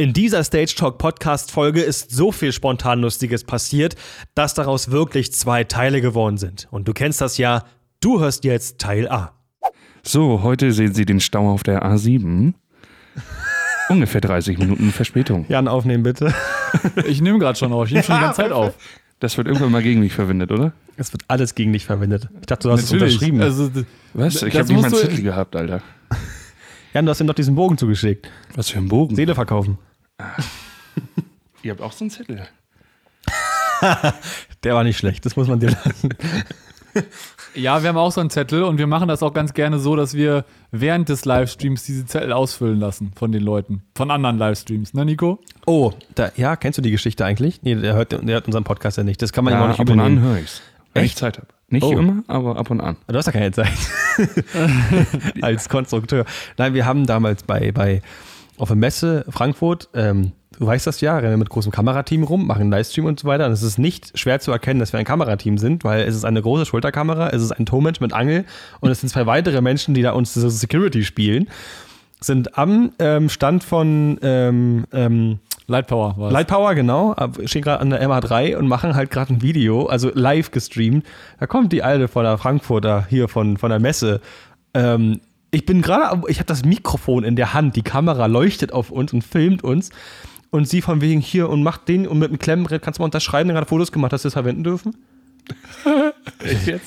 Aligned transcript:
In 0.00 0.12
dieser 0.12 0.44
Stage 0.44 0.76
Talk 0.76 0.98
Podcast 0.98 1.50
Folge 1.50 1.80
ist 1.80 2.12
so 2.12 2.30
viel 2.30 2.52
spontan 2.52 3.00
Lustiges 3.00 3.42
passiert, 3.42 3.96
dass 4.36 4.54
daraus 4.54 4.92
wirklich 4.92 5.32
zwei 5.32 5.64
Teile 5.64 6.00
geworden 6.00 6.38
sind. 6.38 6.68
Und 6.70 6.86
du 6.86 6.92
kennst 6.92 7.20
das 7.20 7.36
ja, 7.36 7.64
du 7.98 8.20
hörst 8.20 8.44
jetzt 8.44 8.78
Teil 8.78 9.08
A. 9.08 9.32
So, 10.04 10.44
heute 10.44 10.70
sehen 10.70 10.94
Sie 10.94 11.04
den 11.04 11.18
Stau 11.18 11.50
auf 11.50 11.64
der 11.64 11.82
A7. 11.82 12.54
Ungefähr 13.88 14.20
30 14.20 14.58
Minuten 14.58 14.92
Verspätung. 14.92 15.46
Jan, 15.48 15.66
aufnehmen 15.66 16.04
bitte. 16.04 16.32
Ich 17.08 17.20
nehme 17.20 17.40
gerade 17.40 17.58
schon 17.58 17.72
auf, 17.72 17.86
ich 17.86 17.94
nehme 17.94 18.04
schon 18.04 18.14
die 18.18 18.20
ganze 18.20 18.42
Zeit 18.42 18.52
auf. 18.52 18.74
Das 19.18 19.36
wird 19.36 19.48
irgendwann 19.48 19.72
mal 19.72 19.82
gegen 19.82 19.98
mich 19.98 20.12
verwendet, 20.12 20.52
oder? 20.52 20.74
Es 20.96 21.12
wird 21.12 21.24
alles 21.26 21.56
gegen 21.56 21.72
dich 21.72 21.84
verwendet. 21.86 22.28
Ich 22.38 22.46
dachte, 22.46 22.68
du 22.68 22.72
hast 22.72 22.84
es 22.84 22.92
unterschrieben. 22.92 23.40
Also, 23.40 23.68
Was? 24.14 24.42
Ich 24.44 24.54
habe 24.56 24.68
nicht 24.68 24.80
mal 24.80 24.84
einen 24.84 24.94
Zettel 24.94 25.22
gehabt, 25.22 25.56
Alter. 25.56 25.82
Jan, 26.94 27.04
du 27.04 27.10
hast 27.10 27.20
ihm 27.20 27.26
doch 27.26 27.34
diesen 27.34 27.56
Bogen 27.56 27.76
zugeschickt. 27.76 28.30
Was 28.54 28.70
für 28.70 28.78
ein 28.78 28.86
Bogen. 28.86 29.16
Seele 29.16 29.34
verkaufen. 29.34 29.78
Ihr 31.62 31.72
habt 31.72 31.80
auch 31.80 31.92
so 31.92 32.04
einen 32.04 32.10
Zettel. 32.10 32.46
Der 34.64 34.74
war 34.74 34.84
nicht 34.84 34.98
schlecht, 34.98 35.24
das 35.26 35.36
muss 35.36 35.48
man 35.48 35.60
dir 35.60 35.70
lassen. 35.70 36.08
ja, 37.54 37.80
wir 37.82 37.88
haben 37.90 37.96
auch 37.96 38.10
so 38.10 38.20
einen 38.20 38.30
Zettel 38.30 38.64
und 38.64 38.78
wir 38.78 38.86
machen 38.88 39.06
das 39.08 39.22
auch 39.22 39.32
ganz 39.32 39.54
gerne 39.54 39.78
so, 39.78 39.94
dass 39.94 40.14
wir 40.14 40.44
während 40.72 41.08
des 41.08 41.24
Livestreams 41.24 41.84
diese 41.84 42.06
Zettel 42.06 42.32
ausfüllen 42.32 42.80
lassen 42.80 43.12
von 43.14 43.30
den 43.30 43.42
Leuten. 43.42 43.82
Von 43.94 44.10
anderen 44.10 44.38
Livestreams, 44.38 44.94
ne, 44.94 45.04
Nico? 45.04 45.40
Oh, 45.66 45.92
da, 46.16 46.30
ja, 46.36 46.56
kennst 46.56 46.78
du 46.78 46.82
die 46.82 46.90
Geschichte 46.90 47.24
eigentlich? 47.24 47.62
Nee, 47.62 47.76
der 47.76 47.94
hört, 47.94 48.12
der 48.12 48.20
hört 48.22 48.46
unseren 48.46 48.64
Podcast 48.64 48.96
ja 48.98 49.04
nicht. 49.04 49.22
Das 49.22 49.32
kann 49.32 49.44
man 49.44 49.54
ihm 49.54 49.58
auch 49.58 49.62
Ja, 49.62 49.68
nicht 49.68 49.80
ab 49.80 49.90
und 49.90 50.00
an 50.00 50.12
übernehmen. 50.14 50.22
höre 50.22 50.38
ich's. 50.42 50.62
Wenn 50.94 51.04
ich? 51.04 51.14
Zeit 51.16 51.36
habe. 51.38 51.46
Nicht 51.68 51.84
Oh. 51.84 51.92
immer, 51.92 52.22
aber 52.28 52.56
ab 52.56 52.70
und 52.70 52.80
an. 52.80 52.96
Du 53.06 53.14
hast 53.16 53.26
ja 53.26 53.32
keine 53.32 53.52
Zeit. 53.52 53.68
Als 55.42 55.68
Konstrukteur. 55.68 56.24
Nein, 56.56 56.72
wir 56.74 56.86
haben 56.86 57.06
damals 57.06 57.42
bei, 57.42 57.70
bei 57.72 58.00
auf 58.58 58.68
der 58.68 58.76
Messe 58.76 59.24
Frankfurt, 59.28 59.88
ähm, 59.94 60.32
du 60.58 60.66
weißt 60.66 60.86
das 60.86 61.00
ja, 61.00 61.16
rennen 61.16 61.32
wir 61.32 61.36
mit 61.38 61.50
großem 61.50 61.72
Kamerateam 61.72 62.24
rum, 62.24 62.46
machen 62.46 62.62
einen 62.62 62.70
Livestream 62.70 63.06
und 63.06 63.20
so 63.20 63.28
weiter. 63.28 63.46
Und 63.46 63.52
es 63.52 63.62
ist 63.62 63.78
nicht 63.78 64.18
schwer 64.18 64.40
zu 64.40 64.50
erkennen, 64.50 64.80
dass 64.80 64.92
wir 64.92 64.98
ein 64.98 65.06
Kamerateam 65.06 65.58
sind, 65.58 65.84
weil 65.84 66.02
es 66.02 66.14
ist 66.14 66.24
eine 66.24 66.42
große 66.42 66.66
Schulterkamera, 66.66 67.30
es 67.30 67.42
ist 67.42 67.52
ein 67.52 67.66
Tonmensch 67.66 68.00
mit 68.00 68.12
Angel 68.12 68.44
und 68.80 68.90
es 68.90 69.00
sind 69.00 69.08
zwei 69.08 69.26
weitere 69.26 69.60
Menschen, 69.60 69.94
die 69.94 70.02
da 70.02 70.12
uns 70.12 70.34
diese 70.34 70.50
Security 70.50 71.04
spielen. 71.04 71.48
Sind 72.20 72.58
am 72.58 72.90
ähm, 72.98 73.28
Stand 73.28 73.62
von 73.62 74.18
ähm, 74.22 74.86
ähm, 74.92 75.38
Lightpower 75.68 76.16
war 76.16 76.32
Light 76.32 76.48
Power, 76.48 76.74
genau. 76.74 77.14
Stehen 77.44 77.62
gerade 77.62 77.80
an 77.80 77.90
der 77.90 78.02
MA3 78.02 78.56
und 78.56 78.66
machen 78.66 78.96
halt 78.96 79.10
gerade 79.10 79.34
ein 79.34 79.42
Video, 79.42 79.86
also 79.86 80.10
live 80.12 80.50
gestreamt. 80.50 81.06
Da 81.38 81.46
kommt 81.46 81.72
die 81.72 81.82
Alte 81.82 82.08
von 82.08 82.24
der 82.24 82.38
Frankfurter, 82.38 83.06
hier 83.08 83.28
von, 83.28 83.58
von 83.58 83.68
der 83.70 83.78
Messe. 83.78 84.20
Ähm, 84.72 85.20
ich 85.50 85.64
bin 85.64 85.82
gerade, 85.82 86.22
ich 86.28 86.38
habe 86.38 86.46
das 86.46 86.64
Mikrofon 86.64 87.24
in 87.24 87.36
der 87.36 87.54
Hand, 87.54 87.76
die 87.76 87.82
Kamera 87.82 88.26
leuchtet 88.26 88.72
auf 88.72 88.90
uns 88.90 89.12
und 89.12 89.22
filmt 89.22 89.64
uns. 89.64 89.90
Und 90.50 90.66
sie 90.66 90.80
von 90.80 91.02
wegen 91.02 91.20
hier 91.20 91.50
und 91.50 91.62
macht 91.62 91.88
den 91.88 92.06
und 92.06 92.18
mit 92.18 92.30
dem 92.30 92.38
Klemmbrett 92.38 92.80
kannst 92.82 92.98
du 92.98 93.02
mal 93.02 93.06
unterschreiben, 93.06 93.48
der 93.48 93.54
gerade 93.54 93.68
Fotos 93.68 93.92
gemacht, 93.92 94.14
dass 94.14 94.22
wir 94.24 94.28
das 94.28 94.34
verwenden 94.34 94.64
dürfen. 94.64 94.96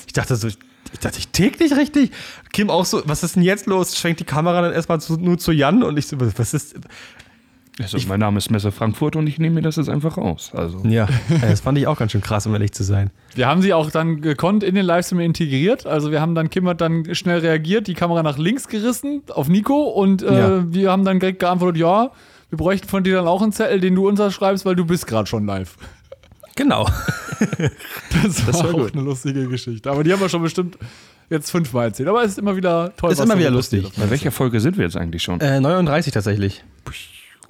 Ich 0.06 0.12
dachte 0.12 0.36
so, 0.36 0.48
ich 0.48 0.98
dachte, 1.00 1.18
ich 1.18 1.28
tick 1.28 1.60
nicht 1.60 1.76
richtig. 1.76 2.10
Kim 2.52 2.70
auch 2.70 2.84
so, 2.84 3.02
was 3.06 3.22
ist 3.22 3.36
denn 3.36 3.42
jetzt 3.42 3.66
los? 3.66 3.96
Schwenkt 3.96 4.20
die 4.20 4.24
Kamera 4.24 4.62
dann 4.62 4.72
erstmal 4.72 5.00
zu, 5.00 5.16
nur 5.16 5.38
zu 5.38 5.52
Jan 5.52 5.82
und 5.82 5.98
ich 5.98 6.06
so, 6.06 6.16
was 6.20 6.54
ist, 6.54 6.74
Also, 7.80 7.96
mein 8.06 8.20
Name 8.20 8.36
ist 8.38 8.50
Messe 8.50 8.70
Frankfurt 8.70 9.16
und 9.16 9.26
ich 9.26 9.38
nehme 9.38 9.54
mir 9.56 9.62
das 9.62 9.76
jetzt 9.76 9.88
einfach 9.88 10.18
raus. 10.18 10.50
Also, 10.54 10.78
Ja, 10.86 11.08
das 11.40 11.60
fand 11.60 11.78
ich 11.78 11.86
auch 11.86 11.98
ganz 11.98 12.12
schön 12.12 12.20
krass, 12.20 12.46
um 12.46 12.52
ehrlich 12.52 12.72
zu 12.72 12.82
sein. 12.84 13.10
Wir 13.34 13.46
haben 13.46 13.62
sie 13.62 13.72
auch 13.72 13.90
dann 13.90 14.20
gekonnt 14.20 14.62
in 14.62 14.74
den 14.74 14.84
Livestream 14.84 15.20
integriert. 15.20 15.86
Also 15.86 16.10
wir 16.10 16.20
haben 16.20 16.34
dann, 16.34 16.50
Kim 16.50 16.68
hat 16.68 16.82
dann 16.82 17.14
schnell 17.14 17.38
reagiert, 17.38 17.86
die 17.86 17.94
Kamera 17.94 18.22
nach 18.22 18.36
links 18.36 18.68
gerissen 18.68 19.22
auf 19.30 19.48
Nico 19.48 19.84
und 19.84 20.22
äh, 20.22 20.38
Ja. 20.38 20.64
wir 20.72 20.90
haben 20.90 21.04
dann 21.04 21.18
direkt 21.18 21.38
geantwortet, 21.40 21.80
ja, 21.80 22.10
wir 22.50 22.58
bräuchten 22.58 22.88
von 22.88 23.04
dir 23.04 23.14
dann 23.16 23.26
auch 23.26 23.40
einen 23.40 23.52
Zettel, 23.52 23.80
den 23.80 23.94
du 23.94 24.06
unterschreibst, 24.06 24.66
weil 24.66 24.76
du 24.76 24.84
bist 24.84 25.06
gerade 25.06 25.26
schon 25.26 25.46
live. 25.46 25.76
Genau. 26.56 26.86
Das, 28.22 28.46
war 28.46 28.54
war 28.54 28.64
auch 28.66 28.72
gut. 28.72 28.92
eine 28.94 29.02
lustige 29.02 29.48
Geschichte. 29.48 29.90
Aber 29.90 30.04
die 30.04 30.12
haben 30.12 30.20
wir 30.20 30.28
schon 30.28 30.42
bestimmt 30.42 30.78
jetzt 31.30 31.50
fünfmal 31.50 31.86
erzählt. 31.86 32.08
Aber 32.08 32.22
es 32.22 32.32
ist 32.32 32.38
immer 32.38 32.54
wieder 32.54 32.92
toll. 32.96 33.10
Ist 33.10 33.18
was 33.18 33.24
immer 33.24 33.38
wieder 33.38 33.50
lustig. 33.50 33.90
bei 33.98 34.10
welcher 34.10 34.30
Folge 34.30 34.60
sind 34.60 34.76
wir 34.76 34.84
jetzt 34.84 34.96
eigentlich 34.96 35.22
schon? 35.22 35.40
Äh, 35.40 35.58
39 35.60 36.12
tatsächlich. 36.12 36.62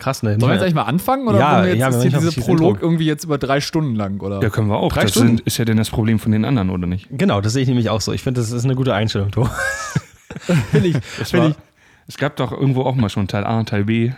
Krass, 0.03 0.25
ne? 0.25 0.31
Sollen 0.31 0.41
wir 0.41 0.55
jetzt 0.55 0.63
eigentlich 0.63 0.75
mal 0.75 0.83
anfangen? 0.83 1.29
Oder 1.29 1.39
Ja, 1.39 1.53
wollen 1.53 1.63
wir 1.63 1.71
jetzt 1.75 1.81
ja, 1.81 1.89
ist 1.91 2.03
hier 2.03 2.11
dieser 2.11 2.43
Prolog 2.43 2.83
irgendwie 2.83 3.07
jetzt 3.07 3.23
über 3.23 3.39
drei 3.39 3.61
Stunden 3.61 3.95
lang? 3.95 4.19
Oder? 4.21 4.43
ja, 4.43 4.51
können 4.51 4.69
wir 4.69 4.79
auch. 4.79 4.93
Drei 4.93 5.03
das 5.03 5.13
Stunden? 5.13 5.37
sind, 5.37 5.47
ist 5.47 5.59
ja 5.59 5.65
denn 5.65 5.77
das 5.77 5.91
Problem 5.91 6.19
von 6.19 6.33
den 6.33 6.45
anderen, 6.45 6.71
oder 6.71 6.89
nicht? 6.89 7.07
Genau, 7.13 7.41
das 7.41 7.53
sehe 7.53 7.63
ich 7.63 7.69
nämlich 7.69 7.89
auch 7.89 8.01
so. 8.01 8.13
Ich 8.13 8.23
finde, 8.23 8.41
das 8.41 8.51
ist 8.51 8.65
eine 8.65 8.75
gute 8.75 8.95
Einstellung, 8.95 9.31
Tor. 9.31 9.49
finde 10.73 10.89
ich. 10.89 10.95
War, 11.33 11.51
ich 11.51 11.55
es 12.09 12.17
gab 12.17 12.35
doch 12.35 12.51
irgendwo 12.51 12.83
auch 12.83 12.97
mal 12.97 13.11
schon 13.11 13.29
Teil 13.29 13.45
A 13.45 13.61
und 13.61 13.69
Teil 13.69 13.85
B. 13.85 14.11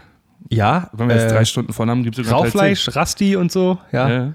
ja. 0.48 0.88
Wenn 0.94 1.08
wir 1.08 1.16
jetzt 1.16 1.30
äh, 1.30 1.34
drei 1.34 1.44
Stunden 1.44 1.74
vorne 1.74 1.92
haben, 1.92 2.02
gibt 2.02 2.18
es 2.18 2.26
sogar 2.26 2.40
Teil 2.40 2.50
C. 2.50 2.56
Rauchfleisch, 2.58 2.96
Rasti 2.96 3.36
und 3.36 3.52
so. 3.52 3.76
Ja. 3.92 4.08
Ja. 4.08 4.32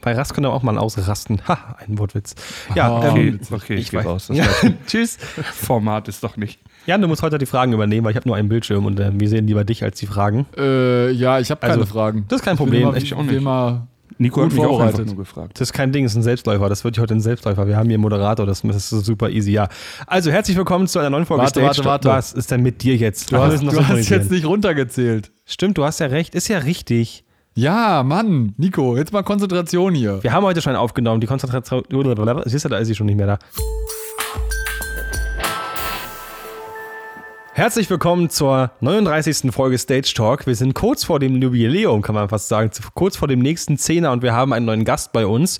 Bei 0.00 0.14
Rast 0.14 0.34
können 0.34 0.46
wir 0.46 0.52
auch 0.52 0.62
mal 0.62 0.78
ausrasten. 0.78 1.40
Ha, 1.48 1.76
ein 1.78 1.98
Wortwitz. 1.98 2.34
Ja, 2.74 2.88
Ah, 2.98 3.08
ähm, 3.16 3.40
Okay, 3.42 3.54
okay, 3.54 3.74
ich, 3.74 3.92
ich 3.92 4.04
raus. 4.04 4.30
Tschüss. 4.86 5.16
Format 5.52 6.06
ist 6.08 6.22
doch 6.22 6.36
nicht. 6.36 6.60
Jan, 6.86 7.02
du 7.02 7.08
musst 7.08 7.22
heute 7.22 7.38
die 7.38 7.46
Fragen 7.46 7.72
übernehmen, 7.72 8.04
weil 8.04 8.12
ich 8.12 8.16
habe 8.16 8.28
nur 8.28 8.36
einen 8.36 8.48
Bildschirm 8.48 8.86
und 8.86 8.98
äh, 9.00 9.10
wir 9.12 9.28
sehen 9.28 9.46
lieber 9.46 9.64
dich 9.64 9.82
als 9.82 9.98
die 9.98 10.06
Fragen. 10.06 10.46
Äh, 10.56 11.10
ja, 11.10 11.40
ich 11.40 11.50
habe 11.50 11.60
keine 11.60 11.74
Also, 11.74 11.86
Fragen. 11.86 12.24
das 12.28 12.40
ist 12.40 12.44
kein 12.44 12.56
Problem. 12.56 12.82
Immer, 12.88 12.96
Ich 12.96 13.12
auch 13.14 13.22
nicht. 13.22 13.32
Immer 13.34 13.86
Nico 14.18 14.42
hat 14.44 14.52
mich 14.52 14.60
auch 14.64 14.80
einfach 14.80 15.04
nur 15.04 15.16
gefragt. 15.16 15.52
Das 15.58 15.68
ist 15.68 15.72
kein 15.72 15.92
Ding, 15.92 16.04
das 16.04 16.12
ist 16.12 16.16
ein 16.18 16.22
Selbstläufer. 16.22 16.68
Das 16.68 16.84
wird 16.84 16.98
heute 16.98 17.14
ein 17.14 17.20
Selbstläufer. 17.20 17.66
Wir 17.66 17.76
haben 17.76 17.86
hier 17.86 17.94
einen 17.94 18.02
Moderator, 18.02 18.44
das 18.44 18.62
das 18.62 18.92
ist 18.92 19.06
super 19.06 19.30
easy, 19.30 19.52
ja. 19.52 19.68
Also, 20.06 20.30
herzlich 20.30 20.56
willkommen 20.56 20.86
zu 20.88 20.98
einer 20.98 21.10
neuen 21.10 21.24
Folge 21.26 21.42
Warte, 21.42 21.62
warte, 21.62 21.84
warte. 21.84 22.08
Was 22.10 22.32
ist 22.32 22.50
denn 22.50 22.62
mit 22.62 22.82
dir 22.82 22.96
jetzt? 22.96 23.32
Du 23.32 23.36
Ach, 23.36 23.50
hast, 23.50 23.62
du 23.62 23.88
hast 23.88 24.08
jetzt 24.10 24.30
nicht 24.30 24.44
runtergezählt. 24.44 25.30
Stimmt, 25.46 25.78
du 25.78 25.84
hast 25.84 26.00
ja 26.00 26.06
recht. 26.06 26.34
Ist 26.34 26.48
ja 26.48 26.58
richtig. 26.58 27.24
Ja, 27.54 28.04
Mann, 28.04 28.54
Nico, 28.58 28.96
jetzt 28.96 29.12
mal 29.12 29.24
Konzentration 29.24 29.92
hier. 29.92 30.22
Wir 30.22 30.32
haben 30.32 30.44
heute 30.44 30.62
schon 30.62 30.76
aufgenommen. 30.76 31.20
Die 31.20 31.26
Konzentration. 31.26 31.82
Siehst 32.44 32.64
du, 32.64 32.68
da 32.68 32.78
ist 32.78 32.86
sie 32.86 32.94
schon 32.94 33.06
nicht 33.06 33.16
mehr 33.16 33.26
da. 33.26 33.38
Herzlich 37.52 37.90
willkommen 37.90 38.30
zur 38.30 38.70
39. 38.80 39.50
Folge 39.52 39.78
Stage 39.78 40.12
Talk. 40.14 40.46
Wir 40.46 40.54
sind 40.54 40.74
kurz 40.74 41.02
vor 41.02 41.18
dem 41.18 41.42
Jubiläum, 41.42 42.02
kann 42.02 42.14
man 42.14 42.28
fast 42.28 42.46
sagen. 42.46 42.70
Kurz 42.94 43.16
vor 43.16 43.26
dem 43.26 43.40
nächsten 43.40 43.76
Zehner 43.76 44.12
und 44.12 44.22
wir 44.22 44.32
haben 44.32 44.52
einen 44.52 44.66
neuen 44.66 44.84
Gast 44.84 45.12
bei 45.12 45.26
uns. 45.26 45.58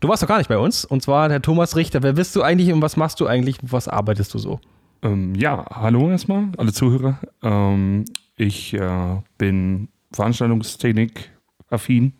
Du 0.00 0.08
warst 0.08 0.22
doch 0.22 0.28
gar 0.28 0.38
nicht 0.38 0.48
bei 0.48 0.58
uns. 0.58 0.84
Und 0.84 1.02
zwar 1.02 1.30
der 1.30 1.40
Thomas 1.40 1.74
Richter. 1.74 2.02
Wer 2.02 2.12
bist 2.12 2.36
du 2.36 2.42
eigentlich 2.42 2.70
und 2.70 2.82
was 2.82 2.98
machst 2.98 3.18
du 3.18 3.26
eigentlich? 3.26 3.56
Was 3.62 3.88
arbeitest 3.88 4.34
du 4.34 4.38
so? 4.38 4.60
Ähm, 5.02 5.34
ja, 5.34 5.64
hallo 5.70 6.10
erstmal, 6.10 6.48
alle 6.58 6.74
Zuhörer. 6.74 7.18
Ähm, 7.42 8.04
ich 8.36 8.74
äh, 8.74 9.22
bin 9.38 9.88
Veranstaltungstechnik-affin 10.12 12.12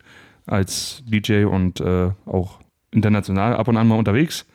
als 0.45 1.03
DJ 1.05 1.45
und 1.45 1.79
äh, 1.81 2.11
auch 2.25 2.59
international 2.91 3.55
ab 3.55 3.67
und 3.67 3.77
an 3.77 3.87
mal 3.87 3.97
unterwegs. 3.97 4.45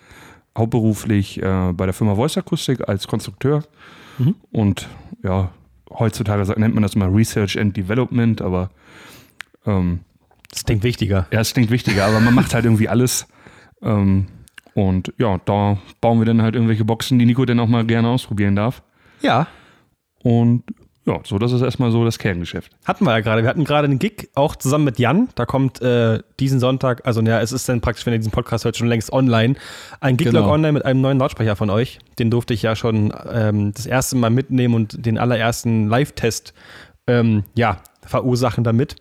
Hauptberuflich 0.56 1.42
äh, 1.42 1.72
bei 1.72 1.84
der 1.86 1.94
Firma 1.94 2.14
Voice 2.14 2.38
Acoustic 2.38 2.88
als 2.88 3.06
Konstrukteur. 3.06 3.62
Und 4.50 4.88
ja, 5.22 5.50
heutzutage 5.90 6.58
nennt 6.58 6.72
man 6.74 6.82
das 6.82 6.96
mal 6.96 7.10
Research 7.10 7.58
and 7.58 7.76
Development, 7.76 8.40
aber 8.40 8.70
ähm, 9.66 10.00
Das 10.50 10.64
klingt 10.64 10.82
wichtiger. 10.82 11.26
ja, 11.30 11.40
es 11.40 11.52
klingt 11.52 11.70
wichtiger, 11.70 12.06
aber 12.06 12.20
man 12.20 12.34
macht 12.34 12.54
halt 12.54 12.64
irgendwie 12.64 12.88
alles. 12.88 13.26
Ähm, 13.82 14.26
und 14.72 15.12
ja, 15.18 15.38
da 15.44 15.76
bauen 16.00 16.18
wir 16.18 16.24
dann 16.24 16.40
halt 16.40 16.54
irgendwelche 16.54 16.86
Boxen, 16.86 17.18
die 17.18 17.26
Nico 17.26 17.44
dann 17.44 17.60
auch 17.60 17.68
mal 17.68 17.84
gerne 17.84 18.08
ausprobieren 18.08 18.56
darf. 18.56 18.82
Ja, 19.20 19.46
Und 20.22 20.62
ja, 21.06 21.20
so, 21.24 21.38
das 21.38 21.52
ist 21.52 21.62
erstmal 21.62 21.92
so 21.92 22.04
das 22.04 22.18
Kerngeschäft. 22.18 22.72
hatten 22.84 23.04
wir 23.04 23.12
ja 23.12 23.20
gerade. 23.20 23.42
Wir 23.42 23.48
hatten 23.48 23.64
gerade 23.64 23.86
einen 23.86 23.98
Gig 23.98 24.28
auch 24.34 24.56
zusammen 24.56 24.84
mit 24.84 24.98
Jan. 24.98 25.28
Da 25.36 25.46
kommt 25.46 25.80
äh, 25.80 26.20
diesen 26.40 26.58
Sonntag, 26.60 27.06
also 27.06 27.20
ja, 27.22 27.40
es 27.40 27.52
ist 27.52 27.68
dann 27.68 27.80
praktisch, 27.80 28.04
wenn 28.06 28.12
ihr 28.12 28.18
diesen 28.18 28.32
Podcast 28.32 28.64
hört, 28.64 28.76
schon 28.76 28.88
längst 28.88 29.12
online. 29.12 29.54
Ein 30.00 30.16
Giglog 30.16 30.42
Genau. 30.42 30.52
online 30.52 30.72
mit 30.72 30.84
einem 30.84 31.00
neuen 31.00 31.18
Lautsprecher 31.18 31.54
von 31.56 31.70
euch. 31.70 31.98
Den 32.18 32.30
durfte 32.30 32.54
ich 32.54 32.62
ja 32.62 32.74
schon 32.74 33.14
ähm, 33.32 33.72
das 33.72 33.86
erste 33.86 34.16
Mal 34.16 34.30
mitnehmen 34.30 34.74
und 34.74 35.06
den 35.06 35.16
allerersten 35.16 35.88
Live-Test 35.88 36.54
ähm, 37.06 37.44
ja, 37.54 37.78
verursachen 38.04 38.64
damit. 38.64 38.96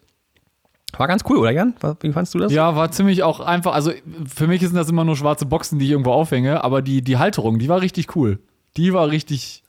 War 0.98 1.08
ganz 1.08 1.24
cool, 1.30 1.38
oder 1.38 1.52
Jan? 1.52 1.74
Wie 2.02 2.12
fandst 2.14 2.34
du 2.36 2.38
das? 2.40 2.54
Ja, 2.54 2.76
war 2.76 2.90
ziemlich 2.92 3.24
auch 3.24 3.42
einfach. 3.42 3.74
Also 3.74 3.92
für 4.34 4.48
mich 4.48 4.62
sind 4.62 4.76
das 4.76 4.90
immer 4.90 5.04
nur 5.04 5.18
schwarze 5.18 5.46
Boxen, 5.46 5.78
die 5.80 5.86
ich 5.86 5.92
irgendwo 5.92 6.12
aufhänge, 6.12 6.64
aber 6.64 6.82
die, 6.82 7.02
die 7.02 7.18
Halterung, 7.18 7.60
die 7.60 7.68
war 7.68 7.82
richtig 7.82 8.16
cool. 8.16 8.40
Die 8.78 8.94
war 8.94 9.10
richtig. 9.10 9.64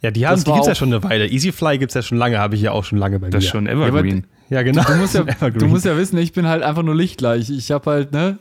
Ja, 0.00 0.10
die, 0.12 0.26
haben, 0.26 0.36
Das 0.36 0.44
die 0.44 0.50
gibt 0.52 0.62
es 0.62 0.68
ja 0.68 0.74
schon 0.74 0.92
eine 0.92 1.02
Weile. 1.02 1.26
Easyfly 1.26 1.78
gibt 1.78 1.90
es 1.90 1.94
ja 1.94 2.02
schon 2.02 2.18
lange, 2.18 2.38
habe 2.38 2.54
ich 2.54 2.60
ja 2.62 2.70
auch 2.72 2.84
schon 2.84 2.98
lange 2.98 3.18
bei 3.18 3.30
Das 3.30 3.40
mir. 3.42 3.46
ist 3.46 3.50
schon 3.50 3.66
Evergreen. 3.66 4.26
ja, 4.48 4.62
genau. 4.62 4.82
Du 4.84 4.94
musst 4.94 5.14
ja, 5.14 5.22
Evergreen. 5.26 5.58
du 5.58 5.66
musst 5.66 5.84
ja 5.84 5.96
wissen, 5.96 6.16
ich 6.18 6.32
bin 6.32 6.46
halt 6.46 6.62
einfach 6.62 6.82
nur 6.84 6.94
lichtgleich. 6.94 7.50
Ich 7.50 7.70
habe 7.72 7.90
halt, 7.90 8.12
ne? 8.12 8.38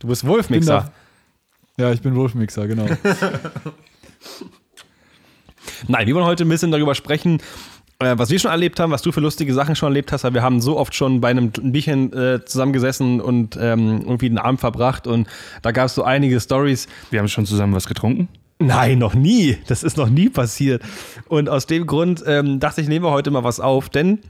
du 0.00 0.08
bist 0.08 0.26
Wolfmixer. 0.26 0.90
Ja, 1.78 1.92
ich 1.92 2.00
bin 2.00 2.14
Wolfmixer, 2.16 2.66
genau. 2.66 2.86
Nein, 5.88 6.06
wir 6.06 6.14
wollen 6.14 6.26
heute 6.26 6.44
ein 6.44 6.48
bisschen 6.48 6.70
darüber 6.70 6.94
sprechen, 6.94 7.38
äh, 7.98 8.14
was 8.16 8.30
wir 8.30 8.38
schon 8.38 8.50
erlebt 8.50 8.80
haben, 8.80 8.90
was 8.92 9.02
du 9.02 9.12
für 9.12 9.20
lustige 9.20 9.52
Sachen 9.54 9.76
schon 9.76 9.88
erlebt 9.88 10.12
hast, 10.12 10.24
weil 10.24 10.34
wir 10.34 10.42
haben 10.42 10.60
so 10.60 10.76
oft 10.78 10.94
schon 10.94 11.20
bei 11.20 11.28
einem 11.28 11.50
Bierchen 11.50 12.12
äh, 12.12 12.44
zusammengesessen 12.44 13.20
und 13.20 13.56
ähm, 13.60 14.00
irgendwie 14.02 14.28
den 14.28 14.38
Abend 14.38 14.60
verbracht 14.60 15.06
und 15.06 15.28
da 15.62 15.70
gab 15.72 15.86
es 15.86 15.94
so 15.94 16.02
einige 16.04 16.40
Stories. 16.40 16.88
Wir 17.10 17.20
haben 17.20 17.28
schon 17.28 17.46
zusammen 17.46 17.74
was 17.74 17.86
getrunken. 17.86 18.28
Nein, 18.66 18.98
noch 18.98 19.14
nie. 19.14 19.58
Das 19.66 19.82
ist 19.82 19.96
noch 19.96 20.08
nie 20.08 20.28
passiert. 20.28 20.82
Und 21.28 21.48
aus 21.48 21.66
dem 21.66 21.86
Grund 21.86 22.22
ähm, 22.26 22.60
dachte 22.60 22.80
ich, 22.80 22.88
nehmen 22.88 23.04
wir 23.04 23.10
heute 23.10 23.30
mal 23.30 23.44
was 23.44 23.60
auf, 23.60 23.88
denn 23.88 24.20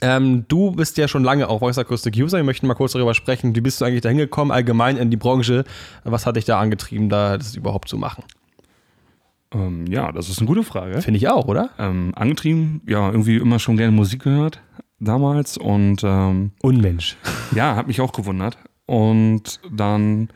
Ähm, 0.00 0.44
du 0.48 0.72
bist 0.72 0.98
ja 0.98 1.06
schon 1.06 1.22
lange 1.22 1.48
auch 1.48 1.60
Voice 1.60 1.78
Acoustic 1.78 2.16
User. 2.16 2.36
Wir 2.38 2.44
möchten 2.44 2.66
mal 2.66 2.74
kurz 2.74 2.92
darüber 2.92 3.14
sprechen. 3.14 3.54
Wie 3.54 3.60
bist 3.60 3.80
du 3.80 3.84
eigentlich 3.84 4.00
da 4.02 4.08
hingekommen, 4.08 4.50
allgemein 4.50 4.96
in 4.96 5.10
die 5.10 5.16
Branche? 5.16 5.64
Was 6.02 6.26
hat 6.26 6.34
dich 6.36 6.44
da 6.44 6.58
angetrieben, 6.58 7.08
da 7.08 7.38
das 7.38 7.54
überhaupt 7.54 7.88
zu 7.88 7.96
machen? 7.96 8.24
Ähm, 9.52 9.86
ja, 9.86 10.10
das 10.10 10.28
ist 10.28 10.38
eine 10.40 10.48
gute 10.48 10.64
Frage. 10.64 11.00
Finde 11.00 11.18
ich 11.18 11.28
auch, 11.28 11.46
oder? 11.46 11.70
Ähm, 11.78 12.12
angetrieben, 12.16 12.82
ja, 12.88 13.08
irgendwie 13.08 13.36
immer 13.36 13.60
schon 13.60 13.76
gerne 13.76 13.92
Musik 13.92 14.24
gehört 14.24 14.60
damals 14.98 15.56
und 15.56 16.02
ähm, 16.02 16.50
Unmensch. 16.60 17.16
ja, 17.54 17.76
hat 17.76 17.86
mich 17.86 18.00
auch 18.00 18.12
gewundert. 18.12 18.58
Und 18.86 19.60
dann 19.70 20.28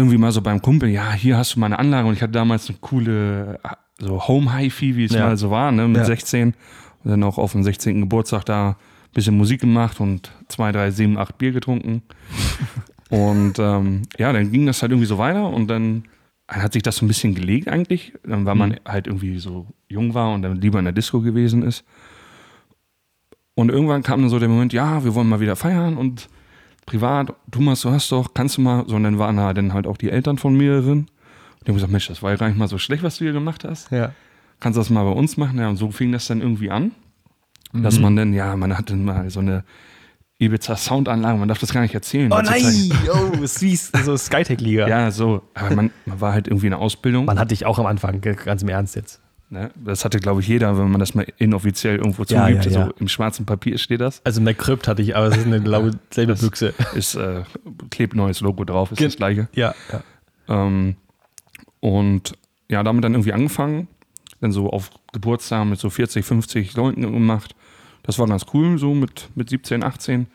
irgendwie 0.00 0.18
mal 0.18 0.32
so 0.32 0.40
beim 0.42 0.60
Kumpel, 0.62 0.88
ja, 0.88 1.12
hier 1.12 1.36
hast 1.36 1.54
du 1.56 1.60
meine 1.60 1.78
Anlage 1.78 2.08
und 2.08 2.14
ich 2.14 2.22
hatte 2.22 2.32
damals 2.32 2.68
eine 2.68 2.78
coole 2.80 3.58
so 3.98 4.26
Home 4.28 4.52
Hi-Fi, 4.52 4.96
wie 4.96 5.04
es 5.04 5.12
Ja. 5.12 5.26
mal 5.26 5.36
so 5.36 5.50
war, 5.50 5.70
ne, 5.72 5.86
mit 5.86 5.98
Ja. 5.98 6.04
16 6.04 6.54
und 7.04 7.10
dann 7.10 7.22
auch 7.22 7.38
auf 7.38 7.52
dem 7.52 7.62
16. 7.62 8.00
Geburtstag 8.00 8.44
da 8.44 8.70
ein 8.70 8.76
bisschen 9.14 9.36
Musik 9.36 9.60
gemacht 9.60 10.00
und 10.00 10.30
zwei, 10.48 10.72
drei, 10.72 10.90
sieben, 10.90 11.18
acht 11.18 11.36
Bier 11.38 11.52
getrunken. 11.52 12.02
und 13.10 13.58
ähm, 13.58 14.02
ja, 14.18 14.32
dann 14.32 14.50
ging 14.52 14.66
das 14.66 14.80
halt 14.82 14.92
irgendwie 14.92 15.06
so 15.06 15.18
weiter 15.18 15.48
und 15.48 15.68
dann 15.68 16.04
hat 16.48 16.72
sich 16.72 16.82
das 16.82 16.96
so 16.96 17.04
ein 17.04 17.08
bisschen 17.08 17.34
gelegt 17.34 17.68
eigentlich, 17.68 18.12
dann, 18.26 18.44
weil 18.44 18.54
man 18.56 18.76
halt 18.86 19.06
irgendwie 19.06 19.38
so 19.38 19.66
jung 19.88 20.14
war 20.14 20.32
und 20.32 20.42
dann 20.42 20.60
lieber 20.60 20.78
in 20.80 20.84
der 20.84 20.92
Disco 20.92 21.20
gewesen 21.20 21.62
ist. 21.62 21.84
Und 23.54 23.68
irgendwann 23.70 24.02
kam 24.02 24.20
dann 24.20 24.30
so 24.30 24.38
der 24.38 24.48
Moment, 24.48 24.72
ja, 24.72 25.04
wir 25.04 25.14
wollen 25.14 25.28
mal 25.28 25.40
wieder 25.40 25.54
feiern 25.56 25.96
und 25.96 26.28
privat, 26.86 27.32
Thomas, 27.50 27.82
du 27.82 27.90
hast 27.90 28.10
doch, 28.12 28.34
kannst 28.34 28.56
du 28.56 28.62
mal, 28.62 28.84
so 28.86 28.96
und 28.96 29.04
dann 29.04 29.18
waren 29.18 29.36
da 29.36 29.52
dann 29.54 29.72
halt 29.72 29.86
auch 29.86 29.96
die 29.96 30.10
Eltern 30.10 30.38
von 30.38 30.56
mehreren. 30.56 30.98
Und 31.00 31.08
die 31.62 31.68
haben 31.68 31.74
gesagt, 31.74 31.92
Mensch, 31.92 32.08
das 32.08 32.22
war 32.22 32.30
ja 32.30 32.36
gar 32.36 32.48
nicht 32.48 32.58
mal 32.58 32.68
so 32.68 32.78
schlecht, 32.78 33.02
was 33.02 33.18
du 33.18 33.24
hier 33.24 33.32
gemacht 33.32 33.64
hast. 33.64 33.90
Ja. 33.90 34.12
Kannst 34.60 34.76
du 34.76 34.80
das 34.80 34.90
mal 34.90 35.04
bei 35.04 35.12
uns 35.12 35.36
machen? 35.36 35.58
Ja, 35.58 35.68
und 35.68 35.76
so 35.76 35.90
fing 35.90 36.12
das 36.12 36.26
dann 36.26 36.40
irgendwie 36.40 36.70
an, 36.70 36.92
dass 37.72 37.98
man 37.98 38.16
dann, 38.16 38.32
ja, 38.32 38.56
man 38.56 38.76
hatte 38.76 38.94
mal 38.96 39.30
so 39.30 39.40
eine 39.40 39.64
Ibiza 40.38 40.76
Soundanlage, 40.76 41.38
man 41.38 41.48
darf 41.48 41.58
das 41.58 41.72
gar 41.72 41.82
nicht 41.82 41.94
erzählen. 41.94 42.32
Oh 42.32 42.40
nein! 42.42 42.92
Oh, 43.12 43.46
Swiss, 43.46 43.92
so 44.04 44.16
Skytech-Liga. 44.16 44.88
Ja, 44.88 45.10
so, 45.10 45.42
aber 45.54 45.74
man, 45.76 45.90
man 46.06 46.20
war 46.20 46.32
halt 46.32 46.48
irgendwie 46.48 46.66
in 46.66 46.70
der 46.70 46.80
Ausbildung. 46.80 47.26
Man 47.26 47.38
hatte 47.38 47.54
ich 47.54 47.66
auch 47.66 47.78
am 47.78 47.86
Anfang, 47.86 48.20
ganz 48.20 48.62
im 48.62 48.68
Ernst 48.68 48.96
jetzt. 48.96 49.20
Ne? 49.52 49.70
Das 49.74 50.04
hatte, 50.04 50.20
glaube 50.20 50.40
ich, 50.40 50.48
jeder, 50.48 50.78
wenn 50.78 50.90
man 50.90 51.00
das 51.00 51.14
mal 51.14 51.26
inoffiziell 51.38 51.96
irgendwo 51.96 52.22
Ja, 52.22 52.46
zugibt. 52.46 52.66
ja, 52.66 52.70
ja. 52.80 52.86
So 52.86 52.92
im 53.00 53.08
schwarzen 53.08 53.46
Papier 53.46 53.78
steht 53.78 54.00
das. 54.00 54.24
Also 54.24 54.40
McCrypt 54.40 54.86
hatte 54.86 55.02
ich, 55.02 55.16
aber 55.16 55.26
es 55.26 55.36
ist 55.38 55.46
eine 55.46 55.60
blaue, 55.60 55.90
selbe 56.10 56.34
Büchse. 56.36 56.72
Ist, 56.94 57.16
äh, 57.16 57.42
klebt 57.90 58.14
neues 58.14 58.40
Logo 58.40 58.64
drauf, 58.64 58.92
ist 58.92 58.98
Ge- 58.98 59.08
das 59.08 59.16
gleiche. 59.16 59.48
Ja, 59.54 59.74
ja. 59.92 60.02
Ähm, 60.48 60.94
und 61.80 62.34
ja, 62.68 62.82
damit 62.82 63.04
dann 63.04 63.14
irgendwie 63.14 63.32
angefangen. 63.32 63.88
Dann 64.40 64.52
so 64.52 64.70
auf 64.70 64.90
Geburtstag 65.12 65.66
mit 65.66 65.78
so 65.80 65.90
40, 65.90 66.24
50 66.24 66.74
Leuten 66.76 67.02
gemacht. 67.02 67.54
Das 68.04 68.18
war 68.18 68.26
ganz 68.26 68.46
cool, 68.54 68.78
so 68.78 68.94
mit, 68.94 69.28
mit 69.34 69.50
17, 69.50 69.82
18. 69.82 70.26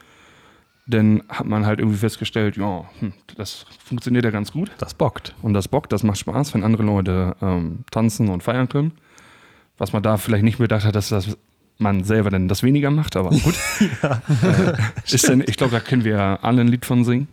Dann 0.88 1.24
hat 1.30 1.48
man 1.48 1.66
halt 1.66 1.80
irgendwie 1.80 1.98
festgestellt, 1.98 2.58
ja, 2.58 2.86
hm, 3.00 3.14
das 3.38 3.66
funktioniert 3.84 4.24
ja 4.26 4.30
ganz 4.30 4.52
gut. 4.52 4.70
Das 4.78 4.94
bockt. 4.94 5.34
Und 5.42 5.54
das 5.54 5.68
bockt, 5.68 5.92
das 5.92 6.04
macht 6.04 6.20
Spaß, 6.20 6.54
wenn 6.54 6.64
andere 6.64 6.84
Leute 6.84 7.36
ähm, 7.42 7.80
tanzen 7.90 8.30
und 8.30 8.44
feiern 8.44 8.70
können. 8.70 8.92
Was 9.78 9.94
man 9.94 10.04
da 10.04 10.18
vielleicht 10.18 10.44
nicht 10.44 10.58
bedacht 10.58 10.86
hat, 10.86 10.96
dass 10.96 11.10
das 11.10 11.38
man 11.78 12.04
selber 12.06 12.30
dann 12.30 12.48
das 12.48 12.64
weniger 12.64 12.90
macht, 12.92 13.16
aber 13.18 13.30
gut. 13.44 13.56
äh, 13.82 14.74
ist 15.14 15.28
denn, 15.28 15.44
ich 15.46 15.58
glaube, 15.58 15.74
da 15.74 15.80
können 15.82 16.04
wir 16.06 16.40
alle 16.42 16.62
ein 16.62 16.68
Lied 16.70 16.86
von 16.86 17.04
singen. 17.04 17.28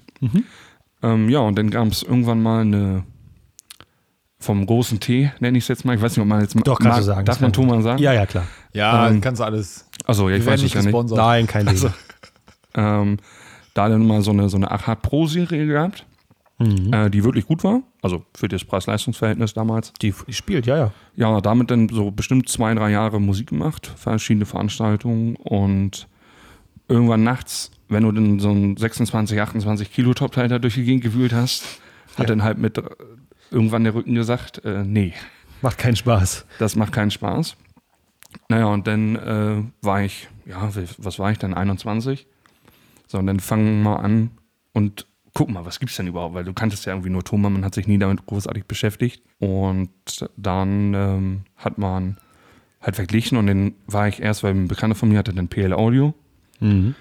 Ähm, 1.03 1.29
ja, 1.29 1.39
und 1.41 1.57
dann 1.57 1.71
gab 1.71 1.87
es 1.89 2.03
irgendwann 2.03 2.43
mal 2.43 2.63
eine 2.63 3.05
vom 4.41 4.67
großen 4.67 4.99
T, 4.99 5.31
nenne 5.39 5.57
ich 5.59 5.65
es 5.65 5.69
jetzt 5.69 5.85
mal. 5.85 5.95
Ich 5.95 6.03
weiß 6.03 6.17
nicht, 6.17 6.23
ob 6.23 6.27
man 6.29 6.41
jetzt 6.41 6.57
Doch, 6.65 6.81
kannst 6.81 6.99
du 6.99 7.03
sagen. 7.05 7.25
Darf 7.25 7.41
man 7.41 7.53
Thomas 7.53 7.85
sagen? 7.85 8.03
Ja, 8.03 8.13
ja, 8.13 8.27
klar. 8.27 8.45
Ja, 8.73 9.09
Ähm, 9.09 9.21
kannst 9.21 9.41
du 9.41 9.45
alles. 9.45 9.87
Achso, 10.05 10.29
ja, 10.29 10.37
ich 10.37 10.45
weiß 10.45 10.57
es 10.57 10.63
nicht 10.65 10.75
ja 10.75 10.81
nicht. 10.81 10.87
gesponsert. 10.87 11.19
Nein, 11.19 11.47
kein 11.47 11.67
Ding. 11.67 11.93
ähm, 12.75 13.19
da 13.75 13.89
dann 13.89 14.05
mal 14.05 14.23
so 14.23 14.33
eine, 14.33 14.49
so 14.49 14.57
eine 14.57 14.71
Achat 14.73 15.01
Pro 15.03 15.27
Serie 15.29 15.67
gehabt, 15.67 16.05
Mhm. 16.63 16.93
äh, 16.93 17.11
die 17.11 17.25
wirklich 17.25 17.47
gut 17.47 17.65
war. 17.65 17.83
Also 18.03 18.25
für 18.35 18.49
das 18.49 18.65
Preis-Leistungs-Verhältnis 18.65 19.55
damals. 19.55 19.93
Die, 20.01 20.15
die 20.27 20.33
spielt, 20.33 20.67
ja, 20.67 20.77
ja. 20.77 20.93
Ja, 21.17 21.41
damit 21.41 21.71
dann 21.71 21.89
so 21.89 22.11
bestimmt 22.11 22.49
zwei, 22.49 22.75
drei 22.75 22.91
Jahre 22.91 23.21
Musik 23.21 23.49
gemacht, 23.49 23.93
verschiedene 23.97 24.47
Veranstaltungen 24.47 25.37
und 25.37 26.09
irgendwann 26.89 27.23
nachts, 27.25 27.71
wenn 27.89 28.03
du 28.05 28.13
dann 28.13 28.39
so 28.39 28.51
einen 28.51 28.77
26, 28.77 29.41
28 29.41 29.93
Kilo 29.93 30.15
Top-Teil 30.15 30.49
da 30.49 30.59
durch 30.59 30.75
die 30.75 30.85
Gegend 30.85 31.05
gewühlt 31.05 31.33
hast, 31.33 31.65
hat 32.17 32.29
dann 32.31 32.43
halt 32.43 32.59
mit 32.59 32.83
irgendwann 33.51 33.85
der 33.85 33.95
Rücken 33.95 34.15
gesagt, 34.15 34.65
äh, 34.65 34.85
nee, 34.85 35.15
Macht 35.61 35.79
keinen 35.79 35.97
Spaß. 35.97 36.45
das 36.59 36.75
macht 36.77 36.93
keinen 36.93 37.11
Spaß. 37.11 37.57
Naja, 38.49 38.67
und 38.67 38.87
dann 38.87 39.17
äh, 39.17 39.63
war 39.83 40.03
ich, 40.03 40.29
ja, 40.47 40.71
was 40.99 41.19
war 41.19 41.31
ich 41.31 41.39
dann, 41.39 41.55
21? 41.55 42.27
So, 43.07 43.19
und 43.19 43.27
dann 43.27 43.41
fangen 43.41 43.83
wir 43.83 44.01
an 44.01 44.31
und 44.73 45.07
guck 45.35 45.51
mal, 45.51 45.65
was 45.65 45.81
gibt's 45.81 45.97
denn 45.97 46.07
überhaupt? 46.07 46.35
Weil 46.35 46.45
du 46.45 46.53
kanntest 46.53 46.85
ja 46.87 46.93
irgendwie 46.93 47.11
nur 47.11 47.25
Thomas, 47.25 47.51
man 47.53 47.65
hat 47.65 47.75
sich 47.75 47.87
nie 47.87 47.99
damit 47.99 48.27
großartig 48.27 48.67
beschäftigt. 48.67 49.23
Und 49.39 49.91
dann 50.37 50.95
ähm, 50.95 51.41
hat 51.57 51.79
man 51.79 52.19
halt 52.81 52.97
verglichen 52.97 53.39
und 53.39 53.47
dann 53.47 53.75
war 53.87 54.09
ich 54.09 54.21
erst, 54.21 54.43
weil 54.43 54.55
ein 54.55 54.69
Bekannter 54.69 54.97
von 54.97 55.09
mir 55.09 55.19
hatte 55.19 55.33
dann 55.33 55.49
PL 55.49 55.73
Audio. 55.73 56.15
Mhm. 56.61 56.95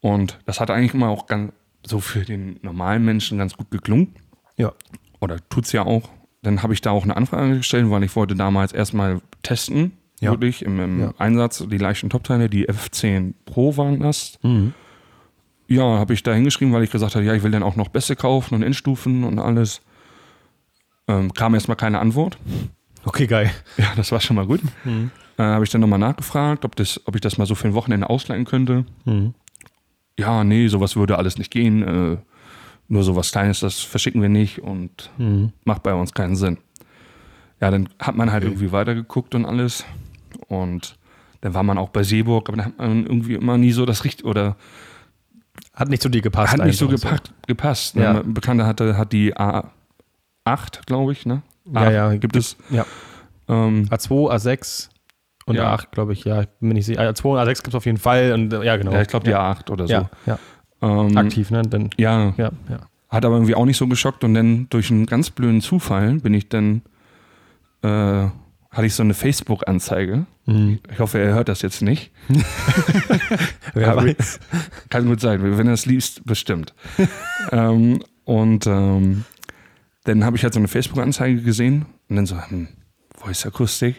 Und 0.00 0.38
das 0.44 0.60
hat 0.60 0.70
eigentlich 0.70 0.94
immer 0.94 1.08
auch 1.08 1.26
ganz, 1.26 1.52
so 1.86 2.00
für 2.00 2.24
den 2.24 2.58
normalen 2.62 3.04
Menschen 3.04 3.38
ganz 3.38 3.56
gut 3.56 3.70
geklungen 3.70 4.14
Ja. 4.56 4.72
oder 5.20 5.36
tut's 5.50 5.72
ja 5.72 5.82
auch. 5.84 6.08
Dann 6.42 6.62
habe 6.62 6.72
ich 6.74 6.80
da 6.80 6.90
auch 6.90 7.04
eine 7.04 7.16
Anfrage 7.16 7.56
gestellt, 7.58 7.90
weil 7.90 8.02
ich 8.04 8.14
wollte 8.16 8.34
damals 8.34 8.72
erstmal 8.72 9.20
testen, 9.42 9.92
Ja. 10.20 10.30
wirklich 10.30 10.62
im, 10.64 10.80
im 10.80 11.00
Ja. 11.00 11.14
Einsatz, 11.18 11.64
die 11.66 11.78
leichten 11.78 12.10
Top-Teile, 12.10 12.48
die 12.50 12.68
F10 12.68 13.34
Pro 13.46 13.76
waren 13.76 14.00
das. 14.00 14.38
Mhm. 14.42 14.74
Ja, 15.74 15.98
habe 15.98 16.14
ich 16.14 16.22
da 16.22 16.32
hingeschrieben, 16.32 16.72
weil 16.72 16.84
ich 16.84 16.90
gesagt 16.90 17.14
habe, 17.14 17.24
ja, 17.24 17.34
ich 17.34 17.42
will 17.42 17.50
dann 17.50 17.62
auch 17.62 17.76
noch 17.76 17.88
Bässe 17.88 18.16
kaufen 18.16 18.54
und 18.54 18.62
Endstufen 18.62 19.24
und 19.24 19.38
alles. 19.38 19.80
Ähm, 21.08 21.32
kam 21.34 21.54
erstmal 21.54 21.76
keine 21.76 21.98
Antwort. 21.98 22.38
Okay, 23.04 23.26
geil. 23.26 23.50
Ja, 23.76 23.92
das 23.96 24.12
war 24.12 24.20
schon 24.20 24.36
mal 24.36 24.46
gut. 24.46 24.60
Mhm. 24.84 25.10
Äh, 25.36 25.42
habe 25.42 25.64
ich 25.64 25.70
dann 25.70 25.80
nochmal 25.80 25.98
nachgefragt, 25.98 26.64
ob, 26.64 26.76
das, 26.76 27.00
ob 27.06 27.14
ich 27.14 27.20
das 27.20 27.38
mal 27.38 27.46
so 27.46 27.54
für 27.54 27.68
ein 27.68 27.74
Wochenende 27.74 28.08
ausleihen 28.08 28.44
könnte. 28.44 28.84
Mhm. 29.04 29.34
Ja, 30.18 30.44
nee, 30.44 30.68
sowas 30.68 30.96
würde 30.96 31.18
alles 31.18 31.38
nicht 31.38 31.50
gehen. 31.50 31.82
Äh, 31.82 32.16
nur 32.88 33.02
sowas 33.02 33.32
Kleines, 33.32 33.60
das 33.60 33.80
verschicken 33.80 34.22
wir 34.22 34.28
nicht 34.28 34.60
und 34.60 35.10
Mhm. 35.18 35.52
macht 35.64 35.82
bei 35.82 35.92
uns 35.94 36.12
keinen 36.14 36.36
Sinn. 36.36 36.58
Ja, 37.60 37.70
dann 37.70 37.88
hat 37.98 38.16
man 38.16 38.30
halt 38.30 38.44
irgendwie 38.44 38.72
weitergeguckt 38.72 39.34
und 39.34 39.44
alles. 39.44 39.84
Und 40.48 40.96
dann 41.40 41.52
war 41.54 41.62
man 41.62 41.78
auch 41.78 41.88
bei 41.90 42.02
Seeburg, 42.02 42.48
aber 42.48 42.58
da 42.58 42.64
hat 42.66 42.78
man 42.78 43.04
irgendwie 43.06 43.34
immer 43.34 43.58
nie 43.58 43.72
so 43.72 43.84
das 43.86 44.04
Richtige 44.04 44.28
oder 44.28 44.56
Hat 45.74 45.88
nicht 45.88 46.02
zu 46.02 46.08
dir 46.08 46.20
gepasst. 46.22 46.52
hat 46.52 46.64
nicht 46.64 46.78
so 46.78 46.88
gepackt, 46.88 47.32
gepasst. 47.46 47.96
Ne? 47.96 48.02
Ja. 48.02 48.20
Ein 48.20 48.34
Bekannter 48.34 48.66
hatte, 48.66 48.96
hat 48.96 49.12
die 49.12 49.34
A8, 49.36 50.86
glaube 50.86 51.12
ich, 51.12 51.26
ne? 51.26 51.42
Ja, 51.66 51.80
A8 51.80 51.92
ja. 51.92 52.14
Gibt 52.16 52.36
es. 52.36 52.56
Ja. 52.70 52.84
Ähm, 53.48 53.88
A2, 53.90 54.32
A6 54.32 54.88
und 55.46 55.56
Ja. 55.56 55.74
A8, 55.74 55.86
glaube 55.90 56.12
ich, 56.12 56.24
ja. 56.24 56.42
Ich 56.42 56.48
bin 56.60 56.70
nicht 56.70 56.86
sicher. 56.86 57.00
A2 57.02 57.24
und 57.24 57.38
A6 57.38 57.54
gibt 57.56 57.68
es 57.68 57.74
auf 57.74 57.86
jeden 57.86 57.98
Fall. 57.98 58.32
Und, 58.32 58.52
äh, 58.52 58.64
ja, 58.64 58.76
genau. 58.76 58.92
ja, 58.92 59.02
ich 59.02 59.08
glaube 59.08 59.24
die 59.24 59.30
ja. 59.32 59.52
A8 59.52 59.70
oder 59.70 59.86
so. 59.86 59.92
Ja, 59.92 60.10
ja. 60.26 60.38
Ähm, 60.82 61.16
Aktiv, 61.16 61.50
ne? 61.50 61.62
Dann, 61.62 61.90
Ja, 61.96 62.34
ja, 62.36 62.50
ja. 62.68 62.78
hat 63.08 63.24
aber 63.24 63.34
irgendwie 63.36 63.54
auch 63.54 63.64
nicht 63.66 63.76
so 63.76 63.86
geschockt. 63.86 64.24
Und 64.24 64.34
dann 64.34 64.66
durch 64.70 64.90
einen 64.90 65.06
ganz 65.06 65.30
blöden 65.30 65.60
Zufall 65.60 66.14
bin 66.20 66.34
ich 66.34 66.48
dann, 66.48 66.82
äh, 67.82 68.26
hatte 68.74 68.86
ich 68.86 68.94
so 68.94 69.02
eine 69.02 69.14
Facebook-Anzeige. 69.14 70.26
Mhm. 70.46 70.80
Ich 70.92 70.98
hoffe, 70.98 71.18
er 71.18 71.34
hört 71.34 71.48
das 71.48 71.62
jetzt 71.62 71.80
nicht. 71.80 72.10
Wer 73.74 73.96
weiß. 73.96 74.40
Kann 74.90 75.06
gut 75.06 75.20
sein, 75.20 75.40
wenn 75.42 75.66
er 75.66 75.74
es 75.74 75.86
liest, 75.86 76.24
bestimmt. 76.26 76.74
ähm, 77.52 78.02
und 78.24 78.66
ähm, 78.66 79.24
dann 80.04 80.24
habe 80.24 80.36
ich 80.36 80.42
halt 80.42 80.54
so 80.54 80.60
eine 80.60 80.68
Facebook-Anzeige 80.68 81.42
gesehen 81.42 81.86
und 82.08 82.16
dann 82.16 82.26
so, 82.26 82.36
hm, 82.36 82.68
Voice-Akustik, 83.16 83.94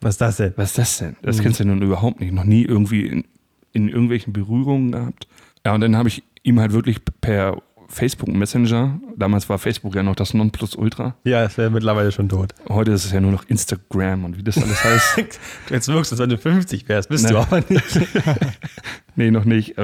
Was 0.00 0.14
ist 0.14 0.20
das 0.20 0.36
denn? 0.38 0.52
was 0.56 0.70
ist 0.70 0.78
das 0.78 0.98
denn? 0.98 1.16
Das 1.22 1.40
kennst 1.40 1.60
du 1.60 1.64
nun 1.64 1.80
überhaupt 1.80 2.20
nicht, 2.20 2.32
noch 2.32 2.44
nie 2.44 2.64
irgendwie 2.64 3.06
in, 3.06 3.24
in 3.72 3.88
irgendwelchen 3.88 4.32
Berührungen 4.32 4.92
gehabt. 4.92 5.28
Ja, 5.64 5.74
und 5.74 5.80
dann 5.80 5.96
habe 5.96 6.08
ich 6.08 6.24
ihm 6.42 6.58
halt 6.60 6.72
wirklich 6.72 7.00
per 7.20 7.62
Facebook 7.88 8.28
Messenger, 8.28 9.00
damals 9.16 9.48
war 9.48 9.58
Facebook 9.58 9.94
ja 9.94 10.02
noch 10.02 10.16
das 10.16 10.34
Nonplusultra, 10.34 11.14
Ja, 11.24 11.44
es 11.44 11.56
wäre 11.56 11.70
mittlerweile 11.70 12.10
schon 12.12 12.28
tot. 12.28 12.52
heute 12.68 12.90
ist 12.92 13.04
es 13.04 13.12
ja 13.12 13.20
nur 13.20 13.30
noch 13.32 13.44
Instagram 13.48 14.24
und 14.24 14.36
wie 14.38 14.42
das 14.42 14.56
alles 14.58 14.82
heißt. 14.84 15.18
Jetzt 15.70 15.88
wirkst 15.88 16.10
du, 16.10 16.14
als 16.14 16.20
wenn 16.20 16.30
du 16.30 16.38
50 16.38 16.88
wärst. 16.88 17.08
Bist 17.08 17.24
Ne. 17.24 17.30
du 17.30 17.38
aber 17.38 17.62
nicht. 17.68 18.00
Nee, 19.18 19.30
noch 19.30 19.44
nicht. 19.46 19.74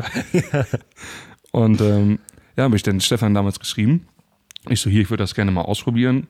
Und 1.53 1.81
ähm, 1.81 2.19
ja, 2.57 2.65
habe 2.65 2.77
ich 2.77 2.83
dann 2.83 3.01
Stefan 3.01 3.35
damals 3.35 3.59
geschrieben. 3.59 4.07
Ich 4.69 4.81
so, 4.81 4.91
hier, 4.91 5.03
ich 5.03 5.11
würde 5.11 5.23
das 5.23 5.35
gerne 5.35 5.51
mal 5.51 5.63
ausprobieren. 5.63 6.27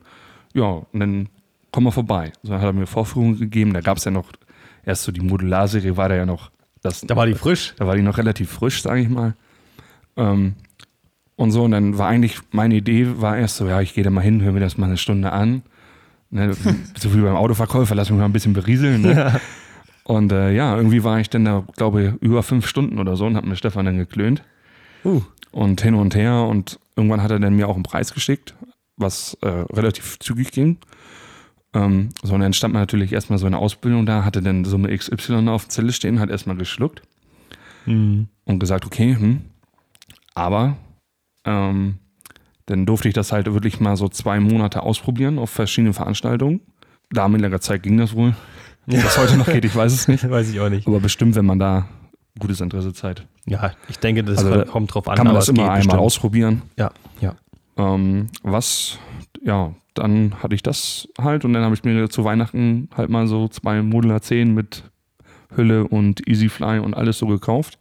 Ja, 0.53 0.63
und 0.91 0.99
dann 0.99 1.29
komm 1.71 1.83
mal 1.85 1.91
vorbei. 1.91 2.31
So 2.43 2.53
hat 2.53 2.63
er 2.63 2.73
mir 2.73 2.85
Vorführungen 2.87 3.37
gegeben. 3.39 3.73
Da 3.73 3.81
gab 3.81 3.97
es 3.97 4.05
ja 4.05 4.11
noch, 4.11 4.31
erst 4.85 5.03
so 5.03 5.11
die 5.11 5.21
Modularserie 5.21 5.97
war 5.97 6.09
da 6.09 6.15
ja 6.15 6.25
noch, 6.25 6.51
das, 6.81 7.01
Da 7.01 7.15
war 7.15 7.25
die 7.25 7.33
frisch. 7.35 7.73
da 7.77 7.87
war 7.87 7.95
die 7.95 8.01
noch 8.01 8.17
relativ 8.17 8.49
frisch, 8.51 8.81
sage 8.81 9.01
ich 9.01 9.09
mal. 9.09 9.35
Ähm, 10.15 10.55
und 11.35 11.51
so, 11.51 11.63
und 11.63 11.71
dann 11.71 11.97
war 11.97 12.07
eigentlich, 12.07 12.37
meine 12.51 12.75
Idee 12.75 13.07
war 13.17 13.37
erst 13.37 13.57
so, 13.57 13.67
ja, 13.67 13.81
ich 13.81 13.93
gehe 13.93 14.03
da 14.03 14.09
mal 14.09 14.21
hin, 14.21 14.41
höre 14.41 14.51
mir 14.51 14.59
das 14.59 14.77
mal 14.77 14.87
eine 14.87 14.97
Stunde 14.97 15.31
an. 15.31 15.63
Ne, 16.29 16.53
so 16.97 17.13
wie 17.13 17.21
beim 17.21 17.35
Autoverkäufer, 17.35 17.95
lass 17.95 18.09
mich 18.09 18.19
mal 18.19 18.25
ein 18.25 18.33
bisschen 18.33 18.53
berieseln. 18.53 19.01
Ne? 19.01 19.39
Und 20.03 20.31
äh, 20.31 20.51
ja, 20.51 20.75
irgendwie 20.75 21.03
war 21.03 21.19
ich 21.19 21.29
dann 21.29 21.45
da, 21.45 21.63
glaube 21.75 22.03
ich, 22.03 22.21
über 22.21 22.43
fünf 22.43 22.67
Stunden 22.67 22.99
oder 22.99 23.15
so 23.15 23.25
und 23.25 23.35
habe 23.35 23.47
mir 23.47 23.55
Stefan 23.55 23.85
dann 23.85 23.97
geklönt. 23.97 24.43
Uh. 25.05 25.21
Und 25.51 25.81
hin 25.81 25.95
und 25.95 26.15
her 26.15 26.43
und 26.43 26.79
irgendwann 26.95 27.21
hat 27.21 27.31
er 27.31 27.39
dann 27.39 27.55
mir 27.55 27.67
auch 27.67 27.75
einen 27.75 27.83
Preis 27.83 28.13
geschickt, 28.13 28.55
was 28.97 29.37
äh, 29.41 29.47
relativ 29.47 30.19
zügig 30.19 30.51
ging. 30.51 30.77
Ähm, 31.73 32.09
so, 32.21 32.33
und 32.33 32.41
dann 32.41 32.53
stand 32.53 32.73
man 32.73 32.81
natürlich 32.81 33.13
erstmal 33.13 33.39
so 33.39 33.45
eine 33.45 33.57
Ausbildung 33.57 34.05
da, 34.05 34.25
hatte 34.25 34.41
dann 34.41 34.65
so 34.65 34.75
eine 34.77 34.95
XY 34.95 35.47
auf 35.49 35.65
der 35.65 35.69
Zelle 35.69 35.91
stehen, 35.91 36.19
hat 36.19 36.29
erstmal 36.29 36.57
geschluckt 36.57 37.01
Mhm. 37.85 38.27
und 38.45 38.59
gesagt, 38.59 38.85
okay, 38.85 39.15
hm. 39.15 39.41
aber 40.33 40.77
ähm, 41.45 41.95
dann 42.65 42.85
durfte 42.85 43.07
ich 43.07 43.13
das 43.13 43.31
halt 43.31 43.51
wirklich 43.53 43.79
mal 43.79 43.95
so 43.97 44.07
zwei 44.07 44.39
Monate 44.39 44.83
ausprobieren 44.83 45.37
auf 45.39 45.49
verschiedenen 45.49 45.93
Veranstaltungen. 45.93 46.61
Damaliger 47.11 47.59
Zeit 47.59 47.83
ging 47.83 47.97
das 47.97 48.15
wohl. 48.15 48.33
Ob 48.87 48.93
das 49.01 49.17
heute 49.17 49.37
noch 49.37 49.45
geht, 49.45 49.65
ich 49.65 49.75
weiß 49.75 49.93
es 49.93 50.07
nicht. 50.07 50.29
Weiß 50.29 50.49
ich 50.49 50.59
auch 50.59 50.69
nicht. 50.69 50.87
Aber 50.87 50.99
bestimmt, 50.99 51.35
wenn 51.35 51.45
man 51.45 51.59
da 51.59 51.87
gutes 52.39 52.59
Interesse 52.61 52.93
zeigt, 52.93 53.25
Ja, 53.45 53.71
ich 53.87 53.99
denke, 53.99 54.23
das 54.23 54.43
Also, 54.43 54.65
kommt 54.71 54.93
drauf 54.93 55.07
an. 55.07 55.15
kann 55.15 55.27
man 55.27 55.35
das 55.35 55.47
immer 55.49 55.63
einmal 55.63 55.77
bestimmt. 55.77 55.99
ausprobieren. 56.01 56.61
Ja, 56.77 56.91
ja. 57.21 57.35
Ähm, 57.77 58.29
was, 58.43 58.97
ja, 59.43 59.73
dann 59.93 60.35
hatte 60.41 60.55
ich 60.55 60.63
das 60.63 61.07
halt 61.19 61.45
und 61.45 61.53
dann 61.53 61.63
habe 61.63 61.75
ich 61.75 61.83
mir 61.83 62.09
zu 62.09 62.23
Weihnachten 62.25 62.89
halt 62.95 63.09
mal 63.09 63.27
so 63.27 63.47
zwei 63.47 63.81
Modular 63.81 64.21
10 64.21 64.53
mit 64.53 64.83
Hülle 65.55 65.87
und 65.87 66.27
Easyfly 66.27 66.79
und 66.79 66.93
alles 66.95 67.17
so 67.19 67.27
gekauft. 67.27 67.77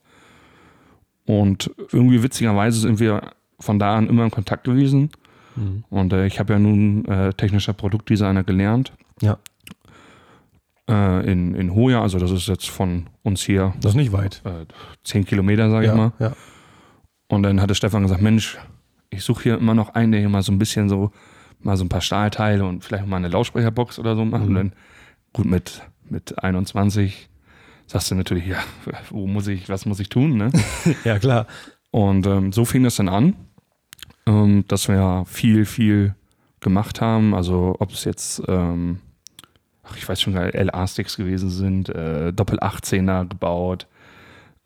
Und 1.25 1.71
irgendwie 1.93 2.23
witzigerweise 2.23 2.81
sind 2.81 3.01
wir 3.01 3.23
von 3.63 3.79
da 3.79 3.97
an 3.97 4.09
immer 4.09 4.25
in 4.25 4.31
Kontakt 4.31 4.65
gewesen. 4.65 5.11
Mhm. 5.57 5.85
Und 5.91 6.13
äh, 6.13 6.27
ich 6.27 6.39
habe 6.41 6.53
ja 6.53 6.59
nun 6.59 7.05
äh, 7.07 7.33
technischer 7.35 7.73
Produktdesigner 7.73 8.43
gelernt 8.43 8.93
Ja, 9.21 9.39
äh, 10.89 11.31
in, 11.31 11.55
in 11.55 11.75
Hoja. 11.75 12.03
Also 12.03 12.19
das 12.19 12.31
ist 12.31 12.49
jetzt 12.49 12.69
von 12.69 13.07
uns 13.23 13.43
hier 13.43 13.75
das 13.81 13.93
ist 13.93 13.97
nicht 13.97 14.13
weit. 14.13 14.43
äh, 14.45 14.67
10 15.05 15.25
Kilometer, 15.25 15.71
sage 15.71 15.87
ich 15.87 15.95
mal. 15.95 16.13
Ja, 16.19 16.29
ja. 16.29 16.33
Und 17.29 17.43
dann 17.45 17.61
hatte 17.61 17.75
Stefan 17.75 18.03
gesagt, 18.03 18.21
Mensch, 18.21 18.59
ich 19.11 19.23
suche 19.25 19.43
hier 19.45 19.59
immer 19.59 19.75
noch 19.75 19.95
einen, 19.95 20.13
der 20.13 20.21
hier 20.21 20.29
mal 20.29 20.43
so 20.43 20.53
ein 20.53 20.59
bisschen 20.59 20.89
so, 20.89 21.13
mal 21.61 21.77
so 21.77 21.85
ein 21.85 21.89
paar 21.89 22.01
Stahlteile 22.01 22.65
und 22.65 22.85
vielleicht 22.85 23.07
mal 23.07 23.17
eine 23.17 23.29
Lautsprecherbox 23.29 23.99
oder 23.99 24.17
so 24.17 24.25
macht. 24.25 24.43
Und 24.45 24.55
dann, 24.55 24.73
gut, 25.33 25.47
mit, 25.47 25.83
mit 26.09 26.43
21 26.43 27.29
sagst 27.87 28.11
du 28.11 28.15
natürlich, 28.15 28.47
ja, 28.47 28.59
wo 29.11 29.27
muss 29.27 29.47
ich, 29.47 29.69
was 29.69 29.87
muss 29.87 30.01
ich 30.01 30.09
tun, 30.09 30.37
ne? 30.37 30.51
ja, 31.05 31.19
klar. 31.19 31.47
Und 31.91 32.27
ähm, 32.27 32.53
so 32.53 32.65
fing 32.65 32.83
das 32.83 32.97
dann 32.97 33.09
an, 33.09 33.37
ähm, 34.27 34.65
dass 34.69 34.89
wir 34.89 35.25
viel, 35.27 35.65
viel 35.65 36.15
gemacht 36.61 37.01
haben. 37.01 37.35
Also 37.35 37.77
ob 37.79 37.91
es 37.93 38.05
jetzt, 38.05 38.43
ähm, 38.49 39.01
ach, 39.83 39.97
ich 39.97 40.09
weiß 40.09 40.21
schon 40.21 40.35
gar 40.35 40.45
nicht, 40.45 40.55
LA-Sticks 40.55 41.17
gewesen 41.17 41.51
sind, 41.51 41.89
äh, 41.89 42.33
Doppel-18er 42.33 43.29
gebaut. 43.29 43.87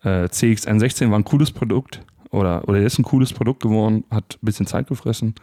Äh, 0.03 0.25
CX-N16 0.29 1.09
war 1.09 1.19
ein 1.19 1.25
cooles 1.25 1.51
Produkt 1.51 2.01
oder, 2.29 2.67
oder 2.67 2.79
ist 2.79 2.99
ein 2.99 3.03
cooles 3.03 3.33
Produkt 3.33 3.61
geworden, 3.61 4.03
hat 4.11 4.35
ein 4.35 4.45
bisschen 4.45 4.67
Zeit 4.67 4.87
gefressen. 4.87 5.35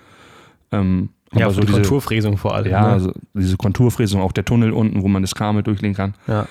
Ähm, 0.71 1.11
Ja, 1.33 1.47
aber 1.47 1.55
so 1.55 1.61
die 1.63 1.73
Konturfräsung 1.73 2.37
vor 2.37 2.55
allem. 2.55 2.71
ja, 2.71 2.83
ne? 2.83 2.89
also 2.89 3.13
diese 3.35 3.57
Konturfräsung, 3.57 4.21
auch 4.23 4.33
der 4.33 4.45
Tunnel 4.45 4.73
unten, 4.73 5.03
wo 5.03 5.09
man 5.09 5.23
das 5.23 5.35
Kabel 5.35 5.63
durchlegen 5.63 5.97
kann 5.97 6.15
ja. 6.29 6.47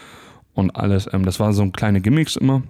und 0.54 0.76
alles. 0.76 1.10
Ähm, 1.14 1.24
das 1.24 1.40
war 1.40 1.54
so 1.54 1.64
ein 1.64 1.72
kleine 1.72 2.02
Gimmicks 2.02 2.36
immer. 2.36 2.64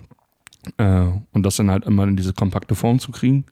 Äh, 0.78 1.08
und 1.32 1.44
das 1.44 1.58
dann 1.58 1.72
halt 1.72 1.86
immer 1.86 2.04
in 2.04 2.16
diese 2.16 2.34
kompakte 2.34 2.76
Form 2.76 3.00
zu 3.00 3.12
kriegen. 3.12 3.46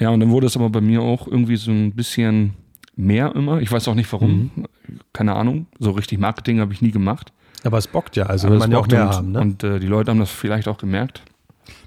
Ja, 0.00 0.10
und 0.10 0.20
dann 0.20 0.30
wurde 0.30 0.46
es 0.46 0.56
aber 0.56 0.70
bei 0.70 0.80
mir 0.80 1.02
auch 1.02 1.26
irgendwie 1.26 1.56
so 1.56 1.70
ein 1.70 1.92
bisschen 1.92 2.54
mehr 2.96 3.34
immer. 3.34 3.60
Ich 3.60 3.70
weiß 3.72 3.88
auch 3.88 3.94
nicht 3.94 4.12
warum. 4.12 4.50
Keine 5.12 5.34
Ahnung. 5.34 5.66
So 5.78 5.90
richtig 5.92 6.18
Marketing 6.18 6.60
habe 6.60 6.72
ich 6.72 6.82
nie 6.82 6.90
gemacht. 6.92 7.32
Aber 7.64 7.78
es 7.78 7.88
bockt 7.88 8.14
ja, 8.16 8.26
also 8.26 8.48
will 8.48 8.58
man 8.58 8.70
ja 8.70 8.78
auch 8.78 8.86
mehr 8.86 9.02
und, 9.02 9.12
haben, 9.14 9.32
ne? 9.32 9.40
Und 9.40 9.64
äh, 9.64 9.80
die 9.80 9.88
Leute 9.88 10.10
haben 10.12 10.20
das 10.20 10.30
vielleicht 10.30 10.68
auch 10.68 10.78
gemerkt. 10.78 11.22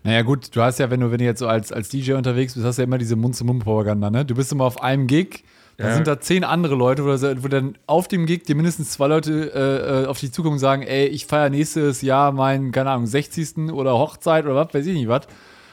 Naja, 0.04 0.22
gut, 0.22 0.54
du 0.56 0.62
hast 0.62 0.80
ja, 0.80 0.90
wenn 0.92 1.00
du, 1.00 1.12
wenn 1.12 1.18
du 1.20 1.24
jetzt 1.24 1.40
so 1.40 1.48
als, 1.48 1.72
als 1.72 1.88
DJ 1.90 2.14
unterwegs 2.14 2.54
bist, 2.54 2.66
hast 2.66 2.78
du 2.78 2.82
ja 2.82 2.86
immer 2.86 2.98
diese 2.98 3.16
Mund-zu-Mund-Propaganda, 3.16 4.10
ne? 4.10 4.26
Du 4.26 4.36
bist 4.36 4.52
immer 4.52 4.66
auf 4.66 4.84
einem 4.84 5.08
Gig, 5.08 5.44
da 5.78 5.88
Ja. 5.88 5.94
sind 5.96 6.06
da 6.08 6.20
zehn 6.20 6.44
andere 6.44 6.76
Leute, 6.76 7.06
wo, 7.06 7.16
da- 7.16 7.42
wo 7.44 7.48
dann 7.48 7.76
auf 7.88 8.08
dem 8.10 8.26
Gig 8.26 8.44
dir 8.44 8.56
mindestens 8.56 8.92
zwei 8.92 9.08
Leute 9.08 9.52
äh, 9.56 10.04
äh, 10.04 10.06
auf 10.08 10.20
dich 10.20 10.34
zukommen 10.34 10.54
und 10.56 10.60
sagen, 10.60 10.84
ey, 10.84 11.08
ich 11.08 11.26
feiere 11.26 11.50
nächstes 11.50 12.02
Jahr 12.02 12.32
meinen, 12.34 12.72
keine 12.74 12.90
Ahnung, 12.92 13.08
60. 13.08 13.72
oder 13.72 13.94
Hochzeit 13.94 14.46
oder 14.46 14.56
was, 14.56 14.74
weiß 14.74 14.86
ich 14.86 14.94
nicht 14.94 15.08
was. 15.08 15.28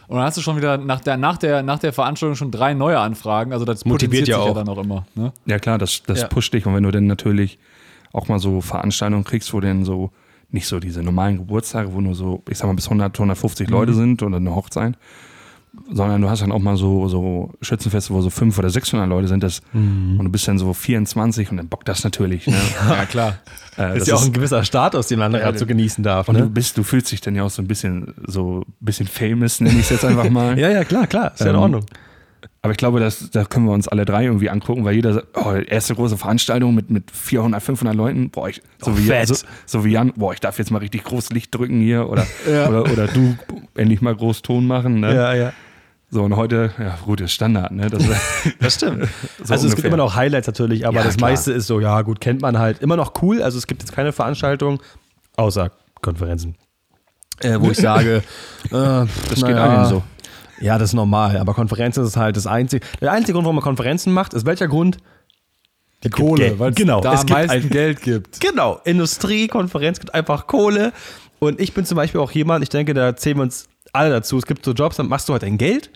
Und 0.08 0.16
dann 0.16 0.24
hast 0.24 0.36
du 0.38 0.40
schon 0.40 0.56
wieder 0.56 0.78
nach 0.78 1.00
der, 1.00 1.16
nach 1.18 1.36
der, 1.36 1.62
nach 1.62 1.78
der 1.78 1.92
Veranstaltung 1.92 2.34
schon 2.34 2.50
drei 2.50 2.74
neue 2.74 2.98
Anfragen. 2.98 3.52
Also 3.52 3.64
das 3.64 3.84
Motiviert 3.84 4.26
ja 4.26 4.36
sich 4.36 4.42
auch. 4.42 4.48
ja 4.48 4.54
dann 4.54 4.68
auch 4.68 4.78
immer. 4.78 5.06
Ne? 5.14 5.32
Ja 5.46 5.58
klar, 5.58 5.78
das, 5.78 6.02
das 6.04 6.22
Ja. 6.22 6.26
pusht 6.28 6.52
dich. 6.54 6.64
Und 6.66 6.74
wenn 6.74 6.82
du 6.82 6.90
dann 6.90 7.06
natürlich 7.06 7.58
auch 8.12 8.26
mal 8.28 8.38
so 8.38 8.60
Veranstaltungen 8.62 9.24
kriegst, 9.24 9.52
wo 9.52 9.60
dann 9.60 9.84
so 9.84 10.10
nicht 10.50 10.66
so 10.66 10.80
diese 10.80 11.02
normalen 11.02 11.36
Geburtstage, 11.36 11.92
wo 11.92 12.00
nur 12.00 12.14
so, 12.14 12.42
ich 12.48 12.56
sag 12.56 12.66
mal, 12.68 12.74
bis 12.74 12.86
100, 12.86 13.14
150 13.16 13.68
Leute 13.68 13.92
sind 13.92 14.22
oder 14.22 14.36
eine 14.38 14.54
Hochzeit, 14.54 14.94
sondern 15.92 16.20
du 16.22 16.28
hast 16.30 16.42
dann 16.42 16.52
auch 16.52 16.58
mal 16.58 16.76
so, 16.76 17.08
so 17.08 17.50
Schützenfeste, 17.62 18.12
wo 18.12 18.20
so 18.20 18.30
500 18.30 18.58
oder 18.58 18.70
600 18.70 19.08
Leute 19.08 19.28
sind 19.28 19.42
das 19.42 19.60
und 19.72 20.18
du 20.22 20.28
bist 20.30 20.46
dann 20.48 20.58
so 20.58 20.72
24 20.72 21.50
und 21.50 21.56
dann 21.58 21.68
bockt 21.68 21.88
das 21.88 22.04
natürlich. 22.04 22.46
Ne? 22.46 22.54
Ja, 22.88 23.04
klar. 23.06 23.34
Äh, 23.78 23.96
ist 23.98 24.08
ja 24.08 24.14
auch 24.16 24.24
ein 24.24 24.32
gewisser 24.32 24.64
Status, 24.64 25.06
den 25.06 25.18
man 25.20 25.32
gerade 25.32 25.56
so 25.58 25.64
genießen 25.66 26.02
darf. 26.02 26.28
und 26.28 26.36
du 26.36 26.44
Ne? 26.44 26.50
bist, 26.50 26.76
du 26.76 26.82
fühlst 26.82 27.12
dich 27.12 27.20
dann 27.20 27.34
ja 27.36 27.44
auch 27.44 27.50
so 27.50 27.62
ein 27.62 27.68
bisschen 27.68 28.14
so 28.26 28.60
ein 28.60 28.72
bisschen 28.80 29.06
famous, 29.06 29.60
nenne 29.60 29.74
ich 29.76 29.84
es 29.84 29.90
jetzt 29.90 30.04
einfach 30.04 30.28
mal. 30.30 30.58
Ja, 30.58 30.68
ja, 30.70 30.84
klar, 30.84 31.06
klar. 31.06 31.32
Ist 31.32 31.40
ja 31.40 31.46
in 31.50 31.54
Ähm, 31.54 31.60
Ordnung. 31.62 31.84
Aber 32.60 32.72
ich 32.72 32.76
glaube, 32.76 32.98
das, 32.98 33.30
da 33.30 33.44
können 33.44 33.66
wir 33.66 33.72
uns 33.72 33.86
alle 33.86 34.04
drei 34.04 34.24
irgendwie 34.24 34.50
angucken, 34.50 34.84
weil 34.84 34.94
jeder 34.96 35.14
sagt, 35.14 35.28
oh, 35.36 35.52
erste 35.52 35.94
große 35.94 36.16
Veranstaltung 36.16 36.74
mit, 36.74 36.90
mit 36.90 37.10
400, 37.10 37.62
500 37.62 37.94
Leuten, 37.94 38.30
boah, 38.30 38.48
ich, 38.48 38.62
so, 38.84 38.90
Oh, 38.90 38.96
wie, 38.98 39.26
so, 39.26 39.34
so 39.64 39.84
wie 39.84 39.92
Jan, 39.92 40.12
boah, 40.16 40.32
ich 40.32 40.40
darf 40.40 40.58
jetzt 40.58 40.70
mal 40.72 40.78
richtig 40.78 41.04
groß 41.04 41.30
Licht 41.30 41.54
drücken 41.54 41.80
hier 41.80 42.08
oder, 42.08 42.26
Ja. 42.50 42.68
oder, 42.68 42.90
oder 42.90 43.06
du 43.06 43.36
endlich 43.76 44.00
mal 44.00 44.14
groß 44.16 44.42
Ton 44.42 44.66
machen. 44.66 44.98
Ne? 45.00 45.14
Ja, 45.14 45.34
ja. 45.34 45.52
So, 46.10 46.24
und 46.24 46.34
heute, 46.36 46.72
ja, 46.78 46.98
gut, 47.04 47.20
ist 47.20 47.32
Standard, 47.32 47.70
ne? 47.70 47.90
Das, 47.90 48.02
Das 48.60 48.74
stimmt. 48.74 49.08
So 49.44 49.52
also 49.52 49.54
es 49.54 49.60
gibt 49.62 49.84
ungefähr. 49.84 49.88
immer 49.88 49.96
noch 49.98 50.16
Highlights 50.16 50.46
natürlich, 50.48 50.84
aber 50.86 50.96
Ja, 50.98 51.04
das 51.04 51.16
klar. 51.16 51.30
meiste 51.30 51.52
ist 51.52 51.66
so, 51.68 51.78
ja 51.80 52.02
gut, 52.02 52.20
kennt 52.20 52.42
man 52.42 52.58
halt. 52.58 52.80
Immer 52.80 52.96
noch 52.96 53.12
cool. 53.22 53.40
Also 53.40 53.56
es 53.58 53.66
gibt 53.68 53.82
jetzt 53.82 53.92
keine 53.92 54.10
Veranstaltung, 54.12 54.82
außer 55.36 55.70
Konferenzen, 56.02 56.56
äh, 57.40 57.56
wo 57.60 57.70
ich 57.70 57.76
sage, 57.76 58.16
äh, 58.16 58.70
das 58.70 59.08
geht 59.36 59.50
ja, 59.50 59.64
allen 59.64 59.88
so. 59.88 60.02
Ja, 60.60 60.78
das 60.78 60.90
ist 60.90 60.94
normal. 60.94 61.36
Aber 61.38 61.54
Konferenzen 61.54 62.04
ist 62.04 62.16
halt 62.16 62.36
das 62.36 62.46
einzige. 62.46 62.84
Der 63.00 63.12
einzige 63.12 63.34
Grund, 63.34 63.44
warum 63.44 63.56
man 63.56 63.64
Konferenzen 63.64 64.12
macht, 64.12 64.34
ist 64.34 64.44
welcher 64.46 64.68
Grund? 64.68 64.98
Die. 66.04 66.10
Kohle, 66.10 66.58
weil 66.58 66.70
es 66.70 66.76
Genau, 66.76 67.00
da 67.00 67.14
es 67.14 67.20
am 67.22 67.26
meisten 67.28 67.50
ein- 67.50 67.70
Geld 67.70 68.02
gibt. 68.02 68.40
Genau, 68.40 68.80
Industrie, 68.84 69.48
Konferenz 69.48 69.98
gibt 69.98 70.14
einfach 70.14 70.46
Kohle. 70.46 70.92
Und 71.40 71.60
ich 71.60 71.74
bin 71.74 71.84
zum 71.84 71.96
Beispiel 71.96 72.20
auch 72.20 72.30
jemand, 72.32 72.62
ich 72.62 72.68
denke, 72.68 72.94
da 72.94 73.16
zählen 73.16 73.36
wir 73.38 73.42
uns 73.42 73.68
alle 73.92 74.10
dazu. 74.10 74.38
Es 74.38 74.46
gibt 74.46 74.64
so 74.64 74.72
Jobs, 74.72 74.96
dann 74.96 75.08
machst 75.08 75.28
du 75.28 75.32
halt 75.32 75.42
dein 75.42 75.58
Geld. 75.58 75.90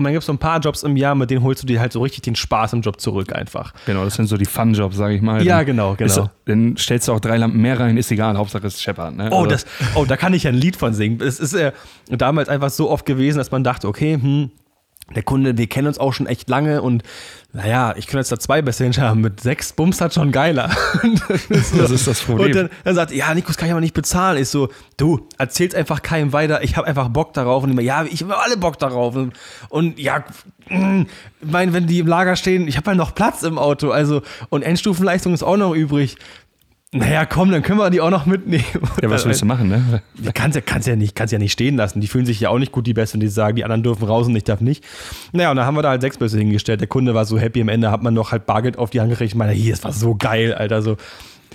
Und 0.00 0.04
dann 0.04 0.14
gibt 0.14 0.22
es 0.22 0.26
so 0.26 0.32
ein 0.32 0.38
paar 0.38 0.60
Jobs 0.60 0.82
im 0.82 0.96
Jahr, 0.96 1.14
mit 1.14 1.28
denen 1.30 1.42
holst 1.42 1.62
du 1.62 1.66
dir 1.66 1.78
halt 1.78 1.92
so 1.92 2.00
richtig 2.00 2.22
den 2.22 2.36
Spaß 2.36 2.72
im 2.72 2.80
Job 2.80 2.98
zurück 3.02 3.34
einfach. 3.34 3.74
Genau, 3.84 4.02
das 4.02 4.14
sind 4.14 4.28
so 4.28 4.38
die 4.38 4.46
Fun-Jobs, 4.46 4.96
sage 4.96 5.14
ich 5.14 5.20
mal. 5.20 5.44
Ja, 5.44 5.62
genau, 5.62 5.94
genau. 5.94 6.06
Ist, 6.06 6.30
dann 6.46 6.78
stellst 6.78 7.06
du 7.06 7.12
auch 7.12 7.20
drei 7.20 7.36
Lampen 7.36 7.60
mehr 7.60 7.78
rein, 7.78 7.98
ist 7.98 8.10
egal, 8.10 8.38
Hauptsache 8.38 8.66
es 8.66 8.80
scheppert. 8.80 9.14
Ne? 9.14 9.28
Oh, 9.30 9.40
Also, 9.40 9.50
das, 9.50 9.66
oh, 9.94 10.06
da 10.06 10.16
kann 10.16 10.32
ich 10.32 10.44
ja 10.44 10.50
ein 10.52 10.56
Lied 10.56 10.76
von 10.76 10.94
singen. 10.94 11.20
Es 11.20 11.38
ist 11.38 11.52
äh, 11.52 11.72
damals 12.08 12.48
einfach 12.48 12.70
so 12.70 12.90
oft 12.90 13.04
gewesen, 13.04 13.36
dass 13.36 13.50
man 13.50 13.62
dachte, 13.62 13.88
okay, 13.88 14.14
hm, 14.14 14.50
der 15.14 15.22
Kunde, 15.22 15.58
wir 15.58 15.66
kennen 15.66 15.88
uns 15.88 15.98
auch 15.98 16.14
schon 16.14 16.26
echt 16.26 16.48
lange 16.48 16.80
und 16.80 17.02
naja, 17.52 17.94
ich 17.96 18.06
könnte 18.06 18.18
jetzt 18.18 18.30
da 18.30 18.38
zwei 18.38 18.62
Bässe 18.62 18.84
hinter 18.84 19.02
haben. 19.02 19.22
Mit 19.22 19.40
sechs 19.40 19.72
Bums 19.72 20.00
hat 20.00 20.14
schon 20.14 20.30
geiler. 20.30 20.70
Das 21.48 21.90
ist 21.90 22.06
das 22.06 22.22
Problem. 22.22 22.46
Und 22.46 22.54
dann, 22.54 22.70
dann 22.84 22.94
sagt, 22.94 23.10
er, 23.10 23.16
ja, 23.16 23.34
Nikos 23.34 23.56
kann 23.56 23.66
ich 23.66 23.72
aber 23.72 23.80
nicht 23.80 23.94
bezahlen. 23.94 24.40
Ich 24.40 24.48
so, 24.48 24.68
du, 24.96 25.26
erzähl's 25.38 25.74
einfach 25.74 26.02
keinem 26.02 26.32
weiter. 26.32 26.62
Ich 26.62 26.76
habe 26.76 26.86
einfach 26.86 27.08
Bock 27.08 27.32
darauf. 27.32 27.64
Und 27.64 27.70
immer, 27.70 27.82
ja, 27.82 28.04
ich 28.04 28.22
habe 28.22 28.38
alle 28.38 28.56
Bock 28.56 28.78
darauf. 28.78 29.16
Und, 29.16 29.32
und 29.68 29.98
ja, 29.98 30.24
mm, 30.68 31.02
ich 31.40 31.50
meine, 31.50 31.72
wenn 31.72 31.86
die 31.86 31.98
im 31.98 32.06
Lager 32.06 32.36
stehen, 32.36 32.68
ich 32.68 32.76
habe 32.76 32.88
halt 32.88 32.98
noch 32.98 33.14
Platz 33.14 33.42
im 33.42 33.58
Auto. 33.58 33.90
Also, 33.90 34.22
und 34.48 34.62
Endstufenleistung 34.62 35.34
ist 35.34 35.42
auch 35.42 35.56
noch 35.56 35.74
übrig. 35.74 36.16
Naja, 36.92 37.24
komm, 37.24 37.52
dann 37.52 37.62
können 37.62 37.78
wir 37.78 37.88
die 37.90 38.00
auch 38.00 38.10
noch 38.10 38.26
mitnehmen. 38.26 38.64
ja, 39.00 39.08
was 39.10 39.24
willst 39.24 39.42
du 39.42 39.46
machen, 39.46 39.68
ne? 39.68 40.02
Kannst 40.34 40.56
ja, 40.56 40.60
kannst 40.60 40.88
ja 40.88 40.96
nicht, 40.96 41.14
kannst 41.14 41.32
ja 41.32 41.38
nicht 41.38 41.52
stehen 41.52 41.76
lassen. 41.76 42.00
Die 42.00 42.08
fühlen 42.08 42.26
sich 42.26 42.40
ja 42.40 42.48
auch 42.48 42.58
nicht 42.58 42.72
gut, 42.72 42.84
die 42.86 42.94
Besten, 42.94 43.20
die 43.20 43.28
sagen, 43.28 43.54
die 43.54 43.62
anderen 43.62 43.84
dürfen 43.84 44.04
raus 44.08 44.26
und 44.26 44.34
ich 44.34 44.42
darf 44.42 44.60
nicht. 44.60 44.84
Naja, 45.32 45.50
und 45.52 45.56
dann 45.56 45.66
haben 45.66 45.76
wir 45.76 45.82
da 45.82 45.90
halt 45.90 46.00
sechs 46.00 46.18
Bässe 46.18 46.36
hingestellt. 46.38 46.80
Der 46.80 46.88
Kunde 46.88 47.14
war 47.14 47.24
so 47.26 47.38
happy. 47.38 47.60
Am 47.60 47.68
Ende 47.68 47.92
hat 47.92 48.02
man 48.02 48.12
noch 48.12 48.32
halt 48.32 48.44
Bargeld 48.46 48.76
auf 48.76 48.90
die 48.90 49.00
Hand 49.00 49.10
gekriegt. 49.10 49.30
Ich 49.30 49.36
meine, 49.36 49.52
hier, 49.52 49.72
es 49.72 49.84
war 49.84 49.92
so 49.92 50.16
geil, 50.16 50.52
Alter. 50.52 50.82
So, 50.82 50.96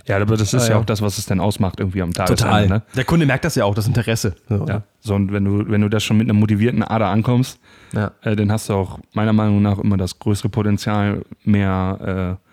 Ja, 0.08 0.16
aber 0.22 0.38
das 0.38 0.54
ist 0.54 0.64
Ah, 0.64 0.68
ja 0.68 0.72
ja. 0.76 0.80
auch 0.80 0.86
das, 0.86 1.02
was 1.02 1.18
es 1.18 1.26
denn 1.26 1.42
ausmacht 1.42 1.82
irgendwie 1.82 2.02
am 2.02 2.14
Tagesende. 2.14 2.42
total. 2.44 2.68
Ne? 2.70 2.82
Der 2.96 3.04
Kunde 3.04 3.26
merkt 3.26 3.44
das 3.44 3.56
ja 3.56 3.66
auch, 3.66 3.76
das 3.76 3.88
Interesse. 3.88 4.36
So. 4.48 4.66
Ja. 4.70 4.84
So, 5.02 5.16
und 5.16 5.34
wenn 5.34 5.44
du, 5.44 5.70
wenn 5.70 5.82
du 5.82 5.90
da 5.90 6.00
schon 6.00 6.16
mit 6.16 6.28
einer 6.30 6.40
motivierten 6.40 6.82
Ader 6.82 7.08
ankommst, 7.08 7.60
Ja. 7.92 8.12
äh, 8.22 8.38
dann 8.38 8.54
hast 8.54 8.70
du 8.70 8.74
auch 8.74 9.00
meiner 9.12 9.34
Meinung 9.34 9.62
nach 9.62 9.80
immer 9.80 9.98
das 9.98 10.18
größere 10.18 10.48
Potenzial, 10.48 11.24
mehr 11.44 12.38
äh, 12.40 12.46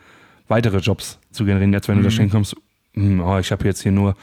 weitere 0.49 0.79
Jobs 0.79 1.21
zu 1.31 1.45
generieren, 1.45 1.73
als 1.77 1.87
wenn 1.87 1.99
du 1.99 2.03
da 2.03 2.11
stehen 2.11 2.29
kommst, 2.29 2.55
hm, 2.55 2.63
oh, 2.97 3.39
ich 3.39 3.53
habe 3.53 3.65
jetzt 3.65 3.83
hier 3.83 3.93
nur 3.93 4.15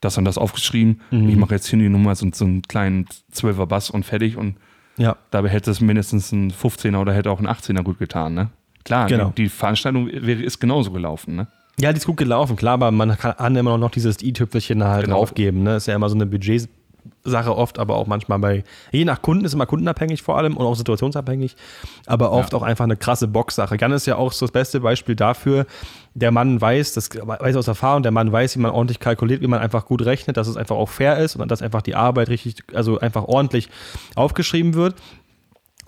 das 0.00 0.18
und 0.18 0.24
das 0.24 0.36
aufgeschrieben, 0.38 1.00
ich 1.10 1.36
mache 1.36 1.54
jetzt 1.54 1.66
hier 1.68 1.78
die 1.78 1.88
Nummer, 1.88 2.14
so, 2.14 2.28
so 2.32 2.44
einen 2.44 2.62
kleinen 2.62 3.06
12er 3.34 3.66
Bass 3.66 3.90
und 3.90 4.04
fertig 4.04 4.36
und 4.36 4.56
ja. 4.98 5.16
dabei 5.30 5.48
hätte 5.48 5.70
es 5.70 5.80
mindestens 5.80 6.32
ein 6.32 6.50
15er 6.52 6.98
oder 6.98 7.12
hätte 7.14 7.30
auch 7.30 7.40
ein 7.40 7.46
18er 7.48 7.82
gut 7.82 7.98
getan, 7.98 8.34
ne? 8.34 8.50
Klar, 8.84 9.08
Genau. 9.08 9.32
die, 9.36 9.44
die 9.44 9.48
Veranstaltung 9.48 10.06
wäre, 10.12 10.42
ist 10.42 10.60
genauso 10.60 10.90
gelaufen, 10.92 11.34
ne? 11.34 11.48
Ja, 11.80 11.92
die 11.92 11.98
ist 11.98 12.06
gut 12.06 12.16
gelaufen, 12.18 12.56
klar, 12.56 12.74
aber 12.74 12.90
man 12.90 13.16
kann 13.18 13.56
immer 13.56 13.76
noch 13.78 13.90
dieses 13.90 14.22
i-Tüpfelchen 14.22 14.82
halt 14.84 15.04
Genau. 15.06 15.16
draufgeben. 15.18 15.62
Ne? 15.62 15.76
Ist 15.76 15.86
ja 15.86 15.94
immer 15.94 16.08
so 16.08 16.14
eine 16.14 16.24
Budgetsache 17.26 17.56
oft, 17.56 17.78
aber 17.78 17.96
auch 17.96 18.06
manchmal 18.06 18.38
bei, 18.38 18.64
je 18.92 19.04
nach 19.04 19.22
Kunden 19.22 19.44
ist 19.44 19.54
immer 19.54 19.66
kundenabhängig 19.66 20.22
vor 20.22 20.38
allem 20.38 20.56
und 20.56 20.64
auch 20.64 20.74
situationsabhängig, 20.74 21.56
aber 22.06 22.32
oft 22.32 22.54
auch 22.54 22.62
einfach 22.62 22.84
eine 22.84 22.96
krasse 22.96 23.28
Boxsache. 23.28 23.76
Jan 23.80 23.92
ist 23.92 24.06
ja 24.06 24.16
auch 24.16 24.32
so 24.32 24.46
das 24.46 24.52
beste 24.52 24.80
Beispiel 24.80 25.16
dafür. 25.16 25.66
Der 26.14 26.30
Mann 26.30 26.60
weiß, 26.60 26.94
das 26.94 27.10
weiß 27.10 27.56
aus 27.56 27.68
Erfahrung, 27.68 28.02
der 28.02 28.12
Mann 28.12 28.32
weiß, 28.32 28.56
wie 28.56 28.60
man 28.60 28.70
ordentlich 28.70 29.00
kalkuliert, 29.00 29.42
wie 29.42 29.46
man 29.46 29.60
einfach 29.60 29.86
gut 29.86 30.04
rechnet, 30.04 30.36
dass 30.36 30.48
es 30.48 30.56
einfach 30.56 30.76
auch 30.76 30.88
fair 30.88 31.18
ist 31.18 31.36
und 31.36 31.50
dass 31.50 31.62
einfach 31.62 31.82
die 31.82 31.94
Arbeit 31.94 32.28
richtig, 32.28 32.64
also 32.72 32.98
einfach 32.98 33.24
ordentlich 33.24 33.68
aufgeschrieben 34.14 34.74
wird. 34.74 34.94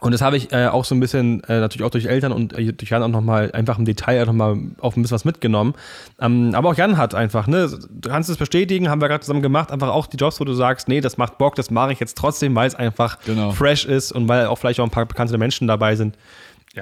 Und 0.00 0.12
das 0.12 0.20
habe 0.20 0.36
ich 0.36 0.52
äh, 0.52 0.66
auch 0.68 0.84
so 0.84 0.94
ein 0.94 1.00
bisschen, 1.00 1.42
äh, 1.44 1.58
natürlich 1.58 1.84
auch 1.84 1.90
durch 1.90 2.06
Eltern 2.06 2.30
und 2.32 2.56
äh, 2.56 2.72
durch 2.72 2.90
Jan 2.90 3.02
auch 3.02 3.08
nochmal 3.08 3.50
einfach 3.52 3.78
im 3.78 3.84
Detail 3.84 4.26
nochmal 4.26 4.56
auf 4.78 4.96
ein 4.96 5.02
bisschen 5.02 5.16
was 5.16 5.24
mitgenommen. 5.24 5.74
Ähm, 6.20 6.52
aber 6.54 6.70
auch 6.70 6.76
Jan 6.76 6.96
hat 6.96 7.16
einfach, 7.16 7.48
ne, 7.48 7.68
du 7.90 8.08
kannst 8.08 8.30
es 8.30 8.36
bestätigen, 8.36 8.88
haben 8.88 9.00
wir 9.00 9.08
gerade 9.08 9.22
zusammen 9.22 9.42
gemacht, 9.42 9.72
einfach 9.72 9.88
auch 9.88 10.06
die 10.06 10.16
Jobs, 10.16 10.38
wo 10.40 10.44
du 10.44 10.52
sagst, 10.54 10.86
nee, 10.88 11.00
das 11.00 11.16
macht 11.16 11.38
Bock, 11.38 11.56
das 11.56 11.70
mache 11.72 11.92
ich 11.92 11.98
jetzt 11.98 12.16
trotzdem, 12.16 12.54
weil 12.54 12.68
es 12.68 12.74
einfach 12.76 13.18
Genau. 13.26 13.50
fresh 13.50 13.86
ist 13.86 14.12
und 14.12 14.28
weil 14.28 14.46
auch 14.46 14.56
vielleicht 14.58 14.78
auch 14.78 14.84
ein 14.84 14.90
paar 14.90 15.06
bekannte 15.06 15.36
Menschen 15.36 15.66
dabei 15.66 15.96
sind. 15.96 16.16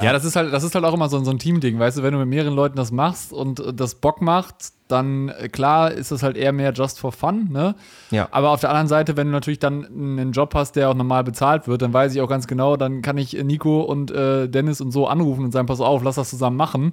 Ja, 0.02 0.12
das 0.12 0.24
ist 0.24 0.36
halt, 0.36 0.52
das 0.52 0.62
ist 0.62 0.74
halt 0.74 0.84
auch 0.84 0.94
immer 0.94 1.08
so, 1.08 1.22
so 1.22 1.30
ein 1.30 1.38
Teamding, 1.38 1.78
weißt 1.78 1.98
du, 1.98 2.02
wenn 2.02 2.12
du 2.12 2.18
mit 2.18 2.28
mehreren 2.28 2.54
Leuten 2.54 2.76
das 2.76 2.92
machst 2.92 3.32
und 3.32 3.60
äh, 3.60 3.72
das 3.72 3.94
Bock 3.96 4.20
macht, 4.20 4.54
dann 4.88 5.28
äh, 5.28 5.48
klar 5.48 5.90
ist 5.92 6.12
das 6.12 6.22
halt 6.22 6.36
eher 6.36 6.52
mehr 6.52 6.72
just 6.72 6.98
for 7.00 7.12
fun, 7.12 7.48
ne? 7.50 7.74
Ja. 8.10 8.28
Aber 8.30 8.50
auf 8.50 8.60
der 8.60 8.70
anderen 8.70 8.88
Seite, 8.88 9.16
wenn 9.16 9.28
du 9.28 9.32
natürlich 9.32 9.58
dann 9.58 9.84
einen 9.84 10.32
Job 10.32 10.54
hast, 10.54 10.76
der 10.76 10.90
auch 10.90 10.94
normal 10.94 11.24
bezahlt 11.24 11.68
wird, 11.68 11.82
dann 11.82 11.92
weiß 11.92 12.14
ich 12.14 12.20
auch 12.20 12.28
ganz 12.28 12.46
genau, 12.46 12.76
dann 12.76 13.02
kann 13.02 13.18
ich 13.18 13.32
Nico 13.44 13.80
und 13.80 14.10
äh, 14.10 14.48
Dennis 14.48 14.80
und 14.80 14.90
so 14.92 15.06
anrufen 15.06 15.44
und 15.44 15.52
sagen, 15.52 15.66
pass 15.66 15.80
auf, 15.80 16.02
lass 16.02 16.16
das 16.16 16.30
zusammen 16.30 16.56
machen. 16.56 16.92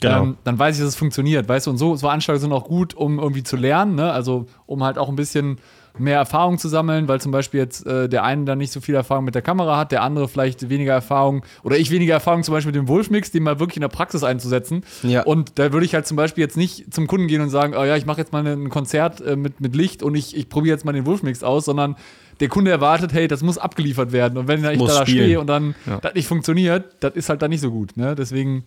Genau. 0.00 0.22
Ähm, 0.22 0.36
dann 0.44 0.58
weiß 0.58 0.76
ich, 0.76 0.80
dass 0.80 0.90
es 0.90 0.96
funktioniert, 0.96 1.48
weißt 1.48 1.66
du, 1.66 1.70
und 1.72 1.78
so, 1.78 1.96
so 1.96 2.06
Veranstaltungen 2.06 2.50
sind 2.50 2.52
auch 2.52 2.64
gut, 2.64 2.94
um 2.94 3.18
irgendwie 3.18 3.42
zu 3.42 3.56
lernen, 3.56 3.94
ne? 3.96 4.12
Also 4.12 4.46
um 4.66 4.84
halt 4.84 4.96
auch 4.96 5.08
ein 5.08 5.16
bisschen 5.16 5.58
mehr 6.00 6.16
Erfahrung 6.16 6.58
zu 6.58 6.68
sammeln, 6.68 7.08
weil 7.08 7.20
zum 7.20 7.32
Beispiel 7.32 7.60
jetzt 7.60 7.86
äh, 7.86 8.08
der 8.08 8.24
eine 8.24 8.44
dann 8.44 8.58
nicht 8.58 8.72
so 8.72 8.80
viel 8.80 8.94
Erfahrung 8.94 9.24
mit 9.24 9.34
der 9.34 9.42
Kamera 9.42 9.76
hat, 9.76 9.92
der 9.92 10.02
andere 10.02 10.28
vielleicht 10.28 10.68
weniger 10.68 10.92
Erfahrung 10.92 11.44
oder 11.62 11.76
ich 11.78 11.90
weniger 11.90 12.14
Erfahrung 12.14 12.42
zum 12.42 12.54
Beispiel 12.54 12.72
mit 12.72 12.76
dem 12.80 12.88
Wolfmix, 12.88 13.30
den 13.30 13.42
mal 13.42 13.58
wirklich 13.60 13.76
in 13.76 13.82
der 13.82 13.88
Praxis 13.88 14.22
einzusetzen. 14.24 14.82
Ja. 15.02 15.22
Und 15.22 15.58
da 15.58 15.72
würde 15.72 15.86
ich 15.86 15.94
halt 15.94 16.06
zum 16.06 16.16
Beispiel 16.16 16.42
jetzt 16.42 16.56
nicht 16.56 16.92
zum 16.92 17.06
Kunden 17.06 17.26
gehen 17.28 17.40
und 17.42 17.50
sagen, 17.50 17.74
oh 17.76 17.84
ja, 17.84 17.96
ich 17.96 18.06
mache 18.06 18.18
jetzt 18.18 18.32
mal 18.32 18.46
ein 18.46 18.68
Konzert 18.70 19.20
äh, 19.20 19.36
mit, 19.36 19.60
mit 19.60 19.74
Licht 19.76 20.02
und 20.02 20.14
ich, 20.14 20.36
ich 20.36 20.48
probiere 20.48 20.74
jetzt 20.74 20.84
mal 20.84 20.92
den 20.92 21.06
Wolfmix 21.06 21.42
aus, 21.42 21.64
sondern 21.64 21.96
der 22.40 22.48
Kunde 22.48 22.70
erwartet, 22.70 23.12
hey, 23.12 23.26
das 23.26 23.42
muss 23.42 23.58
abgeliefert 23.58 24.12
werden. 24.12 24.38
Und 24.38 24.46
wenn 24.46 24.64
ich 24.64 24.78
Muss 24.78 24.94
da 24.94 25.02
spielen. 25.06 25.24
stehe 25.24 25.40
und 25.40 25.48
dann 25.48 25.74
Ja. 25.86 25.98
das 26.00 26.14
nicht 26.14 26.28
funktioniert, 26.28 26.84
das 27.00 27.14
ist 27.14 27.28
halt 27.28 27.42
dann 27.42 27.50
nicht 27.50 27.60
so 27.60 27.70
gut. 27.70 27.96
Ne? 27.96 28.14
Deswegen 28.14 28.64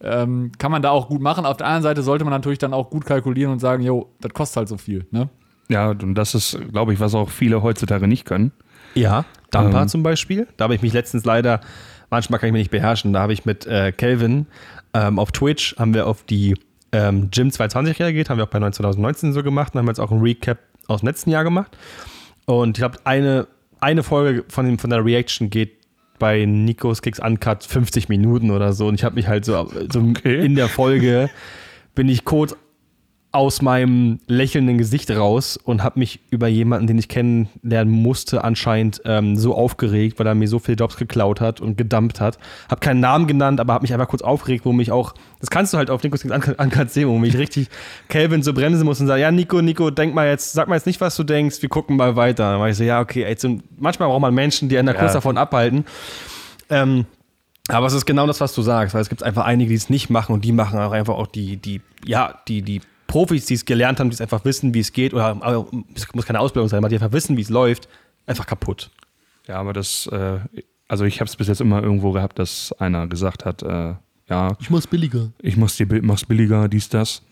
ähm, 0.00 0.52
kann 0.58 0.70
man 0.70 0.82
da 0.82 0.90
auch 0.90 1.08
gut 1.08 1.20
machen. 1.20 1.44
Auf 1.44 1.56
der 1.56 1.66
anderen 1.66 1.82
Seite 1.82 2.02
sollte 2.02 2.24
man 2.24 2.32
natürlich 2.32 2.58
dann 2.60 2.72
auch 2.72 2.90
gut 2.90 3.04
kalkulieren 3.04 3.52
und 3.52 3.58
sagen, 3.58 3.82
jo, 3.82 4.08
das 4.20 4.32
kostet 4.32 4.58
halt 4.58 4.68
so 4.68 4.76
viel. 4.76 5.06
Ne? 5.10 5.28
Ja, 5.68 5.90
und 5.90 6.14
das 6.14 6.34
ist, 6.34 6.58
glaube 6.72 6.92
ich, 6.92 7.00
was 7.00 7.14
auch 7.14 7.30
viele 7.30 7.62
heutzutage 7.62 8.08
nicht 8.08 8.24
können. 8.24 8.52
Ja, 8.94 9.24
Dampa 9.50 9.82
Ähm. 9.82 9.88
zum 9.88 10.02
Beispiel. 10.02 10.46
Da 10.56 10.64
habe 10.64 10.74
ich 10.74 10.82
mich 10.82 10.92
letztens 10.92 11.24
leider, 11.24 11.60
manchmal 12.10 12.40
kann 12.40 12.48
ich 12.48 12.52
mich 12.52 12.60
nicht 12.60 12.70
beherrschen, 12.70 13.12
da 13.12 13.20
habe 13.20 13.32
ich 13.32 13.44
mit 13.44 13.66
äh, 13.66 13.92
Kelvin 13.92 14.46
ähm, 14.94 15.18
auf 15.18 15.30
Twitch, 15.32 15.76
haben 15.78 15.92
wir 15.94 16.06
auf 16.06 16.24
die 16.24 16.54
ähm, 16.92 17.28
Gym 17.30 17.50
220 17.50 18.00
reagiert, 18.00 18.30
haben 18.30 18.38
wir 18.38 18.44
auch 18.44 18.48
bei 18.48 18.58
2019 18.60 19.32
so 19.34 19.42
gemacht 19.42 19.74
und 19.74 19.80
haben 19.80 19.88
jetzt 19.88 20.00
auch 20.00 20.10
ein 20.10 20.20
Recap 20.20 20.58
aus 20.86 21.00
dem 21.00 21.06
letzten 21.08 21.30
Jahr 21.30 21.44
gemacht. 21.44 21.76
Und 22.46 22.78
ich 22.78 22.80
glaube, 22.80 22.98
eine, 23.04 23.46
eine 23.80 24.02
Folge 24.02 24.44
von, 24.48 24.64
dem, 24.64 24.78
von 24.78 24.88
der 24.88 25.04
Reaction 25.04 25.50
geht 25.50 25.72
bei 26.18 26.46
Nikos 26.46 27.02
Kicks 27.02 27.20
Uncut 27.20 27.62
50 27.62 28.08
Minuten 28.08 28.50
oder 28.50 28.72
so. 28.72 28.86
Und 28.88 28.94
ich 28.94 29.04
habe 29.04 29.16
mich 29.16 29.28
halt 29.28 29.44
so, 29.44 29.70
so 29.92 30.00
Okay. 30.00 30.44
in 30.44 30.54
der 30.54 30.68
Folge 30.68 31.28
bin 31.94 32.08
ich 32.08 32.24
kurz 32.24 32.56
aus 33.30 33.60
meinem 33.60 34.20
lächelnden 34.26 34.78
Gesicht 34.78 35.10
raus 35.10 35.58
und 35.62 35.84
habe 35.84 35.98
mich 35.98 36.20
über 36.30 36.48
jemanden, 36.48 36.86
den 36.86 36.96
ich 36.96 37.08
kennenlernen 37.08 37.92
musste, 37.92 38.42
anscheinend 38.42 39.02
ähm, 39.04 39.36
so 39.36 39.54
aufgeregt, 39.54 40.18
weil 40.18 40.26
er 40.26 40.34
mir 40.34 40.48
so 40.48 40.58
viele 40.58 40.76
Jobs 40.78 40.96
geklaut 40.96 41.40
hat 41.42 41.60
und 41.60 41.76
gedumpt 41.76 42.20
hat. 42.22 42.38
Habe 42.70 42.80
keinen 42.80 43.00
Namen 43.00 43.26
genannt, 43.26 43.60
aber 43.60 43.74
habe 43.74 43.82
mich 43.82 43.92
einfach 43.92 44.08
kurz 44.08 44.22
aufgeregt, 44.22 44.64
wo 44.64 44.72
mich 44.72 44.90
auch, 44.92 45.12
das 45.40 45.50
kannst 45.50 45.74
du 45.74 45.78
halt 45.78 45.90
auf 45.90 46.02
Nikos 46.02 46.24
Uncut 46.24 46.90
sehen, 46.90 47.08
wo 47.08 47.18
mich 47.18 47.36
richtig 47.36 47.68
Calvin 48.08 48.42
so 48.42 48.54
bremsen 48.54 48.86
muss 48.86 48.98
und 49.00 49.08
sagt, 49.08 49.20
ja 49.20 49.30
Nico, 49.30 49.60
Nico, 49.60 49.90
denk 49.90 50.14
mal 50.14 50.26
jetzt, 50.26 50.54
sag 50.54 50.66
mal 50.68 50.76
jetzt 50.76 50.86
nicht, 50.86 51.00
was 51.02 51.14
du 51.14 51.22
denkst, 51.22 51.60
wir 51.60 51.68
gucken 51.68 51.96
mal 51.96 52.16
weiter. 52.16 52.52
Dann 52.52 52.60
war 52.60 52.70
ich 52.70 52.78
so, 52.78 52.84
ja 52.84 53.00
okay, 53.00 53.34
so, 53.38 53.58
manchmal 53.76 54.08
braucht 54.08 54.22
man 54.22 54.32
Menschen, 54.34 54.70
die 54.70 54.78
einen 54.78 54.86
da 54.86 54.94
kurz 54.94 55.10
Ja. 55.12 55.14
davon 55.18 55.36
abhalten. 55.36 55.84
Ähm, 56.70 57.04
aber 57.68 57.86
es 57.86 57.92
ist 57.92 58.06
genau 58.06 58.26
das, 58.26 58.40
was 58.40 58.54
du 58.54 58.62
sagst, 58.62 58.94
weil 58.94 59.02
es 59.02 59.10
gibt 59.10 59.22
einfach 59.22 59.44
einige, 59.44 59.68
die 59.68 59.74
es 59.76 59.90
nicht 59.90 60.08
machen 60.08 60.32
und 60.32 60.46
die 60.46 60.52
machen 60.52 60.78
auch 60.78 60.92
einfach 60.92 61.14
auch 61.14 61.26
die, 61.26 61.58
die, 61.58 61.82
ja, 62.06 62.40
die, 62.48 62.62
die 62.62 62.80
Profis, 63.08 63.46
die 63.46 63.54
es 63.54 63.64
gelernt 63.64 63.98
haben, 63.98 64.10
die 64.10 64.14
es 64.14 64.20
einfach 64.20 64.44
wissen, 64.44 64.72
wie 64.74 64.78
es 64.80 64.92
geht, 64.92 65.12
oder 65.14 65.24
aber 65.42 65.66
es 65.94 66.06
muss 66.14 66.26
keine 66.26 66.38
Ausbildung 66.38 66.68
sein, 66.68 66.78
aber 66.78 66.88
die 66.88 66.94
einfach 66.94 67.10
wissen, 67.12 67.36
wie 67.36 67.40
es 67.42 67.48
läuft, 67.48 67.88
einfach 68.26 68.46
kaputt. 68.46 68.90
Ja, 69.48 69.56
aber 69.56 69.72
das, 69.72 70.06
äh, 70.12 70.38
also 70.88 71.04
ich 71.04 71.18
habe 71.20 71.28
es 71.28 71.34
bis 71.34 71.48
jetzt 71.48 71.60
immer 71.60 71.82
irgendwo 71.82 72.12
gehabt, 72.12 72.38
dass 72.38 72.72
einer 72.78 73.06
gesagt 73.08 73.44
hat, 73.44 73.62
äh, 73.64 73.94
ja, 74.28 74.56
Ich 74.60 74.70
muss 74.70 74.86
billiger. 74.86 75.30
ich 75.42 75.56
muss 75.56 75.76
die, 75.76 75.86
Bi- 75.86 76.02
mach's 76.02 76.24
billiger, 76.26 76.68
dies, 76.68 76.88
das. 76.90 77.22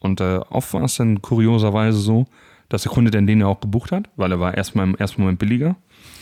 Und 0.00 0.20
äh, 0.20 0.40
oft 0.50 0.74
war 0.74 0.82
es 0.84 0.96
dann 0.96 1.22
kurioserweise 1.22 1.98
so, 1.98 2.26
dass 2.68 2.82
der 2.82 2.92
Kunde 2.92 3.10
dann 3.10 3.26
den 3.26 3.40
ja 3.40 3.46
auch 3.46 3.60
gebucht 3.60 3.92
hat, 3.92 4.08
weil 4.16 4.32
er 4.32 4.40
war 4.40 4.56
erstmal 4.56 4.84
im 4.86 4.94
ersten 4.96 5.20
Moment 5.22 5.38
billiger. 5.38 5.76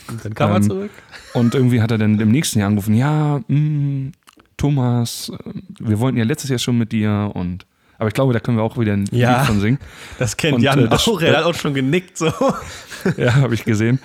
Und 0.07 0.23
dann 0.23 0.33
kam 0.35 0.51
er 0.51 0.57
Ähm, 0.57 0.63
zurück. 0.63 0.91
Und 1.33 1.55
irgendwie 1.55 1.81
hat 1.81 1.89
er 1.91 1.97
dann 1.97 2.19
im 2.19 2.29
nächsten 2.31 2.59
Jahr 2.59 2.67
angerufen, 2.67 2.93
ja, 2.95 3.39
mh, 3.47 4.11
Thomas, 4.57 5.29
äh, 5.29 5.51
wir 5.79 5.99
wollten 5.99 6.17
ja 6.17 6.23
letztes 6.25 6.49
Jahr 6.51 6.59
schon 6.59 6.77
mit 6.77 6.91
dir 6.91 7.31
und 7.33 7.65
aber 7.99 8.07
ich 8.07 8.13
glaube, 8.15 8.33
da 8.33 8.39
können 8.39 8.57
wir 8.57 8.63
auch 8.63 8.77
wieder 8.79 8.93
ein 8.93 9.05
Ja. 9.11 9.37
Lied 9.39 9.45
von 9.47 9.59
singen. 9.59 9.77
Das 10.17 10.35
kennt 10.37 10.55
und, 10.55 10.61
Jan 10.63 10.79
äh, 10.85 10.87
das- 10.89 11.07
auch, 11.07 11.21
er 11.21 11.37
hat 11.37 11.43
auch 11.45 11.53
schon 11.53 11.73
genickt 11.75 12.17
so. 12.17 12.31
Ja, 13.17 13.35
habe 13.35 13.53
ich 13.53 13.63
gesehen. 13.63 13.99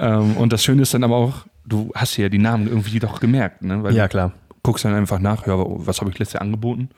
ähm, 0.00 0.36
und 0.38 0.52
das 0.52 0.64
Schöne 0.64 0.82
ist 0.82 0.92
dann 0.94 1.04
aber 1.04 1.16
auch, 1.16 1.46
du 1.66 1.92
hast 1.94 2.16
ja 2.16 2.28
die 2.28 2.38
Namen 2.38 2.66
irgendwie 2.66 2.98
doch 2.98 3.20
gemerkt, 3.20 3.62
ne? 3.62 3.82
Weil 3.82 3.94
Ja, 3.94 4.04
du 4.04 4.08
klar. 4.08 4.32
guckst 4.64 4.84
dann 4.84 4.94
einfach 4.94 5.18
nach, 5.20 5.46
ja, 5.46 5.54
was 5.56 6.00
habe 6.00 6.10
ich 6.10 6.18
letztes 6.18 6.32
Jahr 6.34 6.42
angeboten? 6.42 6.88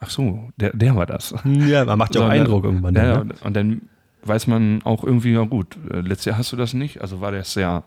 Ach 0.00 0.08
so, 0.10 0.48
der, 0.56 0.70
der 0.74 0.94
war 0.96 1.04
das. 1.06 1.34
Ja, 1.44 1.84
man 1.84 1.98
macht 1.98 2.14
ja 2.14 2.20
auch 2.22 2.26
So, 2.26 2.30
Eindruck 2.30 2.62
dann, 2.62 2.72
irgendwann. 2.72 2.94
Ja, 2.94 3.24
ne? 3.24 3.34
und 3.44 3.54
dann 3.54 3.82
weiß 4.22 4.46
man 4.46 4.80
auch 4.84 5.04
irgendwie, 5.04 5.32
ja 5.32 5.42
gut, 5.44 5.76
äh, 5.92 6.00
letztes 6.00 6.24
Jahr 6.26 6.38
hast 6.38 6.52
du 6.52 6.56
das 6.56 6.72
nicht, 6.72 7.00
also 7.02 7.20
war 7.20 7.32
das 7.32 7.54
ja 7.54 7.82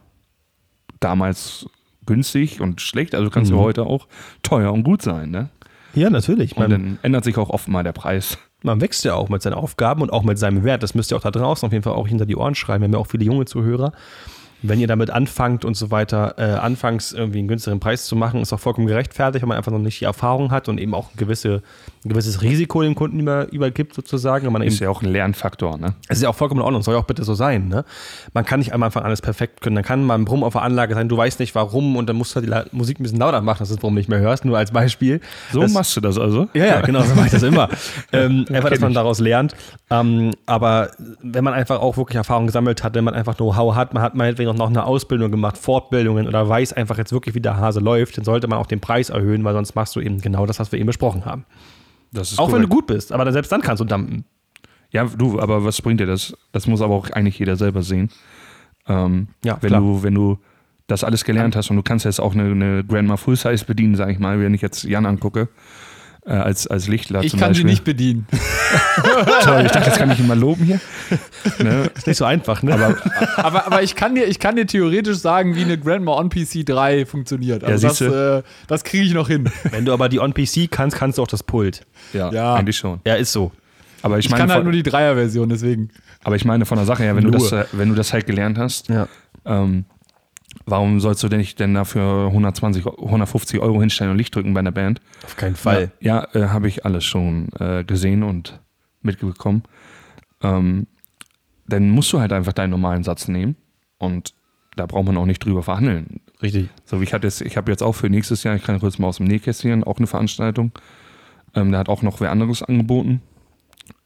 damals 0.99 1.65
günstig 2.05 2.61
und 2.61 2.81
schlecht, 2.81 3.15
also 3.15 3.29
kannst 3.29 3.51
Mhm. 3.51 3.55
du 3.55 3.61
heute 3.61 3.83
auch 3.85 4.07
teuer 4.43 4.71
und 4.73 4.83
gut 4.83 5.01
sein, 5.01 5.29
ne? 5.31 5.49
Ja, 5.93 6.10
natürlich. 6.10 6.56
Und 6.56 6.62
Man, 6.62 6.71
dann 6.71 6.99
ändert 7.01 7.23
sich 7.23 7.38
auch 7.38 7.49
oft 7.49 7.67
mal 7.67 7.84
der 7.84 7.93
Preis. 7.93 8.38
man 8.63 8.82
wächst 8.82 9.04
ja 9.04 9.15
auch 9.15 9.30
mit 9.30 9.41
seinen 9.41 9.54
Aufgaben 9.54 10.01
und 10.01 10.12
auch 10.12 10.23
mit 10.23 10.38
seinem 10.38 10.63
Wert. 10.63 10.84
Das 10.84 10.95
müsst 10.95 11.12
ihr 11.12 11.17
auch 11.17 11.21
da 11.21 11.32
draußen 11.32 11.65
auf 11.65 11.71
jeden 11.73 11.84
Fall 11.84 11.93
auch 11.93 12.08
hinter 12.08 12.25
die 12.25 12.36
Ohren 12.36 12.56
schreiben. 12.56 12.82
Wir 12.82 12.86
haben 12.86 12.93
ja 12.93 12.99
auch 12.99 13.08
viele 13.08 13.25
junge 13.25 13.45
Zuhörer. 13.45 13.91
Wenn 14.62 14.80
ihr 14.80 14.88
damit 14.88 15.10
anfangt 15.10 15.65
und 15.65 15.76
so 15.76 15.91
weiter, 15.91 16.36
äh, 16.38 16.43
anfangs 16.43 17.13
irgendwie 17.13 17.39
einen 17.39 17.47
günstigeren 17.47 17.80
Preis 17.80 18.06
zu 18.06 18.15
machen, 18.15 18.41
ist 18.41 18.54
auch 18.54 18.60
vollkommen 18.60 18.88
gerechtfertigt, 18.88 19.41
wenn 19.41 19.50
man 19.50 19.58
einfach 19.58 19.71
noch 19.71 19.80
nicht 19.80 20.02
die 20.02 20.06
Erfahrung 20.06 20.52
hat 20.52 20.69
und 20.69 20.80
eben 20.80 20.93
auch 20.93 21.10
ein, 21.10 21.17
gewisse, 21.17 21.63
ein 22.06 22.10
gewisses 22.10 22.41
Risiko 22.41 22.82
dem 22.82 22.95
Kunden 22.95 23.19
über, 23.19 23.52
übergibt, 23.52 23.93
sozusagen. 23.93 24.47
Und 24.47 24.54
man 24.54 24.62
eben 24.62 24.71
Ist 24.71 24.80
ja 24.80 24.89
auch 24.89 25.02
ein 25.02 25.12
Lernfaktor, 25.12 25.78
ne? 25.78 25.95
Es 26.08 26.17
ist 26.17 26.24
ja 26.24 26.30
auch 26.30 26.36
vollkommen 26.36 26.62
in 26.62 26.65
Ordnung, 26.65 26.84
soll 26.84 26.93
ja 26.93 27.00
auch 27.00 27.06
bitte 27.06 27.24
so 27.24 27.34
sein. 27.34 27.67
Ne? 27.67 27.86
Man 28.34 28.45
kann 28.45 28.60
nicht 28.60 28.74
am 28.74 28.84
Anfang 28.84 29.04
alles 29.04 29.21
perfekt 29.21 29.62
können. 29.62 29.76
Dann 29.76 29.86
kann 29.86 30.04
mal 30.04 30.15
ein 30.15 30.26
Brumm 30.26 30.43
auf 30.43 30.54
der 30.54 30.62
Anlage 30.62 30.93
sein, 30.93 31.10
du 31.10 31.17
weißt 31.17 31.39
nicht 31.39 31.56
warum 31.56 31.95
und 31.95 32.08
dann 32.08 32.15
musst 32.15 32.36
du 32.36 32.41
halt 32.41 32.69
die 32.71 32.76
Musik 32.76 33.00
ein 33.00 33.04
bisschen 33.04 33.19
lauter 33.19 33.41
machen, 33.41 33.60
dass 33.60 33.69
du 33.69 33.76
das 33.76 33.82
Brumm 33.82 33.95
nicht 33.95 34.10
mehr 34.10 34.19
hörst, 34.19 34.45
nur 34.45 34.58
als 34.58 34.71
Beispiel. 34.71 35.21
So 35.52 35.62
das, 35.62 35.74
machst 35.74 35.95
du 35.95 36.02
das 36.02 36.17
also? 36.17 36.47
Ja, 36.54 36.65
ja, 36.65 36.82
genau, 36.82 37.02
so 37.02 37.15
mache 37.15 37.28
ich 37.28 37.32
das 37.32 37.43
immer. 37.43 37.69
ähm, 38.12 38.45
einfach, 38.52 38.69
dass 38.69 38.80
man 38.80 38.93
daraus 38.93 39.19
lernt. 39.19 39.56
Ähm, 39.89 40.32
aber 40.45 40.91
wenn 41.21 41.43
man 41.43 41.54
einfach 41.54 41.80
auch 41.80 41.97
wirklich 41.97 42.15
Erfahrung 42.15 42.45
gesammelt 42.45 42.84
hat, 42.84 42.93
wenn 42.93 43.04
man 43.04 43.13
einfach 43.13 43.36
Know-how 43.38 43.76
hat, 43.76 43.93
man 43.93 44.04
hat 44.04 44.15
meinetwegen 44.15 44.50
auch 44.51 44.55
noch 44.55 44.69
eine 44.69 44.83
Ausbildung 44.85 45.31
gemacht, 45.31 45.57
Fortbildungen 45.57 46.27
oder 46.27 46.47
weiß 46.47 46.73
einfach 46.73 46.97
jetzt 46.97 47.11
wirklich, 47.11 47.35
wie 47.35 47.41
der 47.41 47.57
Hase 47.57 47.79
läuft, 47.79 48.17
dann 48.17 48.25
sollte 48.25 48.47
man 48.47 48.59
auch 48.59 48.67
den 48.67 48.79
Preis 48.79 49.09
erhöhen, 49.09 49.43
weil 49.43 49.53
sonst 49.53 49.75
machst 49.75 49.95
du 49.95 49.99
eben 50.01 50.19
genau 50.21 50.45
das, 50.45 50.59
was 50.59 50.71
wir 50.71 50.79
eben 50.79 50.87
besprochen 50.87 51.25
haben. 51.25 51.45
Das 52.11 52.31
ist 52.31 52.39
auch 52.39 52.47
wenn 52.51 52.61
du 52.61 52.67
korrekt. 52.67 52.71
gut 52.71 52.87
bist, 52.87 53.11
aber 53.11 53.23
dann 53.25 53.33
selbst 53.33 53.51
dann 53.51 53.61
kannst 53.61 53.79
du 53.81 53.85
dumpen. 53.85 54.25
Ja, 54.91 55.05
du, 55.05 55.39
aber 55.39 55.63
was 55.63 55.81
bringt 55.81 55.99
dir 56.01 56.05
das? 56.05 56.35
Das 56.51 56.67
muss 56.67 56.81
aber 56.81 56.93
auch 56.93 57.09
eigentlich 57.11 57.39
jeder 57.39 57.55
selber 57.55 57.81
sehen. 57.81 58.09
Ähm, 58.87 59.29
Ja, 59.45 59.57
wenn 59.61 59.69
klar. 59.69 59.81
du, 59.81 60.03
wenn 60.03 60.13
du 60.15 60.37
das 60.87 61.03
alles 61.05 61.23
gelernt 61.23 61.55
hast 61.55 61.69
und 61.69 61.77
du 61.77 61.83
kannst 61.83 62.03
jetzt 62.03 62.19
auch 62.19 62.33
eine, 62.33 62.51
eine 62.51 62.83
Grandma 62.83 63.15
Full 63.15 63.37
Size 63.37 63.63
bedienen, 63.63 63.95
sage 63.95 64.11
ich 64.11 64.19
mal, 64.19 64.39
wenn 64.41 64.53
ich 64.53 64.61
jetzt 64.61 64.83
Jan 64.83 65.05
angucke, 65.05 65.47
äh, 66.25 66.31
als, 66.31 66.67
als 66.67 66.88
Lichtler 66.88 67.23
Ich 67.23 67.31
zum 67.31 67.39
kann 67.39 67.53
sie 67.53 67.62
Beispiel. 67.63 67.71
nicht 67.71 67.84
bedienen. 67.84 68.27
Toll, 69.43 69.63
ich 69.65 69.71
dachte, 69.71 69.89
das 69.89 69.97
kann 69.97 70.12
ich 70.12 70.19
ihn 70.19 70.27
mal 70.27 70.38
loben 70.38 70.65
hier. 70.65 70.79
ne? 71.60 71.89
Ist 71.95 72.07
nicht 72.07 72.17
so 72.17 72.25
einfach, 72.25 72.62
ne? 72.63 72.73
Aber 72.73 72.95
aber, 73.38 73.65
aber 73.67 73.84
ich, 73.84 73.95
kann 73.95 74.15
dir, 74.15 74.25
ich 74.27 74.39
kann 74.39 74.55
dir 74.55 74.65
theoretisch 74.67 75.17
sagen, 75.17 75.55
wie 75.55 75.63
eine 75.63 75.77
Grandma 75.77 76.13
on 76.17 76.29
PC 76.29 76.65
3 76.65 77.05
funktioniert. 77.05 77.63
Also 77.63 77.88
Ja, 77.88 77.89
das, 77.93 78.01
äh, 78.01 78.43
das 78.67 78.84
kriege 78.84 79.03
ich 79.03 79.13
noch 79.13 79.27
hin. 79.27 79.49
wenn 79.71 79.86
du 79.86 79.93
aber 79.93 80.10
die 80.10 80.19
On-PC 80.19 80.69
kannst, 80.69 80.97
kannst 80.97 81.17
du 81.17 81.23
auch 81.23 81.27
das 81.27 81.43
Pult. 81.43 81.81
Ja, 82.13 82.31
Ja. 82.31 82.53
eigentlich 82.55 82.77
schon. 82.77 82.99
Ja, 83.05 83.15
ist 83.15 83.31
so. 83.31 83.51
Aber 84.03 84.17
ich, 84.19 84.25
Ich 84.25 84.31
meine, 84.31 84.41
kann 84.41 84.49
halt 84.49 84.57
von, 84.60 84.63
nur 84.65 84.73
die 84.73 84.84
Dreier-Version, 84.84 85.49
deswegen. 85.49 85.89
aber 86.23 86.36
ich 86.36 86.45
meine 86.45 86.65
von 86.65 86.77
der 86.77 86.86
Sache 86.86 87.03
her, 87.03 87.15
wenn 87.15 87.23
du, 87.23 87.31
das, 87.31 87.51
äh, 87.51 87.65
wenn 87.71 87.89
du 87.89 87.95
das 87.95 88.13
halt 88.13 88.25
gelernt 88.25 88.57
hast, 88.57 88.89
Ja. 88.89 89.07
ähm, 89.45 89.86
warum 90.65 90.99
sollst 90.99 91.23
du 91.23 91.29
denn 91.29 91.39
nicht 91.39 91.59
denn 91.59 91.73
dafür 91.73 92.27
120, 92.27 92.85
150 92.85 93.59
Euro 93.59 93.79
hinstellen 93.79 94.11
und 94.11 94.17
Licht 94.17 94.35
drücken 94.35 94.53
bei 94.53 94.59
einer 94.59 94.71
Band? 94.71 95.01
Auf 95.23 95.35
keinen 95.35 95.55
Fall. 95.55 95.91
Ja, 95.99 96.27
ja 96.33 96.41
äh, 96.41 96.47
habe 96.49 96.67
ich 96.67 96.85
alles 96.85 97.05
schon 97.05 97.49
äh, 97.59 97.83
gesehen 97.83 98.23
und 98.23 98.59
mitbekommen. 99.01 99.63
Ähm, 100.41 100.87
dann 101.67 101.89
musst 101.89 102.11
du 102.13 102.19
halt 102.19 102.33
einfach 102.33 102.53
deinen 102.53 102.71
normalen 102.71 103.03
Satz 103.03 103.27
nehmen 103.27 103.55
und 103.97 104.33
da 104.75 104.85
braucht 104.85 105.05
man 105.05 105.17
auch 105.17 105.25
nicht 105.25 105.43
drüber 105.43 105.63
verhandeln. 105.63 106.21
Richtig. 106.41 106.69
So 106.85 106.99
wie 106.99 107.03
ich 107.03 107.13
hatte 107.13 107.27
jetzt, 107.27 107.41
ich 107.41 107.57
habe 107.57 107.71
jetzt 107.71 107.83
auch 107.83 107.93
für 107.93 108.09
nächstes 108.09 108.43
Jahr, 108.43 108.55
ich 108.55 108.63
kann 108.63 108.79
kurz 108.79 108.97
mal 108.97 109.07
aus 109.07 109.17
dem 109.17 109.27
Nähkästchen, 109.27 109.83
auch 109.83 109.97
eine 109.97 110.07
Veranstaltung. 110.07 110.71
Ähm, 111.53 111.71
da 111.71 111.79
hat 111.79 111.89
auch 111.89 112.01
noch 112.01 112.19
wer 112.19 112.31
anderes 112.31 112.63
angeboten. 112.63 113.21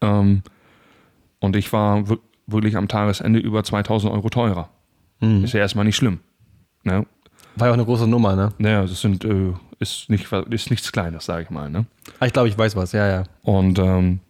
Ähm, 0.00 0.42
und 1.38 1.56
ich 1.56 1.72
war 1.72 2.04
wirklich 2.46 2.76
am 2.76 2.88
Tagesende 2.88 3.38
über 3.38 3.62
2000 3.64 4.12
Euro 4.12 4.28
teurer. 4.28 4.68
Mhm. 5.20 5.44
Ist 5.44 5.52
ja 5.52 5.60
erstmal 5.60 5.84
nicht 5.84 5.96
schlimm. 5.96 6.20
Ne? 6.86 7.04
War 7.56 7.66
ja 7.66 7.72
auch 7.72 7.74
eine 7.76 7.84
große 7.84 8.06
Nummer, 8.06 8.36
ne? 8.36 8.52
Naja, 8.58 8.82
das 8.82 9.00
sind, 9.00 9.24
äh, 9.24 9.52
ist, 9.78 10.08
nicht, 10.08 10.30
ist 10.50 10.70
nichts 10.70 10.92
Kleines, 10.92 11.24
sage 11.26 11.42
ich 11.42 11.50
mal. 11.50 11.68
Ne? 11.70 11.86
Ah, 12.20 12.26
ich 12.26 12.32
glaube, 12.32 12.48
ich 12.48 12.56
weiß 12.56 12.76
was, 12.76 12.92
ja, 12.92 13.06
ja. 13.06 13.24
Und 13.42 13.78
ähm, 13.78 14.20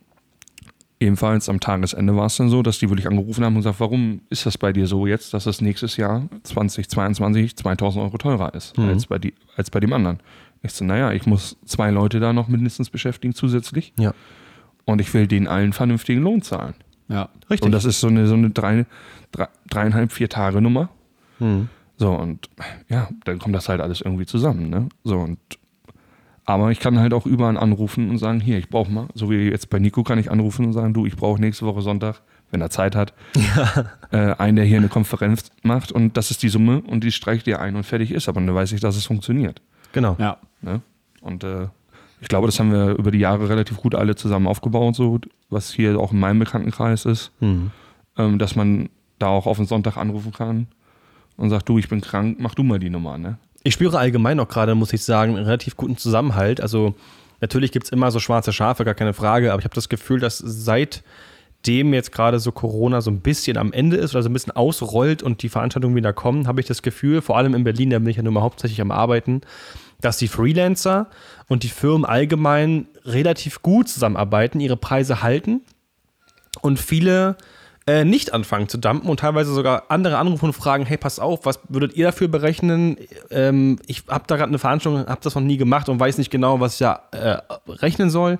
ebenfalls 1.00 1.48
am 1.48 1.60
Tagesende 1.60 2.16
war 2.16 2.26
es 2.26 2.36
dann 2.36 2.48
so, 2.48 2.62
dass 2.62 2.78
die 2.78 2.88
wirklich 2.88 3.06
angerufen 3.06 3.44
haben 3.44 3.54
und 3.54 3.60
gesagt, 3.60 3.80
warum 3.80 4.22
ist 4.30 4.46
das 4.46 4.56
bei 4.56 4.72
dir 4.72 4.86
so 4.86 5.06
jetzt, 5.06 5.34
dass 5.34 5.44
das 5.44 5.60
nächstes 5.60 5.96
Jahr 5.96 6.22
2022 6.44 7.56
2000 7.56 8.04
Euro 8.04 8.16
teurer 8.16 8.54
ist 8.54 8.78
mhm. 8.78 8.88
als, 8.88 9.06
bei 9.06 9.18
die, 9.18 9.34
als 9.56 9.70
bei 9.70 9.80
dem 9.80 9.92
anderen? 9.92 10.20
Ich 10.62 10.72
so, 10.72 10.84
naja, 10.84 11.12
ich 11.12 11.26
muss 11.26 11.56
zwei 11.64 11.90
Leute 11.90 12.20
da 12.20 12.32
noch 12.32 12.48
mindestens 12.48 12.90
beschäftigen 12.90 13.34
zusätzlich. 13.34 13.92
Ja. 13.98 14.14
Und 14.84 15.00
ich 15.00 15.12
will 15.12 15.26
denen 15.26 15.48
allen 15.48 15.72
vernünftigen 15.72 16.22
Lohn 16.22 16.42
zahlen. 16.42 16.74
Ja, 17.08 17.28
richtig. 17.50 17.66
Und 17.66 17.72
das 17.72 17.84
ist 17.84 18.00
so 18.00 18.08
eine, 18.08 18.26
so 18.26 18.34
eine 18.34 18.50
drei, 18.50 18.86
drei, 19.32 19.48
dreieinhalb, 19.68 20.12
vier 20.12 20.28
Tage 20.28 20.60
Nummer. 20.60 20.88
Mhm. 21.38 21.68
So, 21.96 22.12
und 22.12 22.50
ja, 22.88 23.08
dann 23.24 23.38
kommt 23.38 23.54
das 23.54 23.68
halt 23.68 23.80
alles 23.80 24.00
irgendwie 24.00 24.26
zusammen, 24.26 24.68
ne? 24.68 24.88
So, 25.04 25.18
und 25.18 25.38
aber 26.44 26.70
ich 26.70 26.78
kann 26.78 26.98
halt 27.00 27.12
auch 27.12 27.26
überall 27.26 27.56
anrufen 27.56 28.08
und 28.08 28.18
sagen, 28.18 28.40
hier, 28.40 28.56
ich 28.56 28.68
brauche 28.68 28.90
mal, 28.90 29.08
so 29.14 29.30
wie 29.30 29.50
jetzt 29.50 29.68
bei 29.68 29.80
Nico 29.80 30.04
kann 30.04 30.18
ich 30.18 30.30
anrufen 30.30 30.66
und 30.66 30.72
sagen, 30.72 30.94
du, 30.94 31.04
ich 31.04 31.16
brauche 31.16 31.40
nächste 31.40 31.66
Woche 31.66 31.82
Sonntag, 31.82 32.22
wenn 32.52 32.60
er 32.60 32.70
Zeit 32.70 32.94
hat, 32.94 33.14
ja. 33.34 33.86
äh, 34.12 34.34
einen, 34.36 34.54
der 34.54 34.64
hier 34.64 34.76
eine 34.76 34.88
Konferenz 34.88 35.50
macht 35.62 35.90
und 35.90 36.16
das 36.16 36.30
ist 36.30 36.44
die 36.44 36.48
Summe 36.48 36.82
und 36.82 37.02
die 37.02 37.10
streicht 37.10 37.46
dir 37.46 37.60
ein 37.60 37.74
und 37.74 37.82
fertig 37.82 38.12
ist. 38.12 38.28
Aber 38.28 38.40
dann 38.40 38.54
weiß 38.54 38.70
ich, 38.72 38.80
dass 38.80 38.96
es 38.96 39.06
funktioniert. 39.06 39.60
Genau. 39.92 40.14
Ja. 40.20 40.38
Ne? 40.62 40.82
Und 41.20 41.42
äh, 41.42 41.66
ich 42.20 42.28
glaube, 42.28 42.46
das 42.46 42.60
haben 42.60 42.70
wir 42.70 42.90
über 42.96 43.10
die 43.10 43.18
Jahre 43.18 43.48
relativ 43.48 43.78
gut 43.78 43.96
alle 43.96 44.14
zusammen 44.14 44.46
aufgebaut, 44.46 44.94
so 44.94 45.20
was 45.50 45.72
hier 45.72 45.98
auch 45.98 46.12
in 46.12 46.20
meinem 46.20 46.38
Bekanntenkreis 46.38 47.06
ist, 47.06 47.32
mhm. 47.40 47.72
ähm, 48.16 48.38
dass 48.38 48.54
man 48.54 48.88
da 49.18 49.28
auch 49.28 49.46
auf 49.46 49.56
den 49.56 49.66
Sonntag 49.66 49.96
anrufen 49.96 50.32
kann 50.32 50.68
und 51.36 51.50
sagt, 51.50 51.68
du, 51.68 51.78
ich 51.78 51.88
bin 51.88 52.00
krank, 52.00 52.38
mach 52.40 52.54
du 52.54 52.62
mal 52.62 52.78
die 52.78 52.90
Nummer, 52.90 53.18
ne? 53.18 53.38
Ich 53.62 53.74
spüre 53.74 53.98
allgemein 53.98 54.38
auch 54.38 54.48
gerade, 54.48 54.74
muss 54.74 54.92
ich 54.92 55.02
sagen, 55.02 55.36
einen 55.36 55.44
relativ 55.44 55.76
guten 55.76 55.96
Zusammenhalt. 55.96 56.60
Also 56.60 56.94
natürlich 57.40 57.72
gibt 57.72 57.86
es 57.86 57.92
immer 57.92 58.12
so 58.12 58.20
schwarze 58.20 58.52
Schafe, 58.52 58.84
gar 58.84 58.94
keine 58.94 59.12
Frage, 59.12 59.52
aber 59.52 59.58
ich 59.58 59.64
habe 59.64 59.74
das 59.74 59.88
Gefühl, 59.88 60.20
dass 60.20 60.38
seitdem 60.38 61.92
jetzt 61.92 62.12
gerade 62.12 62.38
so 62.38 62.52
Corona 62.52 63.00
so 63.00 63.10
ein 63.10 63.20
bisschen 63.20 63.56
am 63.56 63.72
Ende 63.72 63.96
ist 63.96 64.14
oder 64.14 64.22
so 64.22 64.28
ein 64.28 64.32
bisschen 64.32 64.54
ausrollt 64.54 65.22
und 65.24 65.42
die 65.42 65.48
Veranstaltungen 65.48 65.96
wieder 65.96 66.12
kommen, 66.12 66.46
habe 66.46 66.60
ich 66.60 66.66
das 66.66 66.82
Gefühl, 66.82 67.22
vor 67.22 67.36
allem 67.36 67.54
in 67.54 67.64
Berlin, 67.64 67.90
da 67.90 67.98
bin 67.98 68.08
ich 68.08 68.16
ja 68.16 68.22
nun 68.22 68.34
mal 68.34 68.42
hauptsächlich 68.42 68.80
am 68.80 68.92
Arbeiten, 68.92 69.40
dass 70.00 70.18
die 70.18 70.28
Freelancer 70.28 71.08
und 71.48 71.64
die 71.64 71.68
Firmen 71.68 72.04
allgemein 72.04 72.86
relativ 73.04 73.62
gut 73.62 73.88
zusammenarbeiten, 73.88 74.60
ihre 74.60 74.76
Preise 74.76 75.22
halten 75.22 75.62
und 76.60 76.78
viele 76.78 77.36
äh, 77.86 78.04
nicht 78.04 78.34
anfangen 78.34 78.68
zu 78.68 78.78
dumpen 78.78 79.08
und 79.08 79.20
teilweise 79.20 79.54
sogar 79.54 79.84
andere 79.88 80.18
anrufen 80.18 80.46
und 80.46 80.52
fragen, 80.52 80.86
hey, 80.86 80.96
pass 80.96 81.20
auf, 81.20 81.46
was 81.46 81.60
würdet 81.68 81.94
ihr 81.94 82.06
dafür 82.06 82.26
berechnen? 82.26 82.96
Ähm, 83.30 83.78
ich 83.86 84.04
habe 84.08 84.24
da 84.26 84.36
gerade 84.36 84.48
eine 84.48 84.58
Veranstaltung, 84.58 85.06
habe 85.06 85.20
das 85.22 85.34
noch 85.34 85.42
nie 85.42 85.56
gemacht 85.56 85.88
und 85.88 86.00
weiß 86.00 86.18
nicht 86.18 86.30
genau, 86.30 86.58
was 86.58 86.74
ich 86.74 86.78
da 86.80 87.02
äh, 87.12 87.38
rechnen 87.68 88.10
soll. 88.10 88.38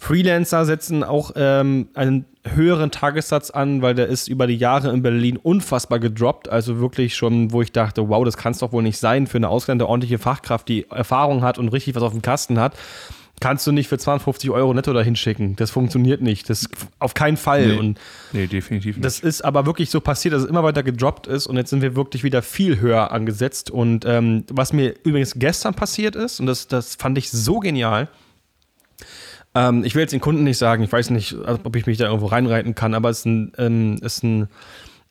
Freelancer 0.00 0.64
setzen 0.64 1.04
auch 1.04 1.32
ähm, 1.36 1.88
einen 1.94 2.24
höheren 2.44 2.90
Tagessatz 2.90 3.50
an, 3.50 3.82
weil 3.82 3.94
der 3.94 4.08
ist 4.08 4.26
über 4.26 4.48
die 4.48 4.56
Jahre 4.56 4.90
in 4.90 5.02
Berlin 5.02 5.36
unfassbar 5.36 6.00
gedroppt. 6.00 6.48
Also 6.48 6.80
wirklich 6.80 7.14
schon, 7.14 7.52
wo 7.52 7.62
ich 7.62 7.70
dachte, 7.70 8.08
wow, 8.08 8.24
das 8.24 8.36
kann 8.36 8.52
es 8.52 8.58
doch 8.58 8.72
wohl 8.72 8.82
nicht 8.82 8.98
sein 8.98 9.28
für 9.28 9.36
eine 9.36 9.48
Ausländer 9.48 9.88
ordentliche 9.88 10.18
Fachkraft, 10.18 10.66
die 10.66 10.90
Erfahrung 10.90 11.42
hat 11.42 11.58
und 11.58 11.68
richtig 11.68 11.94
was 11.94 12.02
auf 12.02 12.12
dem 12.12 12.22
Kasten 12.22 12.58
hat 12.58 12.74
kannst 13.40 13.66
du 13.66 13.72
nicht 13.72 13.88
für 13.88 13.98
250 13.98 14.50
Euro 14.50 14.72
netto 14.72 14.92
dahin 14.92 15.16
schicken. 15.16 15.56
Das 15.56 15.70
funktioniert 15.70 16.22
nicht. 16.22 16.48
Das 16.48 16.68
auf 16.98 17.14
keinen 17.14 17.36
Fall. 17.36 17.66
Nee, 17.66 17.78
und 17.78 18.00
nee, 18.32 18.46
definitiv 18.46 18.96
nicht. 18.96 19.04
Das 19.04 19.20
ist 19.20 19.42
aber 19.42 19.66
wirklich 19.66 19.90
so 19.90 20.00
passiert, 20.00 20.34
dass 20.34 20.42
es 20.42 20.48
immer 20.48 20.62
weiter 20.62 20.82
gedroppt 20.82 21.26
ist 21.26 21.46
und 21.46 21.56
jetzt 21.56 21.70
sind 21.70 21.82
wir 21.82 21.96
wirklich 21.96 22.22
wieder 22.22 22.42
viel 22.42 22.80
höher 22.80 23.10
angesetzt. 23.10 23.70
Und 23.70 24.04
ähm, 24.06 24.44
was 24.50 24.72
mir 24.72 24.94
übrigens 25.04 25.34
gestern 25.36 25.74
passiert 25.74 26.14
ist, 26.14 26.40
und 26.40 26.46
das, 26.46 26.68
das 26.68 26.94
fand 26.94 27.18
ich 27.18 27.30
so 27.30 27.58
genial, 27.58 28.08
ähm, 29.54 29.84
ich 29.84 29.94
will 29.94 30.02
jetzt 30.02 30.12
den 30.12 30.20
Kunden 30.20 30.44
nicht 30.44 30.58
sagen, 30.58 30.82
ich 30.82 30.92
weiß 30.92 31.10
nicht, 31.10 31.34
ob 31.34 31.76
ich 31.76 31.86
mich 31.86 31.98
da 31.98 32.06
irgendwo 32.06 32.26
reinreiten 32.26 32.74
kann, 32.74 32.94
aber 32.94 33.10
es 33.10 33.20
ist 33.20 33.26
ein, 33.26 33.52
ähm, 33.58 33.98
ist 34.02 34.22
ein 34.22 34.48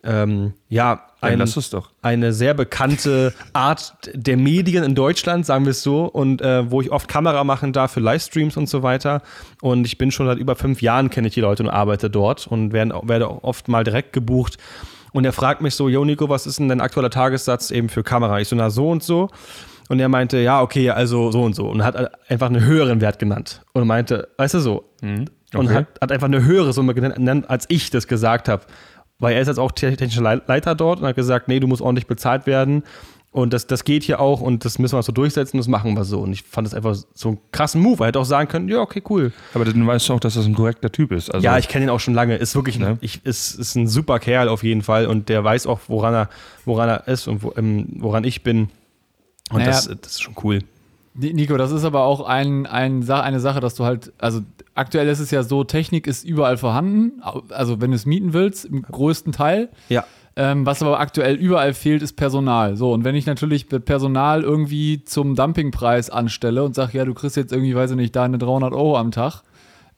ähm, 0.03 0.53
ja, 0.67 1.07
ein, 1.21 1.39
ja, 1.39 1.83
eine 2.01 2.33
sehr 2.33 2.53
bekannte 2.53 3.33
Art 3.53 3.93
der 4.13 4.37
Medien 4.37 4.83
in 4.83 4.95
Deutschland, 4.95 5.45
sagen 5.45 5.65
wir 5.65 5.71
es 5.71 5.83
so, 5.83 6.05
und 6.05 6.41
äh, 6.41 6.69
wo 6.71 6.81
ich 6.81 6.91
oft 6.91 7.07
Kamera 7.07 7.43
machen 7.43 7.73
darf 7.73 7.91
für 7.91 7.99
Livestreams 7.99 8.57
und 8.57 8.67
so 8.67 8.81
weiter. 8.81 9.21
Und 9.61 9.85
ich 9.85 9.97
bin 9.97 10.11
schon 10.11 10.25
seit 10.25 10.39
über 10.39 10.55
fünf 10.55 10.81
Jahren, 10.81 11.09
kenne 11.09 11.27
ich 11.27 11.33
die 11.33 11.41
Leute 11.41 11.63
und 11.63 11.69
arbeite 11.69 12.09
dort 12.09 12.47
und 12.47 12.73
werden, 12.73 12.91
werde 13.03 13.29
oft 13.43 13.67
mal 13.67 13.83
direkt 13.83 14.13
gebucht. 14.13 14.57
Und 15.13 15.25
er 15.25 15.33
fragt 15.33 15.61
mich 15.61 15.75
so, 15.75 15.89
Jo 15.89 16.05
Nico, 16.05 16.29
was 16.29 16.47
ist 16.47 16.59
denn 16.59 16.69
dein 16.69 16.81
aktueller 16.81 17.09
Tagessatz 17.09 17.69
eben 17.69 17.89
für 17.89 18.01
Kamera? 18.01 18.39
Ich 18.39 18.47
so, 18.47 18.55
na 18.55 18.69
so 18.69 18.89
und 18.89 19.03
so. 19.03 19.29
Und 19.89 19.99
er 19.99 20.07
meinte, 20.07 20.37
ja, 20.37 20.61
okay, 20.61 20.89
also 20.89 21.31
so 21.31 21.43
und 21.43 21.53
so. 21.53 21.67
Und 21.67 21.83
hat 21.83 22.11
einfach 22.29 22.47
einen 22.47 22.63
höheren 22.63 23.01
Wert 23.01 23.19
genannt. 23.19 23.61
Und 23.73 23.85
meinte, 23.85 24.29
weißt 24.37 24.53
du 24.53 24.59
so. 24.59 24.85
Mhm. 25.01 25.25
Okay. 25.53 25.57
Und 25.57 25.73
hat, 25.73 25.87
hat 25.99 26.11
einfach 26.13 26.27
eine 26.27 26.45
höhere 26.45 26.71
Summe 26.71 26.93
genannt, 26.93 27.49
als 27.49 27.65
ich 27.67 27.89
das 27.89 28.07
gesagt 28.07 28.47
habe 28.47 28.63
weil 29.21 29.35
er 29.35 29.41
ist 29.41 29.47
jetzt 29.47 29.59
auch 29.59 29.71
technischer 29.71 30.21
Leiter 30.21 30.75
dort 30.75 30.99
und 30.99 31.07
hat 31.07 31.15
gesagt, 31.15 31.47
nee, 31.47 31.59
du 31.59 31.67
musst 31.67 31.81
ordentlich 31.81 32.07
bezahlt 32.07 32.45
werden. 32.47 32.83
Und 33.33 33.53
das, 33.53 33.65
das 33.65 33.85
geht 33.85 34.03
hier 34.03 34.19
auch 34.19 34.41
und 34.41 34.65
das 34.65 34.77
müssen 34.77 34.97
wir 34.97 35.03
so 35.03 35.13
durchsetzen, 35.13 35.55
das 35.55 35.69
machen 35.69 35.93
wir 35.93 36.03
so. 36.03 36.19
Und 36.19 36.33
ich 36.33 36.43
fand 36.43 36.67
das 36.67 36.73
einfach 36.73 36.97
so 37.13 37.29
einen 37.29 37.37
krassen 37.53 37.81
Move. 37.81 38.03
Er 38.03 38.07
hätte 38.07 38.19
auch 38.19 38.25
sagen 38.25 38.49
können, 38.49 38.67
ja, 38.67 38.79
okay, 38.79 39.01
cool. 39.09 39.31
Aber 39.53 39.63
dann 39.63 39.87
weißt 39.87 40.09
du 40.09 40.13
auch, 40.13 40.19
dass 40.19 40.33
das 40.33 40.45
ein 40.45 40.53
korrekter 40.53 40.91
Typ 40.91 41.13
ist. 41.13 41.33
Also, 41.33 41.45
ja, 41.45 41.57
ich 41.57 41.69
kenne 41.69 41.85
ihn 41.85 41.89
auch 41.89 42.01
schon 42.01 42.13
lange. 42.13 42.35
Ist 42.35 42.55
wirklich 42.55 42.77
ne? 42.77 42.97
ich, 42.99 43.25
ist, 43.25 43.57
ist 43.57 43.75
ein 43.75 43.87
super 43.87 44.19
Kerl 44.19 44.49
auf 44.49 44.63
jeden 44.63 44.81
Fall 44.81 45.05
und 45.05 45.29
der 45.29 45.45
weiß 45.45 45.65
auch, 45.65 45.79
woran 45.87 46.13
er, 46.13 46.29
woran 46.65 46.89
er 46.89 47.07
ist 47.07 47.29
und 47.29 47.41
wo, 47.41 47.53
ähm, 47.55 47.87
woran 47.99 48.25
ich 48.25 48.43
bin. 48.43 48.67
Und 49.49 49.59
naja, 49.59 49.67
das, 49.67 49.85
das 49.85 50.11
ist 50.11 50.21
schon 50.23 50.35
cool. 50.43 50.59
Nico, 51.13 51.57
das 51.57 51.71
ist 51.71 51.83
aber 51.83 52.03
auch 52.03 52.21
ein, 52.21 52.65
ein, 52.65 53.09
eine 53.09 53.39
Sache, 53.39 53.59
dass 53.59 53.75
du 53.75 53.83
halt, 53.83 54.13
also 54.17 54.41
aktuell 54.75 55.07
ist 55.09 55.19
es 55.19 55.31
ja 55.31 55.43
so, 55.43 55.63
Technik 55.63 56.07
ist 56.07 56.23
überall 56.23 56.57
vorhanden, 56.57 57.21
also 57.49 57.81
wenn 57.81 57.91
du 57.91 57.95
es 57.95 58.05
mieten 58.05 58.33
willst, 58.33 58.65
im 58.65 58.81
größten 58.81 59.33
Teil. 59.33 59.69
Ja. 59.89 60.05
Ähm, 60.37 60.65
was 60.65 60.81
aber 60.81 61.01
aktuell 61.01 61.35
überall 61.35 61.73
fehlt, 61.73 62.01
ist 62.01 62.13
Personal. 62.13 62.77
So, 62.77 62.93
und 62.93 63.03
wenn 63.03 63.15
ich 63.15 63.25
natürlich 63.25 63.67
Personal 63.67 64.43
irgendwie 64.43 65.03
zum 65.03 65.35
Dumpingpreis 65.35 66.09
anstelle 66.09 66.63
und 66.63 66.73
sage, 66.73 66.97
ja, 66.97 67.03
du 67.03 67.13
kriegst 67.13 67.35
jetzt 67.35 67.51
irgendwie, 67.51 67.75
weiß 67.75 67.91
ich 67.91 67.97
nicht, 67.97 68.15
deine 68.15 68.37
300 68.37 68.73
Euro 68.73 68.97
am 68.97 69.11
Tag 69.11 69.43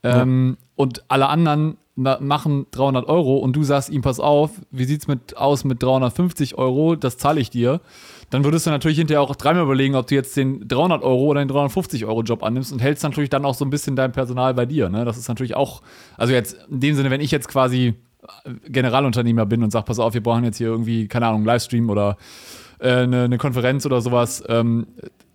ähm, 0.01 0.57
ja. 0.57 0.65
und 0.75 1.03
alle 1.07 1.29
anderen 1.29 1.77
machen 1.95 2.65
300 2.71 3.07
Euro 3.07 3.37
und 3.37 3.55
du 3.55 3.63
sagst 3.63 3.91
ihm, 3.91 4.01
pass 4.01 4.19
auf, 4.19 4.49
wie 4.71 4.85
sieht 4.85 5.01
es 5.01 5.07
mit, 5.07 5.37
aus 5.37 5.63
mit 5.63 5.83
350 5.83 6.57
Euro, 6.57 6.95
das 6.95 7.17
zahle 7.17 7.39
ich 7.39 7.51
dir 7.51 7.81
dann 8.33 8.43
würdest 8.43 8.65
du 8.65 8.71
natürlich 8.71 8.97
hinterher 8.97 9.21
auch 9.21 9.35
dreimal 9.35 9.63
überlegen, 9.63 9.93
ob 9.93 10.07
du 10.07 10.15
jetzt 10.15 10.35
den 10.35 10.67
300 10.67 11.03
Euro 11.03 11.25
oder 11.25 11.45
den 11.45 11.49
350 11.49 12.05
Euro 12.05 12.23
Job 12.23 12.41
annimmst 12.41 12.73
und 12.73 12.79
hältst 12.79 13.03
natürlich 13.03 13.29
dann 13.29 13.45
auch 13.45 13.53
so 13.53 13.63
ein 13.63 13.69
bisschen 13.69 13.95
dein 13.95 14.11
Personal 14.11 14.55
bei 14.55 14.65
dir. 14.65 14.89
Ne? 14.89 15.05
Das 15.05 15.17
ist 15.17 15.27
natürlich 15.27 15.55
auch, 15.55 15.83
also 16.17 16.33
jetzt 16.33 16.57
in 16.67 16.79
dem 16.79 16.95
Sinne, 16.95 17.11
wenn 17.11 17.21
ich 17.21 17.29
jetzt 17.29 17.47
quasi 17.47 17.93
Generalunternehmer 18.67 19.45
bin 19.45 19.61
und 19.61 19.69
sage, 19.69 19.85
pass 19.85 19.99
auf, 19.99 20.15
wir 20.15 20.23
brauchen 20.23 20.43
jetzt 20.45 20.57
hier 20.57 20.67
irgendwie, 20.67 21.07
keine 21.07 21.27
Ahnung, 21.27 21.45
Livestream 21.45 21.91
oder 21.91 22.17
äh, 22.79 22.89
eine, 22.89 23.25
eine, 23.25 23.37
Konferenz 23.37 23.85
oder 23.85 24.01
sowas, 24.01 24.43
ähm, 24.47 24.87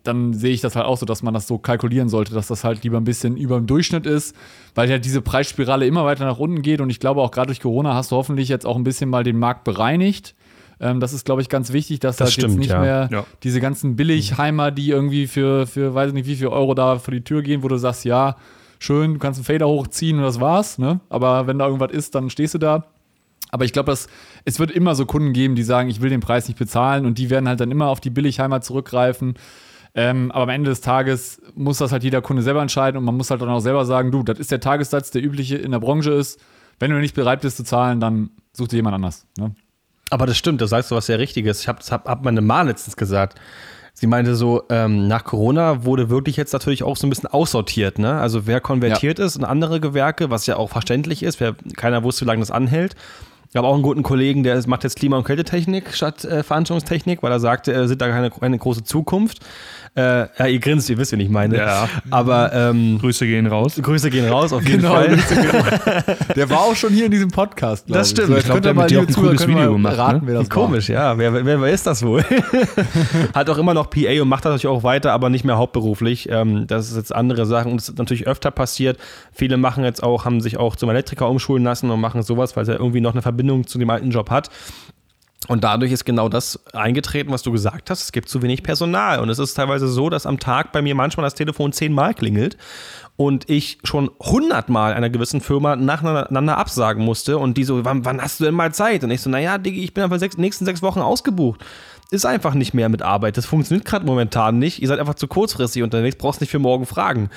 dann 0.03 0.33
sehe 0.33 0.53
ich 0.53 0.61
das 0.61 0.75
halt 0.75 0.87
auch 0.87 0.97
so, 0.97 1.07
dass 1.07 1.23
man 1.23 1.35
das 1.35 1.47
so 1.47 1.59
kalkulieren 1.59 2.09
sollte, 2.09 2.35
dass 2.35 2.49
das 2.49 2.65
halt 2.65 2.83
lieber 2.83 2.97
ein 2.97 3.05
bisschen 3.05 3.37
über 3.37 3.59
dem 3.59 3.69
Durchschnitt 3.69 4.07
ist, 4.07 4.35
weil 4.75 4.91
ja 4.91 4.99
diese 4.99 5.21
Preisspirale 5.21 5.87
immer 5.87 6.05
weiter 6.05 6.25
nach 6.25 6.39
unten 6.39 6.63
geht 6.63 6.81
und 6.81 6.91
ich 6.91 6.99
glaube 6.99 7.21
auch 7.21 7.31
gerade 7.31 7.47
durch 7.49 7.61
Corona 7.61 7.95
hast 7.95 8.11
du 8.11 8.17
hoffentlich 8.17 8.49
jetzt 8.49 8.67
auch 8.67 8.77
ein 8.77 8.85
bisschen 8.85 9.09
mal 9.09 9.23
den 9.23 9.39
Markt 9.39 9.63
bereinigt 9.63 10.35
ähm, 10.81 11.01
das 11.01 11.13
ist, 11.13 11.25
glaube 11.25 11.43
ich, 11.43 11.49
ganz 11.49 11.73
wichtig, 11.73 12.01
dass 12.01 12.17
das 12.17 12.27
halt 12.27 12.33
stimmt, 12.35 12.53
jetzt 12.53 12.59
nicht 12.59 12.71
ja. 12.71 12.81
mehr 12.81 13.09
ja. 13.11 13.25
diese 13.43 13.61
ganzen 13.61 13.97
Billigheimer, 13.97 14.71
die 14.71 14.91
irgendwie 14.91 15.27
für, 15.27 15.67
für, 15.67 15.95
weiß 15.95 16.09
ich 16.09 16.15
nicht, 16.15 16.27
wie 16.27 16.37
viel 16.37 16.49
Euro 16.49 16.75
da 16.75 16.99
vor 16.99 17.13
die 17.13 17.23
Tür 17.23 17.43
gehen, 17.43 17.63
wo 17.63 17.69
du 17.69 17.77
sagst, 17.77 18.05
ja, 18.05 18.37
schön, 18.79 19.15
du 19.15 19.19
kannst 19.19 19.39
einen 19.39 19.45
Fader 19.45 19.69
hochziehen 19.69 20.19
und 20.19 20.25
das 20.25 20.41
war's, 20.41 20.79
ne? 20.79 21.01
Aber 21.09 21.47
wenn 21.47 21.59
da 21.59 21.67
irgendwas 21.67 21.93
ist, 21.93 22.15
dann 22.15 22.31
stehst 22.31 22.55
du 22.55 22.59
da. 22.59 22.85
Aber 23.51 23.65
ich 23.65 23.73
glaube, 23.73 23.93
es 23.93 24.59
wird 24.59 24.71
immer 24.71 24.95
so 24.95 25.07
Kunden 25.07 25.33
geben, 25.33 25.55
die 25.55 25.63
sagen, 25.63 25.89
ich 25.89 26.01
will 26.01 26.11
den 26.11 26.21
Preis 26.21 26.49
nicht 26.49 26.59
bezahlen 26.59 27.07
und 27.07 27.19
die 27.19 27.31
werden 27.31 27.49
halt 27.49 27.61
dann 27.61 27.71
immer 27.71 27.89
auf 27.89 28.01
die 28.01 28.11
Billigheimer 28.11 28.61
zurückgreifen. 28.61 29.35
Ähm, 29.95 30.31
aber 30.31 30.45
am 30.45 30.49
Ende 30.51 30.71
des 30.71 30.83
Tages 30.83 31.41
muss 31.55 31.79
das 31.79 31.93
halt 31.93 32.05
jeder 32.05 32.21
Kunde 32.21 32.43
selber 32.43 32.61
entscheiden 32.61 32.99
und 32.99 33.05
man 33.05 33.17
muss 33.17 33.31
halt 33.31 33.41
dann 33.41 33.49
auch 33.49 33.61
selber 33.61 33.85
sagen, 33.87 34.13
du, 34.13 34.23
das 34.23 34.39
ist 34.39 34.51
der 34.51 34.61
Tagessatz, 34.61 35.11
der 35.11 35.25
übliche 35.25 35.57
in 35.57 35.73
der 35.73 35.81
Branche 35.81 36.13
ist. 36.13 36.39
Wenn 36.79 36.91
du 36.91 36.99
nicht 36.99 37.15
bereit 37.15 37.41
bist 37.41 37.57
zu 37.57 37.65
zahlen, 37.65 37.99
dann 37.99 38.31
such 38.53 38.69
dir 38.69 38.77
jemand 38.77 38.95
anders. 38.95 39.27
Ne? 39.39 39.55
Aber 40.11 40.27
das 40.27 40.37
stimmt, 40.37 40.61
das 40.61 40.71
sagst 40.71 40.91
du 40.91 40.97
was 40.97 41.07
sehr 41.07 41.19
Richtiges. 41.19 41.61
Ich 41.61 41.69
habe 41.69 41.81
hab, 41.91 42.09
hab 42.09 42.25
meine 42.25 42.41
Ma 42.41 42.63
letztens 42.63 42.97
gesagt. 42.97 43.39
Sie 43.93 44.07
meinte 44.07 44.37
so, 44.37 44.63
ähm, 44.71 45.09
nach 45.09 45.25
Corona 45.25 45.85
wurde 45.85 46.09
wirklich 46.09 46.37
jetzt 46.37 46.53
natürlich 46.53 46.85
auch 46.85 46.97
so 46.97 47.07
ein 47.07 47.11
bisschen 47.11 47.27
aussortiert. 47.27 47.99
Ne? 47.99 48.21
Also 48.21 48.47
wer 48.47 48.61
konvertiert 48.61 49.19
ist 49.19 49.35
in 49.35 49.45
andere 49.45 49.81
Gewerke, 49.81 50.31
was 50.31 50.47
ja 50.47 50.57
auch 50.57 50.71
verständlich 50.71 51.25
ist, 51.25 51.41
wer, 51.41 51.57
keiner 51.77 52.05
wusste, 52.05 52.25
wie 52.25 52.29
lange 52.29 52.41
das 52.41 52.53
anhält. 52.53 52.95
Ich 53.51 53.57
habe 53.57 53.67
auch 53.67 53.75
einen 53.75 53.83
guten 53.83 54.03
Kollegen, 54.03 54.43
der 54.43 54.63
macht 54.69 54.85
jetzt 54.85 54.97
Klima- 54.97 55.17
und 55.17 55.25
Kältetechnik 55.25 55.95
statt 55.95 56.25
äh, 56.25 56.43
Veranstaltungstechnik, 56.43 57.23
weil 57.23 57.33
er 57.33 57.41
sagte, 57.41 57.73
er 57.73 57.89
sieht 57.89 58.01
da 58.01 58.09
keine, 58.09 58.31
keine 58.31 58.59
große 58.59 58.85
Zukunft. 58.85 59.41
Äh, 59.97 60.27
ja, 60.39 60.47
ihr 60.47 60.59
grinst, 60.59 60.89
ihr 60.91 60.99
wisst, 60.99 61.13
wen 61.13 61.21
ich 61.21 61.29
meine. 61.29 61.57
Ja. 61.57 61.89
Aber 62.11 62.53
ähm, 62.53 62.99
Grüße 63.01 63.27
gehen 63.27 63.47
raus. 63.47 63.79
Grüße 63.81 64.11
gehen 64.11 64.29
raus, 64.29 64.53
auf 64.53 64.63
jeden 64.67 64.83
Genau, 64.83 64.95
Fall. 64.95 65.17
Der 66.37 66.49
war 66.51 66.61
auch 66.61 66.77
schon 66.77 66.93
hier 66.93 67.07
in 67.07 67.11
diesem 67.11 67.31
Podcast. 67.31 67.85
Das 67.89 68.09
ich. 68.09 68.13
stimmt. 68.13 68.29
So, 68.29 68.33
Ich 68.35 68.39
jetzt 68.39 68.45
glaub, 68.47 68.57
könnt 68.57 68.65
der 68.67 68.75
mit 68.75 68.91
dir 68.91 69.01
auch 69.01 69.07
ein 69.07 69.15
cooles 69.15 69.47
Video 69.47 69.59
mal 69.63 69.73
gemacht, 69.73 69.99
raten, 69.99 70.17
ne? 70.17 70.23
wer 70.27 70.35
das 70.41 70.51
Komisch, 70.51 70.89
ja. 70.89 71.17
Wer, 71.19 71.33
wer, 71.45 71.61
wer 71.61 71.73
ist 71.73 71.87
das 71.87 72.03
wohl? 72.03 72.25
Hat 73.35 73.49
auch 73.51 73.59
immer 73.59 73.75
noch 73.75 73.91
PA 73.91 74.23
und 74.23 74.29
macht 74.29 74.45
das 74.45 74.51
natürlich 74.53 74.67
auch 74.67 74.83
weiter, 74.83 75.13
aber 75.13 75.31
nicht 75.31 75.45
mehr 75.45 75.57
hauptberuflich. 75.59 76.29
Ähm, 76.31 76.67
das 76.67 76.91
ist 76.91 76.97
jetzt 76.97 77.15
andere 77.15 77.47
Sachen 77.47 77.73
und 77.73 77.81
das 77.81 77.89
ist 77.89 77.99
natürlich 77.99 78.27
öfter 78.27 78.51
passiert. 78.51 78.99
Viele 79.33 79.57
machen 79.57 79.85
jetzt 79.85 80.03
auch, 80.03 80.25
haben 80.25 80.41
sich 80.41 80.57
auch 80.59 80.77
zum 80.77 80.91
Elektriker 80.91 81.29
umschulen 81.29 81.65
lassen 81.65 81.91
und 81.91 82.01
machen 82.01 82.23
sowas, 82.23 82.57
weil 82.57 82.69
er 82.69 82.77
irgendwie 82.79 83.01
noch 83.01 83.13
eine 83.13 83.23
Verbindung 83.23 83.67
zu 83.67 83.79
dem 83.79 83.91
alten 83.91 84.11
Job 84.11 84.31
hat. 84.31 84.51
Und 85.49 85.65
dadurch 85.65 85.93
ist 85.93 86.05
genau 86.05 86.29
das 86.29 86.61
eingetreten, 86.75 87.33
was 87.33 87.43
du 87.43 87.51
gesagt 87.51 87.89
hast. 87.89 88.03
Es 88.03 88.13
gibt 88.13 88.29
zu 88.29 88.43
wenig 88.43 88.63
Personal. 88.63 89.19
Und 89.21 89.31
es 89.31 89.39
ist 89.39 89.55
teilweise 89.55 89.89
so, 89.89 90.11
dass 90.11 90.27
am 90.27 90.39
Tag 90.39 90.73
bei 90.73 90.83
mir 90.83 90.95
manchmal 90.95 91.25
das 91.25 91.35
Telefon 91.35 91.73
zehnmal 91.73 92.13
klingelt 92.13 92.59
und 93.17 93.49
ich 93.49 93.79
schon 93.83 94.11
hundertmal 94.21 94.93
einer 94.93 95.09
gewissen 95.09 95.41
Firma 95.41 95.75
nacheinander 95.75 96.59
absagen 96.59 97.03
musste. 97.03 97.39
Und 97.39 97.57
die 97.57 97.65
so, 97.65 97.83
wann, 97.85 98.05
wann 98.05 98.21
hast 98.21 98.41
du 98.41 98.45
denn 98.45 98.55
mal 98.55 98.75
Zeit? 98.75 99.03
Und 99.05 99.11
ich 99.11 99.23
so, 99.23 99.31
naja, 99.31 99.57
Diggi, 99.57 99.83
ich 99.83 99.95
bin 99.95 100.05
einfach 100.05 100.19
sechs, 100.19 100.37
nächsten 100.37 100.67
sechs 100.67 100.83
Wochen 100.83 101.01
ausgebucht. 101.01 101.65
Ist 102.11 102.27
einfach 102.27 102.53
nicht 102.53 102.75
mehr 102.75 102.91
mit 102.91 103.01
Arbeit. 103.01 103.39
Das 103.39 103.47
funktioniert 103.47 103.87
gerade 103.87 104.05
momentan 104.05 104.59
nicht. 104.59 104.83
Ihr 104.83 104.89
seid 104.89 105.01
einfach 105.01 105.15
zu 105.15 105.29
kurzfristig 105.29 105.83
unterwegs, 105.83 106.17
brauchst 106.17 106.43
nicht 106.43 106.51
für 106.51 106.59
morgen 106.59 106.85
fragen. 106.85 107.31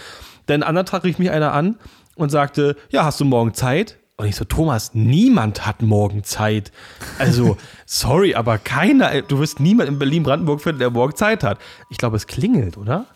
Denn 0.49 0.63
an 0.63 0.69
anderen 0.69 0.85
Tag 0.85 1.05
rief 1.05 1.17
mich 1.17 1.31
einer 1.31 1.53
an 1.53 1.77
und 2.15 2.29
sagte, 2.29 2.75
ja, 2.89 3.05
hast 3.05 3.21
du 3.21 3.25
morgen 3.25 3.53
Zeit? 3.53 3.97
Und 4.21 4.27
ich 4.27 4.35
so, 4.35 4.45
Thomas, 4.45 4.93
niemand 4.93 5.65
hat 5.65 5.81
morgen 5.81 6.23
Zeit. 6.23 6.71
Also, 7.17 7.57
sorry, 7.87 8.35
aber 8.35 8.59
keiner, 8.59 9.23
du 9.23 9.39
wirst 9.39 9.59
niemand 9.59 9.89
in 9.89 9.97
Berlin-Brandenburg 9.97 10.61
finden, 10.61 10.77
der 10.77 10.91
morgen 10.91 11.15
Zeit 11.15 11.43
hat. 11.43 11.57
Ich 11.89 11.97
glaube, 11.97 12.17
es 12.17 12.27
klingelt, 12.27 12.77
oder? 12.77 13.07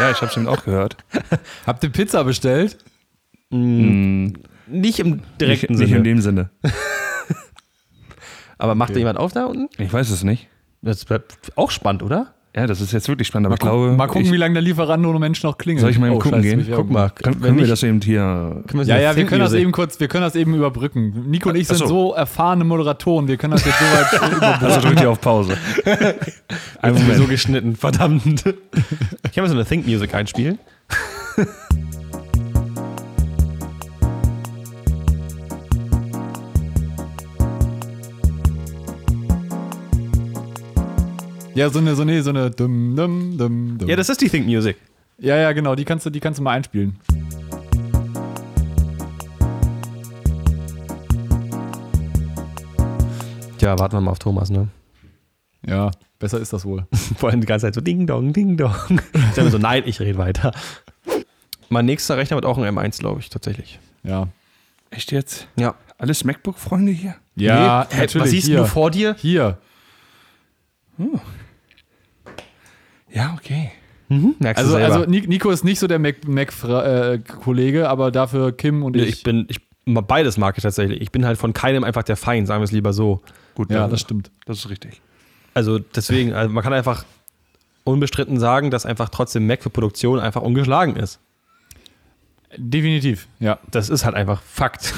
Ja, 0.00 0.10
ich 0.10 0.16
habe 0.16 0.28
es 0.30 0.36
eben 0.38 0.48
auch 0.48 0.64
gehört. 0.64 0.96
Habt 1.66 1.84
ihr 1.84 1.90
Pizza 1.90 2.24
bestellt? 2.24 2.78
Nicht 3.50 4.98
im 4.98 5.10
Nicht, 5.10 5.24
direkten 5.42 5.74
nicht 5.74 5.88
Sinne. 5.88 5.96
in 5.98 6.04
dem 6.04 6.20
Sinne. 6.22 6.48
aber 8.56 8.74
macht 8.74 8.94
da 8.94 8.98
jemand 8.98 9.18
auf 9.18 9.34
da 9.34 9.44
unten? 9.44 9.68
Ich 9.76 9.92
weiß 9.92 10.08
es 10.08 10.24
nicht. 10.24 10.48
Das 10.80 11.04
bleibt 11.04 11.52
auch 11.56 11.70
spannend, 11.70 12.02
oder? 12.02 12.32
Ja, 12.56 12.66
das 12.66 12.80
ist 12.80 12.90
jetzt 12.92 13.06
wirklich 13.08 13.28
spannend, 13.28 13.46
aber 13.48 13.54
ich 13.56 13.60
Guck- 13.60 13.68
glaube. 13.70 13.92
mal 13.92 14.06
gucken, 14.06 14.22
ich, 14.22 14.32
wie 14.32 14.36
lange 14.38 14.54
der 14.54 14.62
Lieferant 14.62 15.04
ohne 15.04 15.18
Mensch 15.18 15.42
noch 15.42 15.58
klingelt. 15.58 15.82
Soll 15.82 15.90
ich 15.90 15.98
mal 15.98 16.06
eben 16.06 16.16
Oh, 16.16 16.20
gucken 16.20 16.40
gehen? 16.40 16.66
Guck 16.74 16.90
mal. 16.90 17.10
Können, 17.10 17.34
wenn 17.36 17.42
können 17.48 17.58
wir 17.58 17.66
das 17.66 17.82
eben 17.82 18.00
hier. 18.00 18.62
können 18.66 18.78
wir 18.80 18.84
so 18.86 18.90
Ja, 18.90 18.98
ja, 18.98 19.14
wir 19.14 19.26
können 19.26 19.42
das 19.42 19.52
eben 19.52 19.72
kurz, 19.72 20.00
wir 20.00 20.08
können 20.08 20.22
das 20.24 20.34
eben 20.36 20.54
überbrücken. 20.54 21.24
Nico 21.28 21.50
und 21.50 21.56
ich 21.56 21.68
sind 21.68 21.76
so. 21.76 21.86
so 21.86 22.14
erfahrene 22.14 22.64
Moderatoren, 22.64 23.28
wir 23.28 23.36
können 23.36 23.52
das 23.52 23.64
jetzt 23.66 23.78
so 23.78 23.84
weit 23.84 24.12
überbrücken. 24.32 24.64
Also 24.64 24.80
drückt 24.80 25.00
ihr 25.02 25.10
auf 25.10 25.20
Pause. 25.20 25.58
Ein 26.80 26.94
Moment. 26.94 27.16
so 27.16 27.24
geschnitten, 27.26 27.76
verdammt. 27.76 28.24
Ich 28.46 29.32
kann 29.32 29.44
mir 29.44 29.48
so 29.48 29.54
eine 29.54 29.66
Think 29.66 29.86
Music 29.86 30.14
einspielen. 30.14 30.58
Ja, 41.56 41.70
so 41.70 41.78
eine, 41.78 41.94
so 41.94 42.02
eine, 42.02 42.22
so 42.22 42.28
eine 42.30 42.50
dum, 42.50 42.94
dum, 42.94 43.38
dum, 43.38 43.78
dum. 43.78 43.88
Ja, 43.88 43.96
das 43.96 44.10
ist 44.10 44.20
die 44.20 44.28
Think 44.28 44.46
Music. 44.46 44.76
ja, 45.18 45.36
ja, 45.36 45.52
genau, 45.52 45.74
die 45.74 45.86
kannst 45.86 46.04
du, 46.04 46.10
die 46.10 46.20
kannst 46.20 46.38
du 46.38 46.42
mal 46.42 46.52
einspielen. 46.52 46.98
Tja, 53.58 53.78
warten 53.78 53.96
wir 53.96 54.00
mal 54.00 54.10
auf 54.10 54.18
Thomas, 54.18 54.50
ne? 54.50 54.68
Ja, 55.66 55.90
besser 56.18 56.38
ist 56.40 56.52
das 56.52 56.64
wohl. 56.64 56.86
Vor 57.16 57.30
allem 57.30 57.40
die 57.40 57.46
ganze 57.46 57.66
Zeit 57.66 57.74
so 57.74 57.80
Ding 57.80 58.06
Dong, 58.06 58.32
Ding 58.32 58.56
Dong. 58.56 58.74
Ich 59.14 59.34
sage 59.34 59.44
mir 59.44 59.50
so, 59.50 59.58
nein, 59.58 59.82
ich 59.86 59.98
rede 60.00 60.18
weiter. 60.18 60.52
Mein 61.68 61.86
nächster 61.86 62.16
Rechner 62.16 62.36
wird 62.36 62.44
auch 62.44 62.58
ein 62.58 62.64
M1, 62.64 63.00
glaube 63.00 63.20
ich, 63.20 63.30
tatsächlich. 63.30 63.80
Ja. 64.04 64.28
Echt 64.90 65.10
jetzt? 65.10 65.48
Ja. 65.56 65.74
Alles 65.98 66.22
MacBook-Freunde 66.24 66.92
hier? 66.92 67.16
Ja, 67.34 67.86
Nee, 67.90 67.96
natürlich. 67.98 68.24
Was 68.24 68.30
siehst 68.30 68.46
hier. 68.46 68.58
du 68.58 68.66
vor 68.66 68.90
dir? 68.90 69.16
Hier. 69.18 69.58
Ja, 73.10 73.34
okay. 73.38 73.70
Merkst 74.08 74.62
Also, 74.62 74.76
du 74.76 74.78
selber. 74.80 74.94
also 74.96 75.10
Ni- 75.10 75.26
Nico 75.26 75.50
ist 75.50 75.64
nicht 75.64 75.78
so 75.80 75.86
der 75.88 75.98
Mac-Kollege, 75.98 77.88
aber 77.88 78.10
dafür 78.12 78.52
Kim 78.56 78.82
und 78.84 78.94
Nee, 78.96 79.02
ich. 79.02 79.08
ich 79.16 79.22
bin, 79.24 79.46
ich, 79.48 79.60
beides 79.84 80.38
mag 80.38 80.56
ich 80.56 80.62
tatsächlich. 80.62 81.00
Ich 81.00 81.10
bin 81.10 81.24
halt 81.26 81.38
von 81.38 81.52
keinem 81.52 81.82
einfach 81.84 82.02
der 82.04 82.16
Feind, 82.16 82.46
sagen 82.46 82.60
wir 82.60 82.64
es 82.64 82.72
lieber 82.72 82.92
so. 82.92 83.22
Gut, 83.54 83.70
ja, 83.70 83.80
dann- 83.80 83.90
das 83.90 84.00
stimmt. 84.00 84.30
das 84.44 84.58
ist 84.58 84.70
richtig. 84.70 85.00
Also 85.54 85.78
deswegen, 85.78 86.34
also 86.34 86.52
man 86.52 86.62
kann 86.62 86.72
einfach 86.72 87.04
unbestritten 87.84 88.38
sagen, 88.38 88.70
dass 88.70 88.84
einfach 88.86 89.08
trotzdem 89.08 89.46
Mac 89.46 89.62
für 89.62 89.70
Produktion 89.70 90.20
einfach 90.20 90.42
ungeschlagen 90.42 90.96
ist. 90.96 91.18
Definitiv, 92.56 93.26
ja. 93.40 93.58
Das 93.70 93.88
ist 93.88 94.04
halt 94.04 94.14
einfach 94.14 94.40
Fakt. 94.42 94.92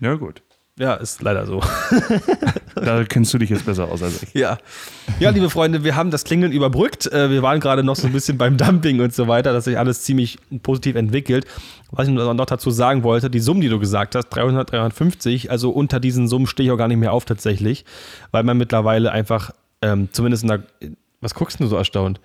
Ja, 0.00 0.14
gut. 0.14 0.42
Ja, 0.80 0.94
ist 0.94 1.22
leider 1.22 1.46
so. 1.46 1.60
Da 2.76 3.04
kennst 3.04 3.34
du 3.34 3.38
dich 3.38 3.50
jetzt 3.50 3.66
besser 3.66 3.88
aus 3.90 4.00
als 4.02 4.22
ich. 4.22 4.32
Ja. 4.32 4.56
Ja, 5.18 5.30
liebe 5.30 5.50
Freunde, 5.50 5.82
wir 5.84 5.96
haben 5.96 6.10
das 6.12 6.22
Klingeln 6.24 6.52
überbrückt. 6.52 7.12
Äh, 7.12 7.28
Wir 7.28 7.42
waren 7.42 7.58
gerade 7.60 7.82
noch 7.82 7.96
so 7.96 8.06
ein 8.06 8.12
bisschen 8.12 8.38
beim 8.38 8.56
Dumping 8.56 9.00
und 9.00 9.12
so 9.12 9.26
weiter, 9.28 9.52
dass 9.52 9.64
sich 9.64 9.76
alles 9.76 10.02
ziemlich 10.02 10.38
positiv 10.62 10.94
entwickelt. 10.96 11.46
Was 11.90 12.06
ich 12.08 12.14
noch 12.14 12.46
dazu 12.46 12.70
sagen 12.70 13.02
wollte, 13.02 13.28
die 13.28 13.40
Summen, 13.40 13.60
die 13.60 13.68
du 13.68 13.80
gesagt 13.80 14.14
hast, 14.14 14.28
300, 14.30 14.70
350, 14.70 15.50
also 15.50 15.70
unter 15.70 15.98
diesen 16.00 16.28
Summen 16.28 16.46
stehe 16.46 16.68
ich 16.68 16.72
auch 16.72 16.78
gar 16.78 16.88
nicht 16.88 16.96
mehr 16.98 17.12
auf 17.12 17.24
tatsächlich, 17.24 17.84
weil 18.30 18.44
man 18.44 18.56
mittlerweile 18.56 19.10
einfach, 19.10 19.50
ähm, 19.82 20.08
zumindest 20.12 20.44
in 20.44 20.48
der, 20.48 20.62
was 21.20 21.34
guckst 21.34 21.58
du 21.60 21.66
so 21.66 21.76
erstaunt? 21.76 22.20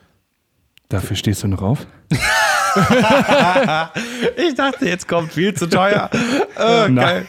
Dafür 0.89 1.17
stehst 1.17 1.41
du 1.43 1.47
noch 1.47 1.63
auf? 1.63 1.87
Ich 4.37 4.55
dachte, 4.55 4.85
jetzt 4.87 5.07
kommt 5.07 5.33
viel 5.33 5.53
zu 5.53 5.67
teuer. 5.67 6.09
äh, 6.57 6.89
Nein. 6.89 7.25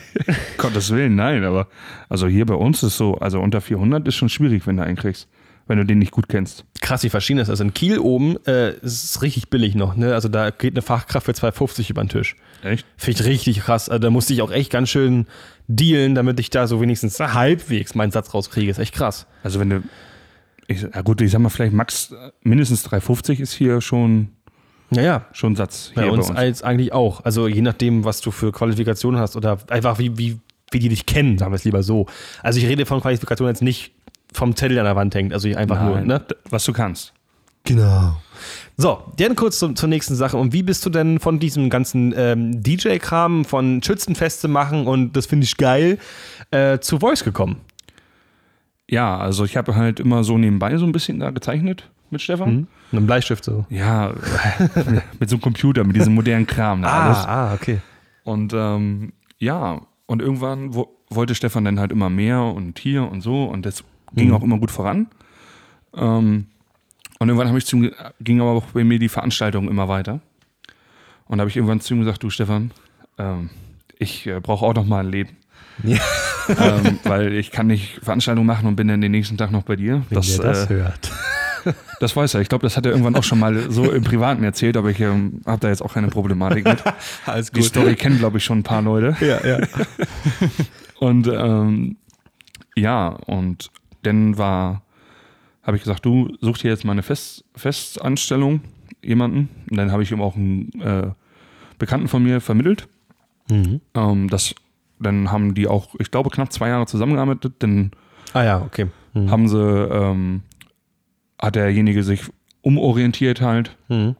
Gottes 0.59 0.90
Willen, 0.90 1.14
nein, 1.16 1.44
aber 1.44 1.68
also 2.09 2.26
hier 2.26 2.46
bei 2.46 2.54
uns 2.54 2.82
ist 2.82 2.96
so, 2.96 3.14
also 3.16 3.40
unter 3.40 3.61
400 3.61 4.06
ist 4.09 4.14
schon 4.16 4.28
schwierig, 4.28 4.66
wenn 4.66 4.76
du 4.76 4.82
einen 4.82 4.96
kriegst, 4.96 5.28
wenn 5.66 5.78
du 5.78 5.85
den 5.85 5.98
nicht 5.98 6.12
gut 6.12 6.28
kennst. 6.28 6.64
Krass, 6.80 7.02
wie 7.02 7.11
verschieden 7.11 7.38
das 7.38 7.48
ist. 7.48 7.61
In 7.61 7.74
Kiel 7.74 7.98
oben 7.98 8.37
äh, 8.46 8.72
ist 8.76 9.04
es 9.04 9.22
richtig 9.22 9.50
billig 9.50 9.74
noch. 9.74 9.96
Ne? 9.96 10.14
Also 10.14 10.28
da 10.28 10.50
geht 10.50 10.74
eine 10.74 10.82
Fachkraft 10.82 11.26
für 11.26 11.32
2,50 11.32 11.90
über 11.90 12.02
den 12.02 12.09
Tisch. 12.09 12.37
Echt? 12.62 12.87
Finde 12.96 13.20
ich 13.20 13.26
richtig 13.26 13.61
krass. 13.61 13.88
Also, 13.88 14.00
da 14.00 14.11
musste 14.11 14.32
ich 14.32 14.42
auch 14.42 14.50
echt 14.50 14.70
ganz 14.70 14.88
schön 14.88 15.26
dealen, 15.68 16.14
damit 16.14 16.38
ich 16.40 16.50
da 16.50 16.66
so 16.66 16.80
wenigstens 16.80 17.18
halbwegs 17.20 17.94
meinen 17.94 18.11
Satz 18.12 18.32
rauskriege. 18.35 18.70
Ist 18.70 18.78
echt 18.78 18.94
krass. 18.94 19.26
Also 19.42 19.59
wenn 19.61 19.70
du, 19.70 19.82
ich, 20.68 20.82
ja 20.82 21.02
gut, 21.02 21.20
ich 21.20 21.30
sag 21.32 21.40
mal 21.40 21.48
vielleicht 21.48 21.72
max 21.72 22.12
äh, 22.12 22.30
mindestens 22.42 22.82
350 22.85 23.40
ist 23.40 23.52
hier 23.52 23.80
schon, 23.80 24.30
Naja, 24.90 25.27
schon 25.33 25.57
Satz 25.57 25.92
bei 25.94 26.05
hier 26.05 26.12
uns, 26.12 26.31
als 26.31 26.62
eigentlich 26.62 26.92
auch. 26.92 27.25
Also 27.25 27.49
je 27.49 27.61
nachdem, 27.62 28.05
was 28.05 28.20
du 28.20 28.31
für 28.31 28.53
Qualifikationen 28.53 29.20
hast 29.20 29.35
oder 29.37 29.59
einfach 29.68 29.99
wie, 29.99 30.16
wie, 30.16 30.38
wie 30.70 30.79
die 30.79 30.88
dich 30.88 31.07
kennen, 31.07 31.38
sagen 31.38 31.51
wir 31.53 31.57
es 31.57 31.64
lieber 31.64 31.83
so. 31.83 32.07
Also 32.42 32.59
ich 32.61 32.66
rede 32.66 32.87
von 32.87 33.01
Qualifikationen 33.01 33.53
jetzt 33.55 33.62
nicht 33.62 33.92
vom 34.33 34.55
Zettel 34.55 34.79
an 34.79 34.85
der 34.85 34.94
Wand 34.96 35.14
hängt. 35.14 35.33
Also 35.33 35.49
ich 35.49 35.57
einfach 35.57 35.83
nur, 35.83 35.96
Nein, 35.96 36.07
ne? 36.07 36.20
d- 36.20 36.35
was 36.51 36.64
du 36.64 36.72
kannst. 36.72 37.12
Genau. 37.64 38.16
So, 38.77 39.03
dann 39.16 39.35
kurz 39.35 39.59
zum, 39.59 39.75
zur 39.75 39.88
nächsten 39.88 40.14
Sache. 40.14 40.37
Und 40.37 40.53
wie 40.53 40.62
bist 40.62 40.87
du 40.87 40.90
denn 40.90 41.18
von 41.18 41.40
diesem 41.40 41.68
ganzen 41.68 42.14
ähm, 42.16 42.62
DJ-Kram, 42.62 43.44
von 43.44 43.83
Schützenfeste 43.83 44.46
machen 44.46 44.87
und 44.87 45.16
das 45.16 45.27
finde 45.27 45.44
ich 45.44 45.57
geil, 45.57 45.99
äh, 46.53 46.79
zu 46.79 47.01
Voice 47.01 47.25
gekommen? 47.25 47.57
Ja, 48.88 49.18
also 49.18 49.44
ich 49.44 49.57
habe 49.57 49.75
halt 49.75 49.99
immer 49.99 50.22
so 50.22 50.38
nebenbei 50.38 50.77
so 50.77 50.85
ein 50.85 50.92
bisschen 50.92 51.18
da 51.18 51.31
gezeichnet 51.31 51.88
mit 52.10 52.22
Stefan. 52.22 52.66
Mit 52.90 52.98
einem 52.98 53.06
Bleistift 53.06 53.44
so. 53.44 53.66
Ja, 53.68 54.12
mit 55.18 55.28
so 55.28 55.36
einem 55.36 55.42
Computer, 55.42 55.84
mit 55.84 55.96
diesem 55.96 56.14
modernen 56.14 56.46
Kram 56.46 56.82
da 56.82 56.88
alles. 56.88 57.18
ah, 57.18 57.54
okay. 57.54 57.80
Und 58.24 58.52
ähm, 58.54 59.12
ja, 59.38 59.80
und 60.06 60.22
irgendwann 60.22 60.74
wo, 60.74 60.88
wollte 61.10 61.34
Stefan 61.34 61.64
dann 61.64 61.78
halt 61.80 61.92
immer 61.92 62.10
mehr 62.10 62.40
und 62.42 62.78
hier 62.78 63.08
und 63.10 63.20
so 63.20 63.44
und 63.44 63.66
das 63.66 63.84
ging 64.14 64.32
auch 64.32 64.42
immer 64.42 64.58
gut 64.58 64.70
voran. 64.70 65.08
Ähm, 65.94 66.46
und 67.18 67.28
irgendwann 67.28 67.48
habe 67.48 67.58
ich 67.58 67.66
zu 67.66 67.76
ihm, 67.76 67.82
ge- 67.82 67.94
ging 68.20 68.40
aber 68.40 68.50
auch 68.50 68.64
bei 68.66 68.84
mir 68.84 68.98
die 68.98 69.08
Veranstaltung 69.08 69.68
immer 69.68 69.88
weiter. 69.88 70.20
Und 71.26 71.38
da 71.38 71.42
habe 71.42 71.50
ich 71.50 71.56
irgendwann 71.56 71.80
zu 71.80 71.94
ihm 71.94 72.00
gesagt, 72.00 72.22
du 72.22 72.30
Stefan, 72.30 72.70
ähm, 73.18 73.50
ich 73.98 74.26
äh, 74.26 74.38
brauche 74.40 74.64
auch 74.66 74.74
noch 74.74 74.84
mal 74.86 75.04
ein 75.04 75.10
Leben. 75.10 75.30
Ja. 75.82 75.98
ähm, 76.48 76.98
weil 77.04 77.34
ich 77.34 77.50
kann 77.50 77.66
nicht 77.66 77.98
Veranstaltungen 78.02 78.46
machen 78.46 78.66
und 78.66 78.76
bin 78.76 78.88
dann 78.88 79.02
den 79.02 79.10
nächsten 79.12 79.36
Tag 79.36 79.50
noch 79.50 79.62
bei 79.64 79.76
dir. 79.76 80.02
Das, 80.10 80.38
äh, 80.38 80.68
hört. 80.70 81.12
Das 82.00 82.14
weiß 82.16 82.35
er. 82.35 82.40
Ich 82.40 82.48
glaube, 82.48 82.62
das 82.62 82.76
hat 82.76 82.87
er 82.87 82.92
irgendwann 82.92 83.14
auch 83.16 83.22
schon 83.24 83.38
mal 83.38 83.70
so 83.70 83.90
im 83.90 84.02
Privaten 84.04 84.42
erzählt, 84.44 84.76
aber 84.76 84.90
ich 84.90 85.00
ähm, 85.00 85.40
habe 85.46 85.61
da 85.61 85.68
jetzt 85.68 85.82
auch 85.82 85.94
keine 85.94 86.09
Problematik 86.09 86.64
mit. 86.66 86.82
Alles 87.26 87.50
Die 87.50 87.62
Story 87.62 87.94
kennen, 87.94 88.18
glaube 88.18 88.38
ich, 88.38 88.44
schon 88.44 88.59
ein 88.59 88.62
paar 88.62 88.82
Leute. 88.82 89.16
Ja, 89.20 89.44
ja. 89.46 89.61
Und 90.98 91.26
ähm, 91.28 91.96
Ja, 92.76 93.09
und 93.09 93.70
dann 94.02 94.38
war, 94.38 94.82
habe 95.62 95.76
ich 95.76 95.82
gesagt, 95.82 96.04
du 96.04 96.35
such 96.40 96.59
dir 96.59 96.70
jetzt 96.70 96.85
mal 96.85 96.92
eine 96.92 97.02
Fest, 97.02 97.44
Festanstellung, 97.54 98.61
jemanden. 99.02 99.48
Und 99.70 99.76
dann 99.76 99.92
habe 99.92 100.02
ich 100.02 100.12
ihm 100.12 100.20
auch 100.22 100.37
einen 100.37 100.70
äh, 100.80 101.11
Bekannten 101.78 102.09
von 102.09 102.22
mir 102.22 102.40
vermittelt. 102.40 102.88
Ähm, 103.50 104.28
das, 104.28 104.54
dann 104.98 105.30
haben 105.30 105.54
die 105.54 105.66
auch, 105.68 105.88
ich 105.98 106.11
glaube, 106.11 106.30
knapp 106.30 106.52
zwei 106.52 106.68
Jahre 106.68 106.87
zusammengearbeitet. 106.87 107.54
Dann 107.59 107.90
Ah 108.32 108.42
ja, 108.44 108.61
okay. 108.62 108.87
Mhm. 109.14 109.30
haben 109.30 109.48
sie, 109.48 109.59
ähm, 109.59 110.42
hat 111.38 111.55
derjenige 111.55 112.03
sich 112.03 112.22
umorientiert 112.62 113.40
halt. 113.40 113.77
Mhm. 113.88 114.16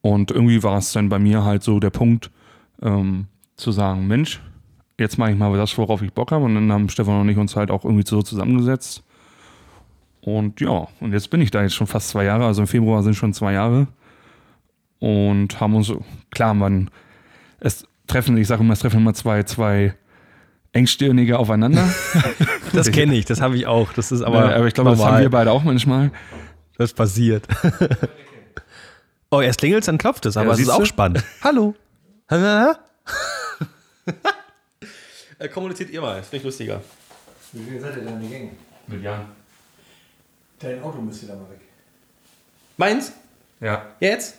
Und 0.00 0.30
irgendwie 0.30 0.62
war 0.62 0.78
es 0.78 0.92
dann 0.92 1.08
bei 1.08 1.18
mir 1.18 1.44
halt 1.44 1.62
so 1.62 1.80
der 1.80 1.90
Punkt, 1.90 2.30
ähm, 2.82 3.26
zu 3.56 3.72
sagen, 3.72 4.06
Mensch, 4.06 4.40
jetzt 4.98 5.18
mache 5.18 5.32
ich 5.32 5.38
mal 5.38 5.56
das, 5.56 5.76
worauf 5.78 6.02
ich 6.02 6.12
Bock 6.12 6.32
habe. 6.32 6.44
Und 6.44 6.54
dann 6.54 6.72
haben 6.72 6.88
Stefan 6.88 7.20
und 7.20 7.28
ich 7.28 7.38
uns 7.38 7.56
halt 7.56 7.70
auch 7.70 7.84
irgendwie 7.84 8.06
so 8.06 8.22
zusammengesetzt. 8.22 9.02
Und 10.20 10.60
ja, 10.60 10.88
und 11.00 11.12
jetzt 11.12 11.30
bin 11.30 11.40
ich 11.40 11.50
da 11.50 11.62
jetzt 11.62 11.74
schon 11.74 11.86
fast 11.86 12.08
zwei 12.08 12.24
Jahre, 12.24 12.46
also 12.46 12.62
im 12.62 12.66
Februar 12.66 13.02
sind 13.02 13.14
schon 13.14 13.32
zwei 13.32 13.52
Jahre. 13.52 13.86
Und 14.98 15.60
haben 15.60 15.74
uns, 15.74 15.92
klar, 16.30 16.54
man, 16.54 16.90
es 17.60 17.86
treffen, 18.06 18.36
ich 18.38 18.46
sage 18.46 18.62
immer, 18.62 18.72
es 18.72 18.80
treffen 18.80 19.00
immer 19.00 19.14
zwei, 19.14 19.42
zwei 19.42 19.94
Engstirnige 20.72 21.38
aufeinander. 21.38 21.88
Das 22.72 22.90
kenne 22.92 23.14
ich, 23.14 23.24
das 23.24 23.40
habe 23.40 23.56
ich 23.56 23.68
auch. 23.68 23.92
Das 23.92 24.10
ist 24.10 24.22
aber, 24.22 24.46
aber, 24.46 24.56
aber 24.56 24.66
ich 24.66 24.74
glaube, 24.74 24.90
das 24.90 25.04
haben 25.04 25.20
wir 25.20 25.30
beide 25.30 25.52
auch 25.52 25.62
manchmal. 25.62 26.10
Das 26.78 26.92
passiert. 26.92 27.46
oh, 29.30 29.40
erst 29.40 29.58
klingelt 29.60 29.86
dann 29.86 29.98
klopft 29.98 30.26
es, 30.26 30.36
aber 30.36 30.48
Ja, 30.48 30.52
es 30.54 30.60
ist 30.60 30.68
auch 30.70 30.78
du? 30.80 30.86
spannend. 30.86 31.24
Hallo. 31.42 31.74
Äh, 35.38 35.48
Kommuniziert 35.48 35.90
ihr 35.90 36.00
mal, 36.00 36.20
ist 36.20 36.32
nicht 36.32 36.44
lustiger. 36.44 36.80
Wie 37.52 37.64
viel 37.70 37.80
seid 37.80 37.96
ihr 37.96 38.02
denn 38.02 38.14
in 38.14 38.20
die 38.20 38.28
Gänge? 38.28 38.50
Mit 38.86 39.02
Jan. 39.02 39.26
Dein 40.60 40.80
Auto 40.82 40.98
müsste 41.00 41.26
da 41.26 41.34
mal 41.34 41.50
weg. 41.50 41.60
Meins? 42.76 43.12
Ja. 43.60 43.84
Jetzt? 43.98 44.36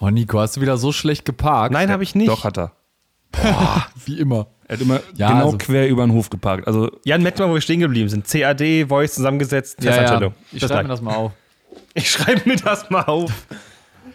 Oh, 0.00 0.10
Nico, 0.10 0.38
hast 0.40 0.56
du 0.56 0.60
wieder 0.60 0.76
so 0.76 0.92
schlecht 0.92 1.24
geparkt? 1.24 1.72
Nein, 1.72 1.90
habe 1.90 2.02
ich 2.02 2.14
nicht. 2.14 2.28
Doch, 2.28 2.44
hat 2.44 2.58
er. 2.58 2.72
Wie 4.06 4.18
immer. 4.18 4.46
Er 4.66 4.76
hat 4.76 4.82
immer 4.82 5.00
Ja, 5.16 5.28
genau 5.28 5.46
also- 5.46 5.58
quer 5.58 5.88
über 5.88 6.06
den 6.06 6.12
Hof 6.12 6.30
geparkt. 6.30 6.66
Also 6.66 6.90
Jan, 7.04 7.22
merkt 7.22 7.38
mal, 7.38 7.48
wo 7.48 7.54
wir 7.54 7.60
stehen 7.60 7.80
geblieben 7.80 8.08
sind. 8.08 8.26
CAD, 8.26 8.86
Voice 8.88 9.14
zusammengesetzt, 9.14 9.82
Ja, 9.82 10.20
ja. 10.20 10.32
Ich 10.52 10.62
schreibe 10.62 10.82
mir 10.84 10.88
das 10.88 11.02
mal 11.02 11.14
auf. 11.14 11.32
Ich 11.94 12.10
schreibe 12.10 12.48
mir 12.48 12.56
das 12.56 12.90
mal 12.90 13.02
auf. 13.02 13.32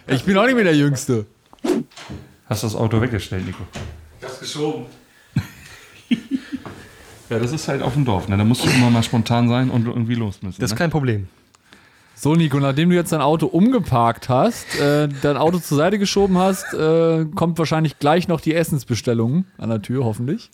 Ich 0.07 0.23
bin 0.23 0.37
auch 0.37 0.45
nicht 0.45 0.55
mehr 0.55 0.63
der 0.63 0.75
Jüngste. 0.75 1.25
hast 2.47 2.63
du 2.63 2.67
das 2.67 2.75
Auto 2.75 2.99
weggestellt, 3.01 3.45
Nico. 3.45 3.63
Das 4.21 4.39
geschoben. 4.39 4.85
Ja, 7.29 7.37
das 7.37 7.51
ist 7.51 7.67
halt 7.67 7.83
auf 7.83 7.93
dem 7.93 8.05
Dorf. 8.05 8.27
Ne? 8.27 8.37
Da 8.37 8.43
musst 8.43 8.65
du 8.65 8.69
immer 8.71 8.89
mal 8.89 9.03
spontan 9.03 9.47
sein 9.49 9.69
und 9.69 9.85
irgendwie 9.85 10.15
los 10.15 10.41
müssen. 10.41 10.59
Das 10.59 10.71
ist 10.71 10.75
ne? 10.75 10.79
kein 10.79 10.89
Problem. 10.89 11.27
So, 12.21 12.35
Nico, 12.35 12.59
nachdem 12.59 12.89
du 12.89 12.95
jetzt 12.97 13.13
dein 13.13 13.21
Auto 13.21 13.45
umgeparkt 13.45 14.27
hast, 14.27 14.77
äh, 14.77 15.07
dein 15.21 15.37
Auto 15.37 15.59
zur 15.59 15.77
Seite 15.77 15.97
geschoben 15.97 16.37
hast, 16.37 16.73
äh, 16.73 17.23
kommt 17.33 17.57
wahrscheinlich 17.57 17.97
gleich 17.97 18.27
noch 18.27 18.41
die 18.41 18.53
Essensbestellung 18.53 19.45
an 19.57 19.69
der 19.69 19.81
Tür, 19.81 20.03
hoffentlich. 20.03 20.51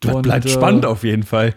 Das 0.00 0.16
Und, 0.16 0.22
bleibt 0.22 0.46
äh, 0.46 0.48
spannend 0.48 0.84
auf 0.84 1.04
jeden 1.04 1.22
Fall. 1.22 1.54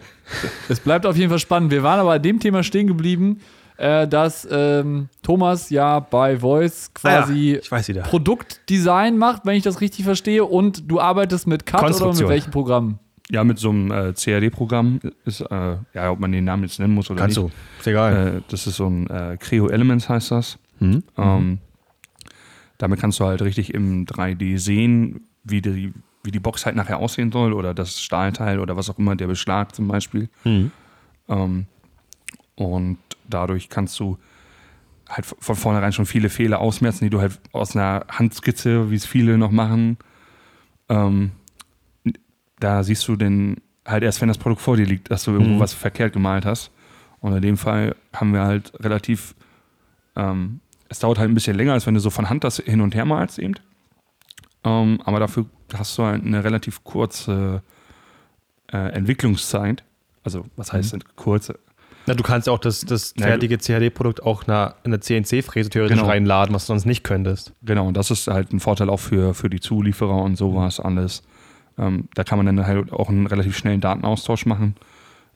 Es 0.68 0.78
bleibt 0.78 1.04
auf 1.04 1.16
jeden 1.16 1.30
Fall 1.30 1.40
spannend. 1.40 1.72
Wir 1.72 1.82
waren 1.82 1.98
aber 1.98 2.10
bei 2.10 2.18
dem 2.20 2.38
Thema 2.38 2.62
stehen 2.62 2.86
geblieben, 2.86 3.40
äh, 3.76 4.06
dass 4.06 4.46
ähm, 4.48 5.08
Thomas 5.20 5.68
ja 5.70 5.98
bei 5.98 6.38
Voice 6.38 6.92
quasi 6.94 7.60
Ah 7.68 7.78
ja. 7.88 8.02
Produktdesign 8.04 9.18
macht, 9.18 9.46
wenn 9.46 9.56
ich 9.56 9.64
das 9.64 9.80
richtig 9.80 10.04
verstehe, 10.04 10.44
und 10.44 10.88
du 10.88 11.00
arbeitest 11.00 11.48
mit 11.48 11.66
CAD 11.66 12.00
oder 12.00 12.14
mit 12.14 12.28
welchem 12.28 12.52
Programm? 12.52 13.00
Ja, 13.30 13.42
mit 13.42 13.58
so 13.58 13.70
einem 13.70 13.90
äh, 13.90 14.12
CAD-Programm 14.12 15.00
ist, 15.24 15.40
äh, 15.40 15.76
ja, 15.94 16.10
ob 16.10 16.20
man 16.20 16.30
den 16.30 16.44
Namen 16.44 16.62
jetzt 16.62 16.78
nennen 16.78 16.94
muss 16.94 17.10
oder 17.10 17.20
Kannst 17.20 17.36
nicht. 17.36 17.52
du. 17.52 17.80
Ist 17.80 17.86
egal. 17.86 18.36
Äh, 18.36 18.42
das 18.48 18.66
ist 18.66 18.76
so 18.76 18.86
ein 18.88 19.08
äh, 19.10 19.36
Creo 19.40 19.68
Elements 19.68 20.08
heißt 20.08 20.30
das. 20.30 20.58
Mhm. 20.78 21.02
Ähm, 21.16 21.58
damit 22.78 23.00
kannst 23.00 23.18
du 23.18 23.24
halt 23.24 23.42
richtig 23.42 23.74
im 23.74 24.06
3D 24.06 24.58
sehen, 24.58 25.26
wie 25.42 25.60
die, 25.60 25.92
wie 26.22 26.30
die 26.30 26.38
Box 26.40 26.66
halt 26.66 26.76
nachher 26.76 26.98
aussehen 26.98 27.32
soll 27.32 27.52
oder 27.52 27.74
das 27.74 28.00
Stahlteil 28.00 28.60
oder 28.60 28.76
was 28.76 28.90
auch 28.90 28.98
immer, 28.98 29.16
der 29.16 29.26
Beschlag 29.26 29.74
zum 29.74 29.88
Beispiel. 29.88 30.28
Mhm. 30.44 30.70
Ähm, 31.28 31.66
und 32.54 32.98
dadurch 33.28 33.68
kannst 33.68 33.98
du 33.98 34.18
halt 35.08 35.26
von 35.26 35.56
vornherein 35.56 35.92
schon 35.92 36.06
viele 36.06 36.28
Fehler 36.28 36.60
ausmerzen, 36.60 37.04
die 37.04 37.10
du 37.10 37.20
halt 37.20 37.40
aus 37.52 37.76
einer 37.76 38.04
Handskizze, 38.08 38.90
wie 38.90 38.96
es 38.96 39.06
viele 39.06 39.38
noch 39.38 39.50
machen, 39.50 39.98
ähm, 40.88 41.32
da 42.60 42.82
siehst 42.82 43.06
du 43.08 43.16
denn 43.16 43.56
halt 43.84 44.02
erst, 44.02 44.20
wenn 44.20 44.28
das 44.28 44.38
Produkt 44.38 44.60
vor 44.62 44.76
dir 44.76 44.86
liegt, 44.86 45.10
dass 45.10 45.24
du 45.24 45.32
irgendwo 45.32 45.54
Mhm. 45.54 45.60
was 45.60 45.72
verkehrt 45.74 46.12
gemalt 46.12 46.44
hast. 46.44 46.70
Und 47.20 47.34
in 47.34 47.42
dem 47.42 47.56
Fall 47.56 47.94
haben 48.12 48.32
wir 48.32 48.42
halt 48.42 48.72
relativ, 48.82 49.34
ähm, 50.16 50.60
es 50.88 50.98
dauert 50.98 51.18
halt 51.18 51.30
ein 51.30 51.34
bisschen 51.34 51.56
länger, 51.56 51.72
als 51.72 51.86
wenn 51.86 51.94
du 51.94 52.00
so 52.00 52.10
von 52.10 52.28
Hand 52.30 52.44
das 52.44 52.58
hin 52.58 52.80
und 52.80 52.94
her 52.94 53.04
malst 53.04 53.38
eben. 53.38 53.54
Ähm, 54.64 55.00
aber 55.04 55.20
dafür 55.20 55.46
hast 55.76 55.96
du 55.98 56.02
halt 56.04 56.24
eine 56.24 56.42
relativ 56.44 56.82
kurze 56.84 57.62
äh, 58.72 58.76
Entwicklungszeit. 58.92 59.84
Also, 60.24 60.44
was 60.56 60.72
heißt 60.72 60.92
denn 60.92 61.04
kurze? 61.14 61.58
Na, 62.08 62.14
du 62.14 62.22
kannst 62.22 62.46
ja 62.46 62.52
auch 62.52 62.58
das, 62.58 62.80
das 62.82 63.14
fertige 63.16 63.58
CAD-Produkt 63.58 64.22
auch 64.22 64.44
in 64.44 64.52
eine 64.52 65.00
CNC-Fräse 65.00 65.70
theoretisch 65.70 65.98
Genau. 65.98 66.08
reinladen, 66.08 66.54
was 66.54 66.64
du 66.64 66.68
sonst 66.68 66.84
nicht 66.84 67.02
könntest. 67.04 67.52
Genau, 67.62 67.86
und 67.88 67.96
das 67.96 68.10
ist 68.12 68.28
halt 68.28 68.52
ein 68.52 68.60
Vorteil 68.60 68.90
auch 68.90 69.00
für, 69.00 69.34
für 69.34 69.50
die 69.50 69.60
Zulieferer 69.60 70.22
und 70.22 70.36
sowas 70.36 70.78
alles. 70.80 71.22
Ähm, 71.78 72.08
da 72.14 72.24
kann 72.24 72.38
man 72.38 72.46
dann 72.46 72.66
halt 72.66 72.92
auch 72.92 73.08
einen 73.08 73.26
relativ 73.26 73.56
schnellen 73.56 73.80
Datenaustausch 73.80 74.46
machen. 74.46 74.76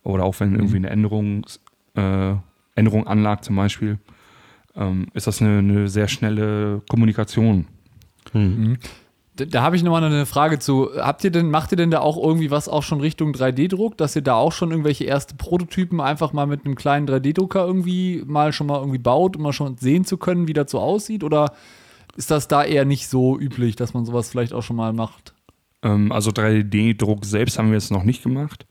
Oder 0.02 0.24
auch 0.24 0.40
wenn 0.40 0.54
irgendwie 0.54 0.76
eine 0.76 0.90
Änderung, 0.90 1.44
äh, 1.94 2.34
Änderung 2.74 3.06
anlag 3.06 3.42
zum 3.42 3.56
Beispiel, 3.56 3.98
ähm, 4.76 5.08
ist 5.14 5.26
das 5.26 5.42
eine, 5.42 5.58
eine 5.58 5.88
sehr 5.88 6.08
schnelle 6.08 6.82
Kommunikation. 6.88 7.66
Da, 9.36 9.44
da 9.44 9.62
habe 9.62 9.76
ich 9.76 9.82
nochmal 9.82 10.04
eine 10.04 10.26
Frage 10.26 10.58
zu. 10.58 10.90
Habt 10.96 11.24
ihr 11.24 11.30
denn, 11.30 11.50
macht 11.50 11.72
ihr 11.72 11.76
denn 11.76 11.90
da 11.90 12.00
auch 12.00 12.16
irgendwie 12.16 12.50
was 12.50 12.68
auch 12.68 12.82
schon 12.82 13.00
Richtung 13.00 13.32
3D-Druck, 13.32 13.96
dass 13.96 14.16
ihr 14.16 14.22
da 14.22 14.34
auch 14.34 14.52
schon 14.52 14.70
irgendwelche 14.70 15.04
erste 15.04 15.34
Prototypen 15.34 16.00
einfach 16.00 16.32
mal 16.32 16.46
mit 16.46 16.64
einem 16.64 16.74
kleinen 16.74 17.08
3D-Drucker 17.08 17.66
irgendwie 17.66 18.22
mal 18.26 18.52
schon 18.52 18.66
mal 18.66 18.78
irgendwie 18.78 18.98
baut, 18.98 19.36
um 19.36 19.42
mal 19.42 19.52
schon 19.52 19.76
sehen 19.76 20.04
zu 20.04 20.16
können, 20.16 20.48
wie 20.48 20.52
das 20.52 20.70
so 20.70 20.78
aussieht? 20.78 21.24
Oder 21.24 21.52
ist 22.16 22.30
das 22.30 22.48
da 22.48 22.64
eher 22.64 22.84
nicht 22.84 23.08
so 23.08 23.38
üblich, 23.38 23.76
dass 23.76 23.94
man 23.94 24.04
sowas 24.04 24.30
vielleicht 24.30 24.52
auch 24.52 24.62
schon 24.62 24.76
mal 24.76 24.92
macht? 24.92 25.34
Ähm, 25.82 26.12
also 26.12 26.30
3D-Druck 26.30 27.24
selbst 27.24 27.58
haben 27.58 27.68
wir 27.68 27.74
jetzt 27.74 27.90
noch 27.90 28.04
nicht 28.04 28.22
gemacht. 28.22 28.66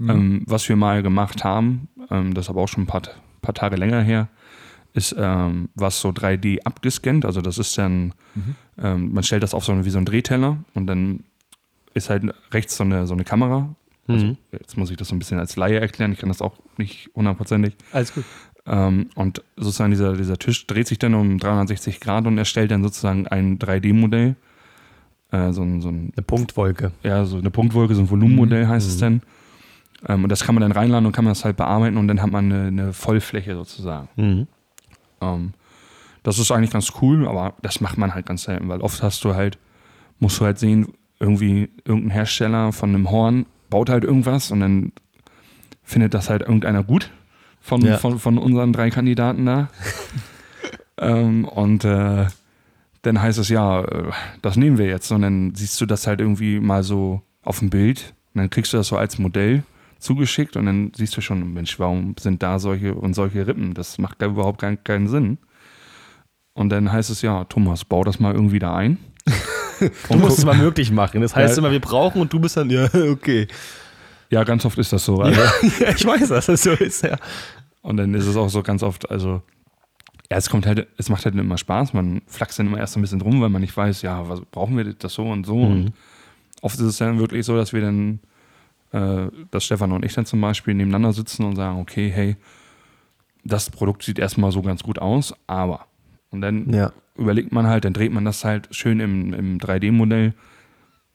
Ähm, 0.00 0.42
was 0.46 0.68
wir 0.68 0.76
mal 0.76 1.02
gemacht 1.02 1.44
haben, 1.44 1.88
ähm, 2.10 2.34
das 2.34 2.46
ist 2.46 2.50
aber 2.50 2.62
auch 2.62 2.68
schon 2.68 2.82
ein 2.82 2.86
paar, 2.86 3.02
paar 3.42 3.54
Tage 3.54 3.76
länger 3.76 4.02
her, 4.02 4.28
ist 4.92 5.14
ähm, 5.16 5.68
was 5.74 6.00
so 6.00 6.08
3D 6.08 6.62
abgescannt. 6.64 7.24
Also 7.24 7.40
das 7.40 7.58
ist 7.58 7.78
dann, 7.78 8.12
ähm, 8.76 9.12
man 9.12 9.22
stellt 9.22 9.42
das 9.42 9.54
auf 9.54 9.64
so 9.64 9.72
eine, 9.72 9.84
wie 9.84 9.90
so 9.90 9.98
ein 9.98 10.04
Drehteller 10.04 10.58
und 10.74 10.86
dann 10.88 11.24
ist 11.94 12.10
halt 12.10 12.24
rechts 12.52 12.76
so 12.76 12.84
eine, 12.84 13.06
so 13.06 13.14
eine 13.14 13.24
Kamera. 13.24 13.74
Also, 14.06 14.36
jetzt 14.52 14.76
muss 14.76 14.90
ich 14.90 14.96
das 14.96 15.08
so 15.08 15.14
ein 15.14 15.18
bisschen 15.18 15.38
als 15.38 15.56
Laie 15.56 15.80
erklären, 15.80 16.12
ich 16.12 16.18
kann 16.18 16.28
das 16.28 16.42
auch 16.42 16.58
nicht 16.76 17.08
hundertprozentig. 17.14 17.74
Alles 17.92 18.12
gut. 18.12 18.24
Ähm, 18.66 19.08
und 19.14 19.42
sozusagen 19.56 19.90
dieser, 19.90 20.14
dieser 20.14 20.38
Tisch 20.38 20.66
dreht 20.66 20.88
sich 20.88 20.98
dann 20.98 21.14
um 21.14 21.38
360 21.38 22.00
Grad 22.00 22.26
und 22.26 22.36
erstellt 22.36 22.70
dann 22.70 22.82
sozusagen 22.82 23.26
ein 23.28 23.58
3D-Modell. 23.58 24.36
Äh, 25.34 25.52
so 25.52 25.62
ein, 25.62 25.80
so 25.80 25.88
ein 25.88 26.12
Eine 26.16 26.22
Punktwolke. 26.24 26.92
ja, 27.02 27.24
so 27.24 27.36
eine 27.38 27.50
Punktwolke, 27.50 27.94
so 27.94 28.02
ein 28.02 28.10
Volumenmodell 28.10 28.66
heißt 28.68 28.86
es 28.88 28.98
dann. 28.98 29.22
Ähm, 30.06 30.22
und 30.24 30.28
das 30.30 30.44
kann 30.44 30.54
man 30.54 30.62
dann 30.62 30.72
reinladen 30.72 31.06
und 31.06 31.12
kann 31.12 31.24
man 31.24 31.32
das 31.32 31.44
halt 31.44 31.56
bearbeiten 31.56 31.96
und 31.96 32.08
dann 32.08 32.20
hat 32.22 32.30
man 32.30 32.52
eine, 32.52 32.66
eine 32.68 32.92
Vollfläche 32.92 33.54
sozusagen. 33.54 34.08
Mhm. 34.16 34.46
Ähm, 35.20 35.52
das 36.22 36.38
ist 36.38 36.50
eigentlich 36.52 36.70
ganz 36.70 36.92
cool, 37.02 37.26
aber 37.26 37.54
das 37.62 37.80
macht 37.80 37.98
man 37.98 38.14
halt 38.14 38.26
ganz 38.26 38.44
selten, 38.44 38.68
weil 38.68 38.80
oft 38.80 39.02
hast 39.02 39.24
du 39.24 39.34
halt, 39.34 39.58
musst 40.20 40.40
du 40.40 40.44
halt 40.44 40.58
sehen, 40.58 40.88
irgendwie 41.20 41.70
irgendein 41.84 42.10
Hersteller 42.10 42.72
von 42.72 42.90
einem 42.90 43.10
Horn 43.10 43.46
baut 43.70 43.88
halt 43.88 44.04
irgendwas 44.04 44.50
und 44.50 44.60
dann 44.60 44.92
findet 45.82 46.14
das 46.14 46.28
halt 46.30 46.42
irgendeiner 46.42 46.82
gut 46.82 47.10
von, 47.60 47.80
Ja. 47.82 47.96
von, 47.98 48.18
von 48.18 48.36
unseren 48.38 48.72
drei 48.72 48.90
Kandidaten 48.90 49.46
da. 49.46 49.68
ähm, 50.98 51.44
und 51.46 51.84
äh, 51.84 52.26
dann 53.04 53.20
heißt 53.22 53.38
es 53.38 53.48
ja, 53.48 53.82
äh, 53.84 54.10
das 54.42 54.56
nehmen 54.56 54.78
wir 54.78 54.86
jetzt. 54.86 55.10
Und 55.12 55.22
dann 55.22 55.54
siehst 55.54 55.80
du 55.80 55.86
das 55.86 56.06
halt 56.06 56.20
irgendwie 56.20 56.58
mal 56.60 56.82
so 56.82 57.22
auf 57.42 57.60
dem 57.60 57.70
Bild. 57.70 58.14
Und 58.34 58.40
dann 58.40 58.50
kriegst 58.50 58.72
du 58.72 58.76
das 58.76 58.88
so 58.88 58.96
als 58.96 59.18
Modell 59.18 59.62
zugeschickt 60.00 60.56
und 60.56 60.66
dann 60.66 60.92
siehst 60.94 61.16
du 61.16 61.20
schon, 61.22 61.54
Mensch, 61.54 61.78
warum 61.78 62.14
sind 62.18 62.42
da 62.42 62.58
solche 62.58 62.94
und 62.94 63.14
solche 63.14 63.46
Rippen? 63.46 63.72
Das 63.74 63.96
macht 63.98 64.18
gar 64.18 64.28
überhaupt 64.28 64.60
keinen, 64.60 64.82
keinen 64.84 65.08
Sinn. 65.08 65.38
Und 66.52 66.68
dann 66.70 66.92
heißt 66.92 67.10
es 67.10 67.22
ja, 67.22 67.44
Thomas, 67.44 67.84
bau 67.84 68.04
das 68.04 68.20
mal 68.20 68.34
irgendwie 68.34 68.58
da 68.58 68.74
ein. 68.74 68.98
Du 70.08 70.16
musst 70.16 70.38
es 70.38 70.44
mal 70.44 70.56
möglich 70.56 70.92
machen. 70.92 71.20
Das 71.20 71.34
heißt 71.34 71.56
Ja. 71.56 71.58
immer, 71.60 71.72
wir 71.72 71.80
brauchen 71.80 72.20
und 72.22 72.32
du 72.32 72.38
bist 72.38 72.56
dann, 72.56 72.70
ja, 72.70 72.84
okay. 73.10 73.48
Ja, 74.30 74.44
ganz 74.44 74.64
oft 74.64 74.78
ist 74.78 74.92
das 74.92 75.04
so. 75.04 75.20
Also, 75.20 75.40
Ja, 75.80 75.90
ich 75.90 76.06
weiß, 76.06 76.28
dass 76.28 76.46
das 76.46 76.62
so 76.62 76.70
ist, 76.70 77.02
ja. 77.02 77.16
Und 77.82 77.96
dann 77.96 78.14
ist 78.14 78.26
es 78.26 78.36
auch 78.36 78.48
so 78.48 78.62
ganz 78.62 78.84
oft, 78.84 79.10
also, 79.10 79.42
ja, 80.34 80.38
es 80.38 80.50
kommt 80.50 80.66
halt, 80.66 80.88
es 80.96 81.08
macht 81.10 81.24
halt 81.24 81.36
immer 81.36 81.56
Spaß. 81.56 81.92
Man 81.92 82.20
flaxt 82.26 82.58
dann 82.58 82.66
immer 82.66 82.78
erst 82.78 82.96
ein 82.96 83.02
bisschen 83.02 83.20
drum, 83.20 83.40
weil 83.40 83.50
man 83.50 83.60
nicht 83.62 83.76
weiß, 83.76 84.02
ja, 84.02 84.28
was 84.28 84.40
brauchen 84.40 84.76
wir 84.76 84.82
das 84.92 85.14
so 85.14 85.22
und 85.30 85.46
so. 85.46 85.54
Und 85.54 85.92
oft 86.60 86.74
ist 86.74 86.82
es 86.82 86.96
dann 86.96 87.20
wirklich 87.20 87.46
so, 87.46 87.56
dass 87.56 87.72
wir 87.72 87.80
dann 87.80 88.18
äh, 88.90 89.28
dass 89.52 89.64
Stefan 89.64 89.92
und 89.92 90.04
ich 90.04 90.12
dann 90.12 90.26
zum 90.26 90.40
Beispiel 90.40 90.74
nebeneinander 90.74 91.12
sitzen 91.12 91.44
und 91.44 91.54
sagen, 91.54 91.78
okay, 91.78 92.10
hey, 92.10 92.36
das 93.44 93.70
Produkt 93.70 94.02
sieht 94.02 94.18
erstmal 94.18 94.50
so 94.50 94.60
ganz 94.60 94.82
gut 94.82 94.98
aus, 94.98 95.34
aber. 95.46 95.86
Und 96.30 96.40
dann 96.40 96.72
Ja. 96.72 96.92
überlegt 97.16 97.52
man 97.52 97.68
halt, 97.68 97.84
dann 97.84 97.92
dreht 97.92 98.12
man 98.12 98.24
das 98.24 98.44
halt 98.44 98.66
schön 98.74 98.98
im, 98.98 99.32
im 99.34 99.58
3D-Modell, 99.58 100.34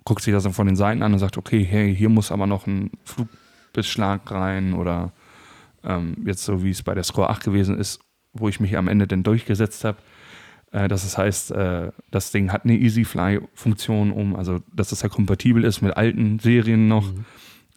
guckt 0.06 0.22
sich 0.24 0.34
das 0.34 0.44
dann 0.44 0.54
von 0.54 0.68
den 0.68 0.78
Seiten 0.78 1.04
an 1.04 1.12
und 1.12 1.20
sagt, 1.20 1.38
okay, 1.38 1.62
hey, 1.66 1.94
hier 1.94 2.08
muss 2.08 2.32
aber 2.32 2.48
noch 2.48 2.68
ein 2.68 2.92
Flugbeschlag 3.04 4.32
rein 4.32 4.74
oder 4.74 5.12
ähm, 5.84 6.16
jetzt 6.26 6.46
so 6.46 6.64
wie 6.64 6.70
es 6.70 6.84
bei 6.84 6.94
der 6.94 7.04
Score 7.04 7.30
8 7.30 7.44
gewesen 7.44 7.78
ist, 7.78 8.00
wo 8.34 8.50
ich 8.50 8.60
mich 8.60 8.78
am 8.78 8.88
Ende 8.88 9.08
dann 9.08 9.24
durchgesetzt 9.24 9.84
habe. 9.84 9.98
Äh, 10.72 10.88
dass 10.88 11.04
es 11.04 11.18
heißt, 11.18 11.52
äh, 11.52 11.92
das 12.12 12.32
Ding 12.32 12.52
hat 12.52 12.64
eine 12.64 12.78
Easy-Fly-Funktion, 12.78 14.12
um, 14.12 14.36
also 14.36 14.60
dass 14.74 14.92
es 14.92 15.02
ja 15.02 15.10
kompatibel 15.10 15.64
ist 15.64 15.82
mit 15.82 15.98
alten 15.98 16.40
Serien 16.40 16.88
noch. 16.88 17.12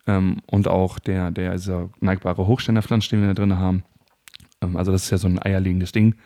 Ähm, 0.07 0.39
und 0.47 0.69
auch 0.69 0.99
der, 0.99 1.31
der 1.31 1.53
dieser 1.53 1.89
neigbare 2.01 2.47
Hochständerflansch, 2.47 3.09
den 3.09 3.21
wir 3.21 3.29
da 3.29 3.35
drin 3.35 3.57
haben. 3.57 3.85
Ähm, 4.61 4.77
also 4.77 4.93
das 4.93 5.05
ist 5.05 5.11
ja 5.11 5.19
so 5.19 5.29
ein 5.29 5.39
eierlegendes 5.39 5.93
Ding. 5.93 6.17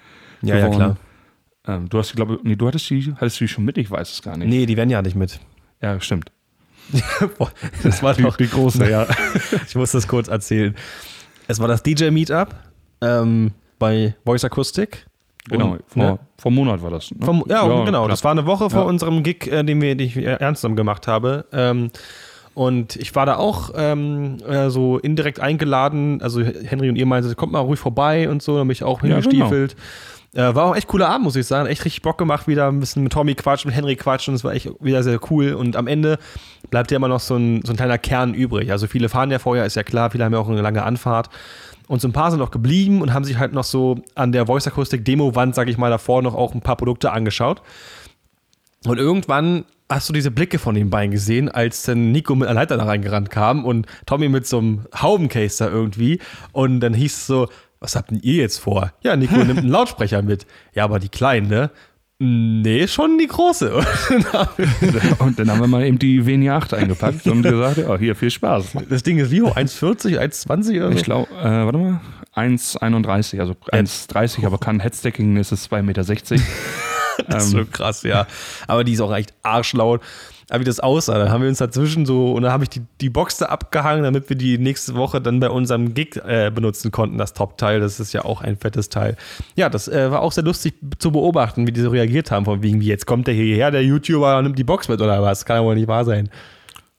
Ja, 0.43 0.57
ja, 0.57 0.67
geworden. 0.67 0.77
klar. 0.77 0.97
Ähm, 1.69 1.89
du 1.89 1.99
hast, 1.99 2.13
die, 2.13 2.17
glaube 2.17 2.41
nee, 2.43 2.57
du 2.57 2.67
hattest 2.67 2.89
die, 2.91 3.13
hattest 3.15 3.41
du 3.41 3.45
die 3.45 3.49
schon 3.49 3.65
mit? 3.65 3.79
Ich 3.79 3.91
weiß 3.91 4.11
es 4.11 4.23
gar 4.23 4.37
nicht. 4.37 4.49
Nee, 4.49 4.67
die 4.67 4.77
werden 4.77 4.91
ja 4.91 5.03
nicht 5.03 5.17
mit. 5.17 5.41
Ja, 5.83 6.01
stimmt. 6.01 6.33
Boah, 7.39 7.51
das 7.83 8.03
war 8.03 8.15
doch. 8.15 8.37
die 8.37 8.49
große, 8.49 8.89
ja. 8.89 9.07
Ich 9.69 9.75
muss 9.75 9.93
das 9.93 10.07
kurz 10.07 10.29
erzählen. 10.29 10.75
Es 11.49 11.59
war 11.59 11.69
das 11.69 11.83
DJ-Meetup 11.83 12.55
ähm, 13.01 13.53
bei 13.79 14.15
Voice 14.25 14.45
Acoustic. 14.45 15.07
Genau, 15.49 15.73
Und, 15.73 15.83
vor, 15.87 16.03
ne? 16.03 16.19
vor 16.39 16.51
einem 16.51 16.57
Monat 16.57 16.83
war 16.83 16.91
das. 16.91 17.11
Ne? 17.13 17.25
Vom, 17.25 17.45
ja, 17.49 17.63
genau. 17.63 17.85
klar. 17.85 18.09
Das 18.09 18.25
war 18.25 18.33
eine 18.33 18.47
Woche 18.47 18.69
vor 18.71 18.83
Ja. 18.83 18.89
unserem 18.89 19.23
Gig, 19.23 19.47
äh, 19.47 19.63
den, 19.63 19.81
wir, 19.81 19.95
den 19.97 20.07
ich 20.07 20.17
ernst 20.17 20.63
genommen 20.63 20.77
gemacht 20.77 21.07
habe. 21.07 21.45
Ähm, 21.53 21.91
und 22.55 22.97
ich 22.97 23.15
war 23.15 23.27
da 23.27 23.37
auch 23.37 23.71
ähm, 23.77 24.39
äh, 24.49 24.71
so 24.71 24.99
indirekt 24.99 25.41
eingeladen. 25.41 26.21
Also 26.23 26.43
Henry 26.43 26.89
und 26.89 26.97
ihr 26.97 27.07
meinten, 27.07 27.37
kommt 27.37 27.53
mal 27.53 27.61
ruhig 27.61 27.79
vorbei 27.79 28.29
und 28.29 28.43
so. 28.43 28.57
Dann 28.57 28.67
bin 28.67 28.73
ich 28.73 28.83
auch 28.83 29.03
Ja, 29.03 29.09
hingestiefelt. 29.09 29.77
Äh, 30.35 30.55
war 30.55 30.65
auch 30.65 30.77
echt 30.77 30.89
cooler 30.89 31.09
Abend, 31.09 31.25
muss 31.25 31.37
ich 31.37 31.47
sagen. 31.47 31.69
Echt 31.69 31.85
richtig 31.85 32.03
Bock 32.03 32.19
gemacht, 32.19 32.49
wieder 32.49 32.69
ein 32.69 32.81
bisschen 32.81 33.03
mit 33.05 33.13
Tommy 33.13 33.35
quatschen, 33.35 33.69
mit 33.69 33.77
Henry 33.77 33.95
quatschen. 33.97 34.35
Das 34.35 34.43
war 34.43 34.53
echt 34.53 34.71
wieder 34.81 35.03
sehr 35.03 35.19
cool. 35.31 35.53
Und 35.53 35.77
am 35.77 35.87
Ende 35.87 36.19
bleibt 36.71 36.91
ja 36.91 36.97
immer 36.97 37.09
noch 37.09 37.21
so 37.21 37.37
ein, 37.37 37.63
so 37.65 37.73
ein 37.73 37.77
kleiner 37.77 37.99
Kern 37.99 38.35
übrig. 38.35 38.71
Also 38.73 38.87
viele 38.87 39.09
fahren 39.09 39.31
ja 39.31 39.39
vorher, 39.39 39.65
ist 39.65 39.77
ja 39.77 39.83
klar. 39.83 40.11
Viele 40.11 40.25
haben 40.25 40.33
ja 40.33 40.39
auch 40.39 40.49
eine 40.49 40.61
lange 40.63 40.83
Anfahrt. 40.83 41.31
Und 41.89 42.01
so 42.01 42.09
ein 42.09 42.13
paar 42.13 42.31
sind 42.31 42.41
noch 42.41 42.51
geblieben 42.51 43.01
und 43.01 43.15
haben 43.15 43.25
sich 43.25 43.39
halt 43.39 43.53
noch 43.53 43.65
so 43.65 44.03
an 44.15 44.33
der 44.33 44.47
Voice 44.47 44.67
Acoustic 44.67 45.05
Demo-Wand, 45.05 45.55
sag 45.55 45.69
ich 45.69 45.79
mal, 45.79 45.91
davor 45.91 46.23
noch 46.23 46.35
auch 46.35 46.55
ein 46.55 46.61
paar 46.61 46.77
Produkte 46.77 47.13
angeschaut. 47.13 47.63
Und 48.85 48.99
irgendwann 48.99 49.65
hast 49.89 50.09
du 50.09 50.13
diese 50.13 50.31
Blicke 50.31 50.59
von 50.59 50.75
den 50.75 50.91
beiden 50.91 51.13
gesehen, 51.13 51.49
als 51.49 51.85
dann 51.85 52.11
Nico 52.11 52.35
mit 52.35 52.49
einer 52.49 52.61
Leiter 52.61 52.77
da 52.77 52.85
reingerannt 52.85 53.31
kam 53.31 53.65
und 53.65 53.87
Tommy 54.05 54.29
mit 54.29 54.47
so 54.47 54.59
einem 54.59 54.87
Haubencase 55.01 55.65
da 55.65 55.71
irgendwie. 55.71 56.21
Und 56.53 56.81
dann 56.81 56.95
hieß 56.95 57.17
es 57.17 57.27
so, 57.27 57.49
was 57.79 57.95
habt 57.95 58.11
denn 58.11 58.21
ihr 58.23 58.43
jetzt 58.43 58.59
vor? 58.59 58.93
Ja, 59.03 59.17
Nico 59.17 59.37
nimmt 59.37 59.59
einen 59.59 59.69
Lautsprecher 59.69 60.23
mit. 60.23 60.47
Ja, 60.75 60.85
aber 60.85 60.99
die 60.99 61.09
kleinen, 61.09 61.49
ne? 61.49 61.71
Nee, 62.19 62.89
schon 62.89 63.19
die 63.19 63.27
große. 63.27 63.75
Und 65.19 65.39
dann 65.39 65.51
haben 65.51 65.61
wir- 65.61 65.67
mal 65.67 65.85
eben 65.85 65.99
die 65.99 66.25
Venia 66.25 66.57
8 66.57 66.73
eingepackt 66.73 67.27
und 67.27 67.43
gesagt, 67.43 67.77
ja, 67.77 67.99
hier 67.99 68.17
viel 68.17 68.31
Spaß. 68.31 68.73
das 68.89 69.03
Ding 69.03 69.19
ist 69.19 69.31
wie 69.31 69.43
hoch? 69.43 69.55
1,40, 69.55 70.19
1,20 70.19 70.77
oder 70.79 70.93
so? 70.93 70.97
Ich 70.99 71.05
glaube, 71.05 71.29
äh, 71.35 71.45
warte 71.45 71.77
mal, 71.79 72.01
1,31, 72.35 73.41
also 73.41 73.55
1,30, 73.71 74.47
aber 74.47 74.57
kann 74.59 74.81
Headstacking, 74.81 75.37
ist 75.37 75.53
es 75.53 75.71
2,60 75.71 75.83
Meter. 75.83 76.03
Das 77.29 77.45
ist 77.47 77.51
so 77.53 77.65
krass, 77.65 78.03
ja. 78.03 78.27
Aber 78.67 78.85
die 78.85 78.93
ist 78.93 79.01
auch 79.01 79.15
echt 79.15 79.33
arschlaut. 79.43 80.03
Aber 80.49 80.61
wie 80.61 80.65
das 80.65 80.79
aussah, 80.79 81.19
dann 81.19 81.31
haben 81.31 81.43
wir 81.43 81.49
uns 81.49 81.59
dazwischen 81.59 82.07
so, 82.07 82.33
und 82.33 82.43
dann 82.43 82.53
habe 82.53 82.63
ich 82.63 82.71
die, 82.71 82.83
die 83.01 83.11
Box 83.11 83.39
da 83.39 83.47
abgehangen, 83.47 84.05
damit 84.05 84.29
wir 84.29 84.37
die 84.37 84.59
nächste 84.59 84.95
Woche 84.95 85.21
dann 85.21 85.41
bei 85.41 85.51
unserem 85.51 85.93
Gig 85.93 86.17
äh, 86.25 86.53
benutzen 86.55 86.93
konnten, 86.93 87.19
das 87.19 87.33
Top-Teil. 87.33 87.81
Das 87.81 87.99
ist 87.99 88.13
ja 88.13 88.25
auch 88.25 88.43
ein 88.43 88.57
fettes 88.57 88.89
Teil. 88.89 89.17
Ja, 89.57 89.69
das 89.69 89.89
äh, 89.89 90.11
war 90.11 90.23
auch 90.23 90.31
sehr 90.31 90.45
lustig 90.45 90.75
zu 90.99 91.11
beobachten, 91.11 91.67
wie 91.67 91.73
die 91.73 91.81
so 91.81 91.91
reagiert 91.91 92.31
haben, 92.31 92.45
von 92.45 92.63
wegen, 92.63 92.81
wie 92.81 92.87
jetzt 92.87 93.07
kommt 93.07 93.27
der 93.27 93.35
hierher, 93.35 93.73
der 93.73 93.83
YouTuber, 93.83 94.39
und 94.39 94.45
nimmt 94.45 94.59
die 94.59 94.65
Box 94.65 94.89
mit 94.89 95.01
oder 95.01 95.21
was? 95.21 95.45
Kann 95.45 95.57
ja 95.57 95.65
wohl 95.65 95.75
nicht 95.75 95.89
wahr 95.89 96.05
sein. 96.05 96.31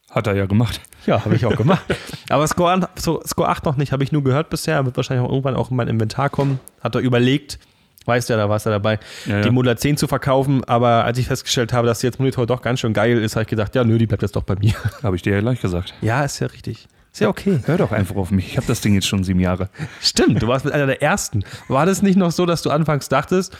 Hat 0.09 0.27
er 0.27 0.35
ja 0.35 0.45
gemacht. 0.45 0.81
Ja, 1.05 1.23
habe 1.23 1.35
ich 1.35 1.45
auch 1.45 1.55
gemacht. 1.55 1.85
Aber 2.29 2.45
Score, 2.47 2.89
so, 2.95 3.21
Score 3.25 3.47
8 3.47 3.63
noch 3.63 3.77
nicht, 3.77 3.93
habe 3.93 4.03
ich 4.03 4.11
nur 4.11 4.23
gehört 4.25 4.49
bisher. 4.49 4.83
Wird 4.83 4.97
wahrscheinlich 4.97 5.25
auch 5.25 5.31
irgendwann 5.31 5.55
auch 5.55 5.71
in 5.71 5.77
mein 5.77 5.87
Inventar 5.87 6.29
kommen. 6.29 6.59
Hat 6.81 6.95
er 6.95 7.01
überlegt, 7.01 7.59
weißt 8.07 8.29
ja, 8.29 8.37
da 8.37 8.49
warst 8.49 8.65
du 8.65 8.69
dabei, 8.69 8.99
Ja, 9.25 9.37
ja. 9.37 9.41
die 9.41 9.51
Model 9.51 9.77
10 9.77 9.97
zu 9.97 10.07
verkaufen. 10.07 10.63
Aber 10.63 11.05
als 11.05 11.17
ich 11.17 11.27
festgestellt 11.27 11.73
habe, 11.73 11.87
dass 11.87 12.01
jetzt 12.01 12.19
Monitor 12.19 12.45
doch 12.47 12.61
ganz 12.61 12.79
schön 12.79 12.93
geil 12.93 13.17
ist, 13.17 13.35
habe 13.35 13.43
ich 13.43 13.49
gedacht, 13.49 13.75
ja, 13.75 13.83
nö, 13.83 13.97
die 13.97 14.07
bleibt 14.07 14.21
jetzt 14.23 14.35
doch 14.35 14.43
bei 14.43 14.55
mir. 14.55 14.73
Habe 15.03 15.15
ich 15.15 15.21
dir 15.21 15.33
ja 15.33 15.41
gleich 15.41 15.61
gesagt. 15.61 15.93
Ja, 16.01 16.23
ist 16.23 16.39
ja 16.39 16.47
richtig. 16.47 16.87
Ist 17.11 17.21
ja 17.21 17.29
okay. 17.29 17.59
Hör 17.65 17.77
doch 17.77 17.91
einfach 17.91 18.15
auf 18.15 18.31
mich. 18.31 18.47
Ich 18.47 18.57
habe 18.57 18.67
das 18.67 18.81
Ding 18.81 18.93
jetzt 18.93 19.07
schon 19.07 19.23
sieben 19.23 19.39
Jahre. 19.39 19.69
Stimmt, 20.01 20.41
du 20.41 20.47
warst 20.47 20.65
mit 20.65 20.73
einer 20.73 20.85
der 20.85 21.01
ersten. 21.01 21.43
War 21.67 21.85
das 21.85 22.01
nicht 22.01 22.15
noch 22.17 22.31
so, 22.31 22.45
dass 22.45 22.61
du 22.61 22.69
anfangs 22.69 23.09
dachtest, 23.09 23.57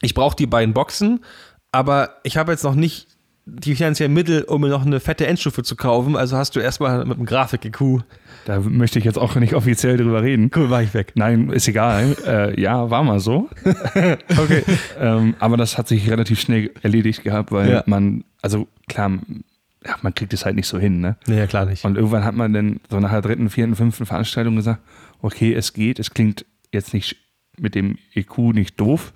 ich 0.00 0.14
brauche 0.14 0.36
die 0.36 0.46
beiden 0.46 0.74
Boxen, 0.74 1.24
aber 1.72 2.16
ich 2.22 2.36
habe 2.36 2.52
jetzt 2.52 2.64
noch 2.64 2.74
nicht 2.74 3.08
die 3.50 3.74
finanziellen 3.74 4.12
Mittel, 4.12 4.42
um 4.44 4.60
mir 4.60 4.68
noch 4.68 4.84
eine 4.84 5.00
fette 5.00 5.26
Endstufe 5.26 5.62
zu 5.62 5.74
kaufen. 5.76 6.16
Also 6.16 6.36
hast 6.36 6.54
du 6.56 6.60
erstmal 6.60 7.04
mit 7.04 7.18
dem 7.18 7.26
Grafik-EQ. 7.26 8.02
Da 8.44 8.60
möchte 8.60 8.98
ich 8.98 9.04
jetzt 9.04 9.18
auch 9.18 9.34
nicht 9.36 9.54
offiziell 9.54 9.96
drüber 9.96 10.22
reden. 10.22 10.50
Cool, 10.54 10.70
war 10.70 10.82
ich 10.82 10.94
weg. 10.94 11.12
Nein, 11.14 11.50
ist 11.50 11.68
egal. 11.68 12.16
Äh, 12.26 12.60
ja, 12.60 12.90
war 12.90 13.02
mal 13.04 13.20
so. 13.20 13.48
Okay. 14.38 14.62
ähm, 15.00 15.34
aber 15.38 15.56
das 15.56 15.76
hat 15.78 15.88
sich 15.88 16.10
relativ 16.10 16.40
schnell 16.40 16.70
erledigt 16.82 17.24
gehabt, 17.24 17.50
weil 17.52 17.70
Ja. 17.70 17.82
man, 17.86 18.24
also 18.42 18.68
klar, 18.88 19.10
ja, 19.84 19.96
man 20.02 20.14
kriegt 20.14 20.32
es 20.32 20.44
halt 20.44 20.56
nicht 20.56 20.66
so 20.66 20.78
hin, 20.78 21.00
ne? 21.00 21.16
Ja, 21.26 21.46
klar 21.46 21.64
nicht. 21.66 21.84
Und 21.84 21.96
irgendwann 21.96 22.24
hat 22.24 22.34
man 22.34 22.52
dann 22.52 22.80
so 22.90 23.00
nach 23.00 23.10
der 23.10 23.22
dritten, 23.22 23.50
vierten, 23.50 23.74
fünften 23.76 24.06
Veranstaltung 24.06 24.56
gesagt, 24.56 24.80
okay, 25.22 25.52
es 25.54 25.72
geht, 25.72 25.98
es 25.98 26.10
klingt 26.12 26.44
jetzt 26.72 26.94
nicht 26.94 27.16
mit 27.58 27.74
dem 27.74 27.98
EQ 28.14 28.38
nicht 28.54 28.78
doof, 28.80 29.12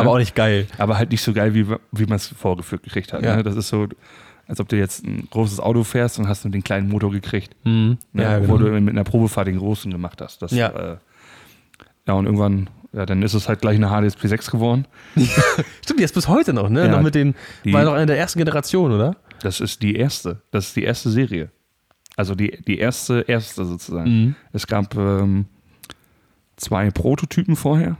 aber 0.00 0.04
ne? 0.10 0.10
auch 0.14 0.18
nicht 0.18 0.34
geil. 0.34 0.66
aber 0.78 0.98
halt 0.98 1.10
nicht 1.10 1.22
so 1.22 1.32
geil, 1.32 1.54
wie, 1.54 1.66
wie 1.68 2.06
man 2.06 2.16
es 2.16 2.28
vorgeführt 2.28 2.82
gekriegt 2.82 3.12
hat. 3.12 3.22
Ja. 3.22 3.36
Ne? 3.36 3.42
Das 3.42 3.56
ist 3.56 3.68
so, 3.68 3.86
als 4.46 4.60
ob 4.60 4.68
du 4.68 4.76
jetzt 4.76 5.04
ein 5.04 5.28
großes 5.30 5.60
Auto 5.60 5.84
fährst 5.84 6.18
und 6.18 6.28
hast 6.28 6.44
nur 6.44 6.52
den 6.52 6.62
kleinen 6.64 6.88
Motor 6.88 7.10
gekriegt, 7.10 7.54
Mhm. 7.64 7.98
ne? 8.12 8.22
Ja, 8.22 8.38
obwohl 8.38 8.58
genau. 8.58 8.70
du 8.76 8.80
mit 8.80 8.94
einer 8.94 9.04
Probefahrt 9.04 9.46
den 9.48 9.58
großen 9.58 9.90
gemacht 9.92 10.20
hast. 10.22 10.40
Das, 10.42 10.52
Ja. 10.52 10.68
Äh, 10.68 10.96
ja, 12.06 12.14
und 12.14 12.24
irgendwann, 12.24 12.70
ja, 12.94 13.04
dann 13.04 13.22
ist 13.22 13.34
es 13.34 13.48
halt 13.48 13.60
gleich 13.60 13.76
eine 13.76 13.88
HDSP 13.90 14.26
6 14.28 14.50
geworden. 14.50 14.86
Stimmt, 15.84 16.00
die 16.00 16.04
ist 16.04 16.14
bis 16.14 16.26
heute 16.28 16.54
noch, 16.54 16.70
ne? 16.70 16.86
Ja, 16.86 16.88
noch 16.88 17.02
mit 17.02 17.14
den, 17.14 17.34
die- 17.64 17.72
war 17.74 17.84
doch 17.84 17.92
eine 17.92 18.06
der 18.06 18.16
ersten 18.18 18.38
Generationen, 18.38 18.94
oder? 18.94 19.16
Das 19.42 19.60
ist 19.60 19.82
die 19.82 19.94
erste. 19.94 20.40
Das 20.50 20.68
ist 20.68 20.76
die 20.76 20.84
erste 20.84 21.10
Serie. 21.10 21.50
Also 22.16 22.34
die, 22.34 22.58
die 22.66 22.78
erste, 22.78 23.20
erste 23.28 23.64
sozusagen. 23.66 24.10
Mhm. 24.10 24.34
Es 24.52 24.66
gab 24.66 24.96
ähm, 24.96 25.44
zwei 26.56 26.90
Prototypen 26.90 27.54
vorher 27.54 27.96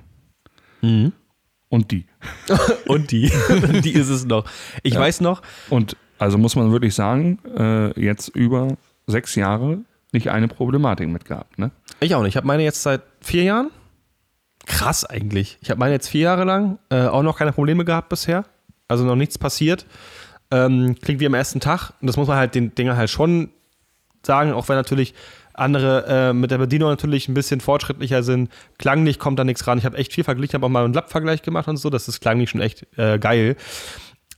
und 1.68 1.90
die. 1.90 2.06
Und 2.86 3.10
die. 3.10 3.30
die 3.84 3.92
ist 3.92 4.08
es 4.08 4.24
noch. 4.24 4.44
Ich 4.82 4.96
weiß 4.96 5.20
noch, 5.20 5.42
Und 5.68 5.96
also 6.18 6.38
muss 6.38 6.56
man 6.56 6.72
wirklich 6.72 6.94
sagen, 6.94 7.38
äh, 7.56 8.00
jetzt 8.00 8.28
über 8.28 8.76
sechs 9.06 9.34
Jahre 9.34 9.78
nicht 10.12 10.30
eine 10.30 10.48
Problematik 10.48 11.08
mit 11.08 11.24
gehabt. 11.24 11.58
Ne? 11.58 11.70
ich 12.00 12.14
auch 12.14 12.22
nicht. 12.22 12.30
Ich 12.30 12.36
habe 12.36 12.46
meine 12.46 12.62
jetzt 12.62 12.82
seit 12.82 13.02
vier 13.20 13.44
Jahren. 13.44 13.70
Krass 14.66 15.04
eigentlich. 15.04 15.58
Ich 15.60 15.70
habe 15.70 15.80
meine 15.80 15.94
jetzt 15.94 16.08
vier 16.08 16.22
Jahre 16.22 16.44
lang 16.44 16.78
äh, 16.90 17.06
auch 17.06 17.22
noch 17.22 17.38
keine 17.38 17.52
Probleme 17.52 17.84
gehabt 17.84 18.08
bisher. 18.08 18.44
Also 18.86 19.04
noch 19.04 19.16
nichts 19.16 19.38
passiert. 19.38 19.86
Ähm, 20.50 20.96
klingt 21.00 21.20
wie 21.20 21.26
am 21.26 21.34
ersten 21.34 21.60
Tag. 21.60 21.92
Und 22.00 22.06
das 22.06 22.16
muss 22.16 22.28
man 22.28 22.36
halt 22.36 22.54
den 22.54 22.74
Dinger 22.74 22.96
halt 22.96 23.10
schon 23.10 23.50
sagen, 24.24 24.52
auch 24.52 24.68
wenn 24.68 24.76
natürlich 24.76 25.14
andere 25.58 26.04
äh, 26.30 26.32
mit 26.32 26.50
der 26.50 26.58
Bedienung 26.58 26.88
natürlich 26.90 27.28
ein 27.28 27.34
bisschen 27.34 27.60
fortschrittlicher 27.60 28.22
sind. 28.22 28.50
Klanglich 28.78 29.18
kommt 29.18 29.38
da 29.38 29.44
nichts 29.44 29.66
ran. 29.66 29.78
Ich 29.78 29.84
habe 29.84 29.96
echt 29.96 30.12
viel 30.12 30.24
verglichen, 30.24 30.54
habe 30.54 30.66
auch 30.66 30.70
mal 30.70 30.84
einen 30.84 30.94
Lab-Vergleich 30.94 31.42
gemacht 31.42 31.68
und 31.68 31.76
so. 31.76 31.90
Das 31.90 32.08
ist 32.08 32.20
klanglich 32.20 32.50
schon 32.50 32.60
echt 32.60 32.86
äh, 32.96 33.18
geil. 33.18 33.56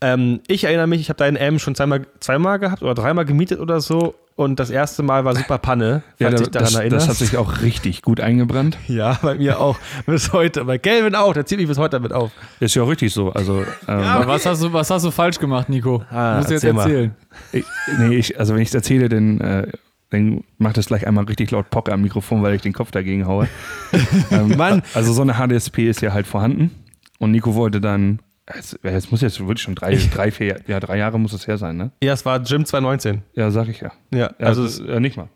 Ähm, 0.03 0.41
ich 0.47 0.64
erinnere 0.64 0.87
mich, 0.87 1.01
ich 1.03 1.11
habe 1.11 1.18
deinen 1.18 1.37
M 1.37 1.59
schon 1.59 1.75
zweimal, 1.75 2.07
zweimal 2.21 2.59
gehabt 2.59 2.83
oder 2.83 2.95
dreimal 2.95 3.25
gemietet 3.27 3.61
oder 3.61 3.81
so. 3.81 4.14
Und 4.35 4.59
das 4.59 4.71
erste 4.71 5.03
Mal 5.03 5.27
war 5.27 5.37
super 5.37 5.59
Panne, 5.59 6.03
falls 6.18 6.33
da- 6.37 6.39
dich 6.39 6.49
daran 6.49 6.64
das, 6.64 6.75
erinnerst. 6.75 7.09
das 7.09 7.21
hat 7.21 7.27
sich 7.29 7.37
auch 7.37 7.61
richtig 7.61 8.01
gut 8.01 8.21
eingebrannt. 8.21 8.79
ja, 8.89 9.18
bei 9.21 9.35
mir 9.35 9.61
auch. 9.61 9.77
Bis 10.07 10.33
heute. 10.33 10.64
Bei 10.64 10.79
Kelvin 10.79 11.14
auch. 11.14 11.35
Der 11.35 11.45
zieht 11.45 11.59
mich 11.59 11.68
bis 11.68 11.77
heute 11.77 11.97
damit 11.99 12.14
auf. 12.14 12.31
Ist 12.59 12.75
ja 12.75 12.83
auch 12.83 12.89
richtig 12.89 13.12
so. 13.12 13.31
Also, 13.33 13.61
ähm, 13.87 13.99
Aber 14.01 14.27
was 14.29 14.47
hast, 14.47 14.62
du, 14.62 14.73
was 14.73 14.89
hast 14.89 15.05
du 15.05 15.11
falsch 15.11 15.39
gemacht, 15.39 15.68
Nico? 15.68 16.03
Ah, 16.11 16.37
Musst 16.39 16.49
du 16.49 16.55
jetzt 16.55 16.64
erzählen. 16.64 17.14
ich, 17.53 17.64
nee, 17.99 18.16
ich, 18.16 18.39
also 18.41 18.55
wenn 18.55 18.62
ich 18.62 18.68
es 18.68 18.75
erzähle, 18.75 19.11
dann, 19.11 19.41
äh, 19.43 19.66
dann 20.11 20.43
macht 20.59 20.77
es 20.77 20.87
gleich 20.87 21.07
einmal 21.07 21.25
richtig 21.25 21.51
laut 21.53 21.71
Pock 21.71 21.89
am 21.89 22.03
Mikrofon, 22.03 22.43
weil 22.43 22.55
ich 22.55 22.63
den 22.63 22.73
Kopf 22.73 22.91
dagegen 22.91 23.27
haue. 23.27 23.49
ähm, 24.31 24.57
Mann. 24.57 24.83
Also 24.93 25.13
so 25.13 25.23
eine 25.23 25.35
HDSP 25.35 25.89
ist 25.89 26.03
ja 26.03 26.13
halt 26.13 26.27
vorhanden. 26.27 26.71
Und 27.19 27.31
Nico 27.31 27.55
wollte 27.55 27.81
dann, 27.81 28.21
es, 28.47 28.75
es 28.83 29.11
muss 29.13 29.21
jetzt 29.21 29.39
wirklich 29.39 29.63
schon 29.63 29.77
drei, 29.77 29.97
drei, 30.13 30.33
vier, 30.33 30.61
ja, 30.67 30.81
drei 30.81 30.99
Jahre 30.99 31.19
muss 31.19 31.33
es 31.33 31.47
her 31.47 31.59
sein, 31.59 31.77
ne? 31.77 31.93
Ja, 32.03 32.13
es 32.13 32.25
war 32.25 32.41
Gym 32.41 32.65
2019. 32.65 33.23
Ja, 33.35 33.51
sag 33.51 33.69
ich 33.69 33.81
ja. 33.81 33.93
Ja, 34.13 34.33
ja 34.39 34.47
also 34.47 34.65
es, 34.65 34.81
äh, 34.81 34.99
nicht 34.99 35.17
mal. 35.17 35.29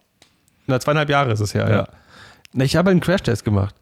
na, 0.66 0.80
zweieinhalb 0.80 1.08
Jahre 1.08 1.32
ist 1.32 1.40
es 1.40 1.54
her, 1.54 1.68
ja. 1.68 1.76
Ja. 1.76 1.88
Na, 2.52 2.64
Ich 2.64 2.74
habe 2.74 2.90
einen 2.90 3.00
Crashtest 3.00 3.44
gemacht. 3.44 3.74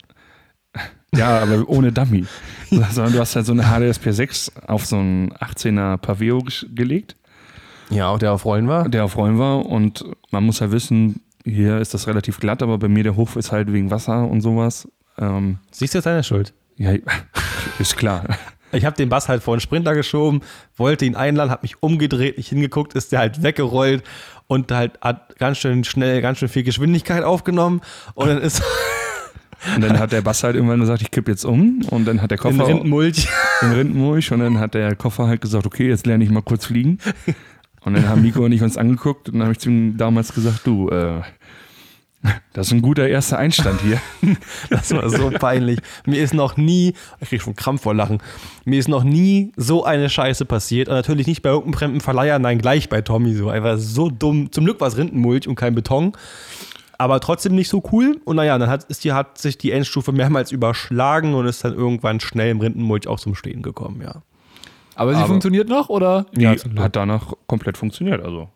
Ja, 1.15 1.41
aber 1.41 1.69
ohne 1.69 1.93
Dummy. 1.93 2.25
Sondern 2.71 3.13
du 3.13 3.19
hast 3.19 3.37
halt 3.37 3.45
so 3.45 3.53
eine 3.53 3.65
HDSP 3.65 4.13
6 4.13 4.53
auf 4.67 4.87
so 4.87 4.97
einen 4.97 5.31
18er 5.35 5.99
Paveo 5.99 6.43
gelegt. 6.75 7.17
Ja, 7.93 8.09
auch 8.09 8.19
der 8.19 8.33
auf 8.33 8.45
Rollen 8.45 8.69
war. 8.69 8.89
der 8.89 9.05
auf 9.05 9.17
Rollen 9.17 9.39
war. 9.39 9.67
Und 9.67 10.05
man 10.31 10.45
muss 10.45 10.61
ja 10.61 10.73
wissen, 10.73 11.21
hier 11.45 11.79
ist 11.79 11.95
das 11.95 12.07
relativ 12.07 12.41
glatt, 12.41 12.63
aber 12.63 12.79
bei 12.79 12.89
mir 12.89 13.03
der 13.03 13.17
Hof 13.17 13.37
ist 13.37 13.53
halt 13.53 13.73
wegen 13.73 13.91
Wasser 13.91 14.29
und 14.29 14.41
sowas. 14.41 14.89
Ähm, 15.19 15.59
Siehst 15.71 15.95
du, 15.95 15.99
ist 15.99 16.05
deine 16.07 16.23
Schuld. 16.25 16.53
ja, 16.77 16.93
ist 17.79 17.97
klar. 17.97 18.25
Ich 18.73 18.87
habe 18.87 18.97
den 18.97 19.11
Bass 19.11 19.29
halt 19.29 19.43
vor 19.43 19.55
den 19.57 19.61
Sprinter 19.61 19.95
geschoben, 19.95 20.41
wollte 20.77 21.05
ihn 21.05 21.15
einladen, 21.15 21.51
habe 21.51 21.63
mich 21.63 21.83
umgedreht, 21.83 22.39
nicht 22.39 22.49
hingeguckt, 22.49 22.95
ist 22.95 23.13
der 23.13 23.19
halt 23.19 23.43
weggerollt 23.43 24.03
und 24.47 24.73
halt 24.73 24.99
hat 25.03 25.39
ganz 25.39 25.59
schön 25.59 25.85
schnell, 25.85 26.23
ganz 26.23 26.39
schön 26.39 26.49
viel 26.49 26.63
Geschwindigkeit 26.63 27.23
aufgenommen 27.23 27.83
und 28.15 28.29
dann 28.29 28.39
ist 28.41 28.63
Und 29.77 29.83
dann 29.83 29.99
hat 29.99 30.13
der 30.13 30.23
Bass 30.23 30.43
halt 30.43 30.57
irgendwann 30.57 30.81
gesagt, 30.81 31.03
ich 31.03 31.11
kipp 31.11 31.29
jetzt 31.29 31.45
um. 31.45 31.83
Und 31.91 32.05
dann 32.07 32.21
hat 32.21 32.31
der 32.31 32.39
in 32.39 32.43
Koffer 32.43 32.67
Rindenmulch. 32.67 33.29
im 33.63 33.73
Rindenmulch 33.73 34.33
und 34.33 34.41
dann 34.41 34.59
hat 34.59 34.75
der 34.75 34.97
Koffer 34.97 35.27
halt 35.27 35.41
gesagt, 35.41 35.67
okay, 35.67 35.89
jetzt 35.89 36.07
lerne 36.07 36.25
ich 36.25 36.31
mal 36.31 36.43
kurz 36.43 36.67
fliegen. 36.67 36.99
Und 37.85 37.95
dann 37.95 38.09
haben 38.09 38.23
Nico 38.23 38.45
und 38.45 38.53
ich 38.53 38.63
uns 38.63 38.77
angeguckt 38.77 39.29
und 39.29 39.35
dann 39.35 39.43
habe 39.43 39.53
ich 39.53 39.59
zu 39.59 39.69
ihm 39.69 39.97
damals 39.97 40.35
gesagt, 40.35 40.67
du, 40.67 40.89
äh, 40.89 41.23
das 42.53 42.69
ist 42.69 42.73
ein 42.73 42.83
guter 42.83 43.09
erster 43.09 43.39
Einstand 43.39 43.81
hier. 43.81 44.01
Das 44.71 44.93
war 44.93 45.09
so 45.11 45.31
peinlich. 45.31 45.81
Mir 46.07 46.23
ist 46.23 46.35
noch 46.35 46.57
nie, 46.57 46.95
ich 47.21 47.29
krieg 47.29 47.43
schon 47.43 47.57
Krampf 47.57 47.83
vor 47.83 47.95
Lachen, 47.95 48.19
mir 48.65 48.79
ist 48.79 48.89
noch 48.89 49.03
nie 49.03 49.53
so 49.57 49.85
eine 49.85 50.09
Scheiße 50.09 50.45
passiert. 50.45 50.89
Und 50.89 50.95
natürlich 50.95 51.27
nicht 51.27 51.43
bei 51.43 51.51
irgendeinem 51.51 51.75
fremden 51.75 52.01
Verleiher, 52.01 52.39
nein, 52.39 52.59
gleich 52.59 52.89
bei 52.89 53.01
Tommy 53.01 53.35
so. 53.35 53.49
Einfach 53.49 53.79
so 53.79 54.09
dumm. 54.09 54.53
Zum 54.53 54.65
Glück 54.65 54.81
war 54.81 54.89
es 54.89 54.97
Rindenmulch 54.97 55.49
und 55.49 55.57
kein 55.57 55.75
Beton. 55.75 56.13
Aber 56.99 57.19
trotzdem 57.19 57.57
nicht 57.57 57.69
so 57.69 57.83
cool. 57.91 58.21
Und 58.25 58.37
naja, 58.37 58.57
dann 58.59 58.71
hat, 58.71 58.85
ist 58.85 59.03
die, 59.03 59.13
hat 59.13 59.39
sich 59.39 59.59
die 59.59 59.73
Endstufe 59.73 60.13
mehrmals 60.13 60.53
überschlagen 60.53 61.35
und 61.35 61.47
ist 61.47 61.65
dann 61.65 61.75
irgendwann 61.75 62.21
schnell 62.21 62.51
im 62.51 62.61
Rindenmulch 62.61 63.09
auch 63.09 63.19
zum 63.19 63.35
Stehen 63.35 63.63
gekommen, 63.63 64.01
ja. 64.03 64.23
Aber 65.03 65.13
sie 65.15 65.19
Aber- 65.19 65.29
funktioniert 65.29 65.69
noch, 65.69 65.89
oder? 65.89 66.27
Die 66.35 66.43
Ja, 66.43 66.55
hat 66.79 66.97
danach 66.97 67.33
komplett 67.47 67.77
funktioniert. 67.77 68.23
Also, 68.23 68.49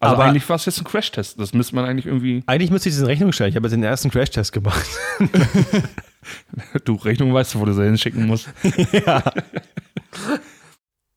also 0.00 0.14
Aber- 0.16 0.24
eigentlich 0.24 0.48
war 0.48 0.56
es 0.56 0.64
jetzt 0.64 0.78
ein 0.80 0.84
Crashtest. 0.84 1.38
Das 1.38 1.52
müsste 1.52 1.74
man 1.76 1.84
eigentlich 1.84 2.06
irgendwie. 2.06 2.42
Eigentlich 2.46 2.70
müsste 2.70 2.88
ich 2.88 2.94
das 2.94 3.02
in 3.02 3.06
Rechnung 3.06 3.32
stellen. 3.32 3.50
Ich 3.50 3.56
habe 3.56 3.66
jetzt 3.66 3.74
den 3.74 3.82
ersten 3.82 4.10
Crashtest 4.10 4.52
gemacht. 4.52 4.86
Du, 6.86 6.94
Rechnung 6.94 7.34
weißt 7.34 7.54
du, 7.54 7.60
wo 7.60 7.66
du 7.66 7.74
sie 7.74 7.84
hinschicken 7.84 8.26
musst. 8.26 8.48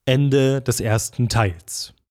Ende 0.05 0.61
des 0.61 0.81
ersten 0.81 1.29
Teils. 1.29 1.93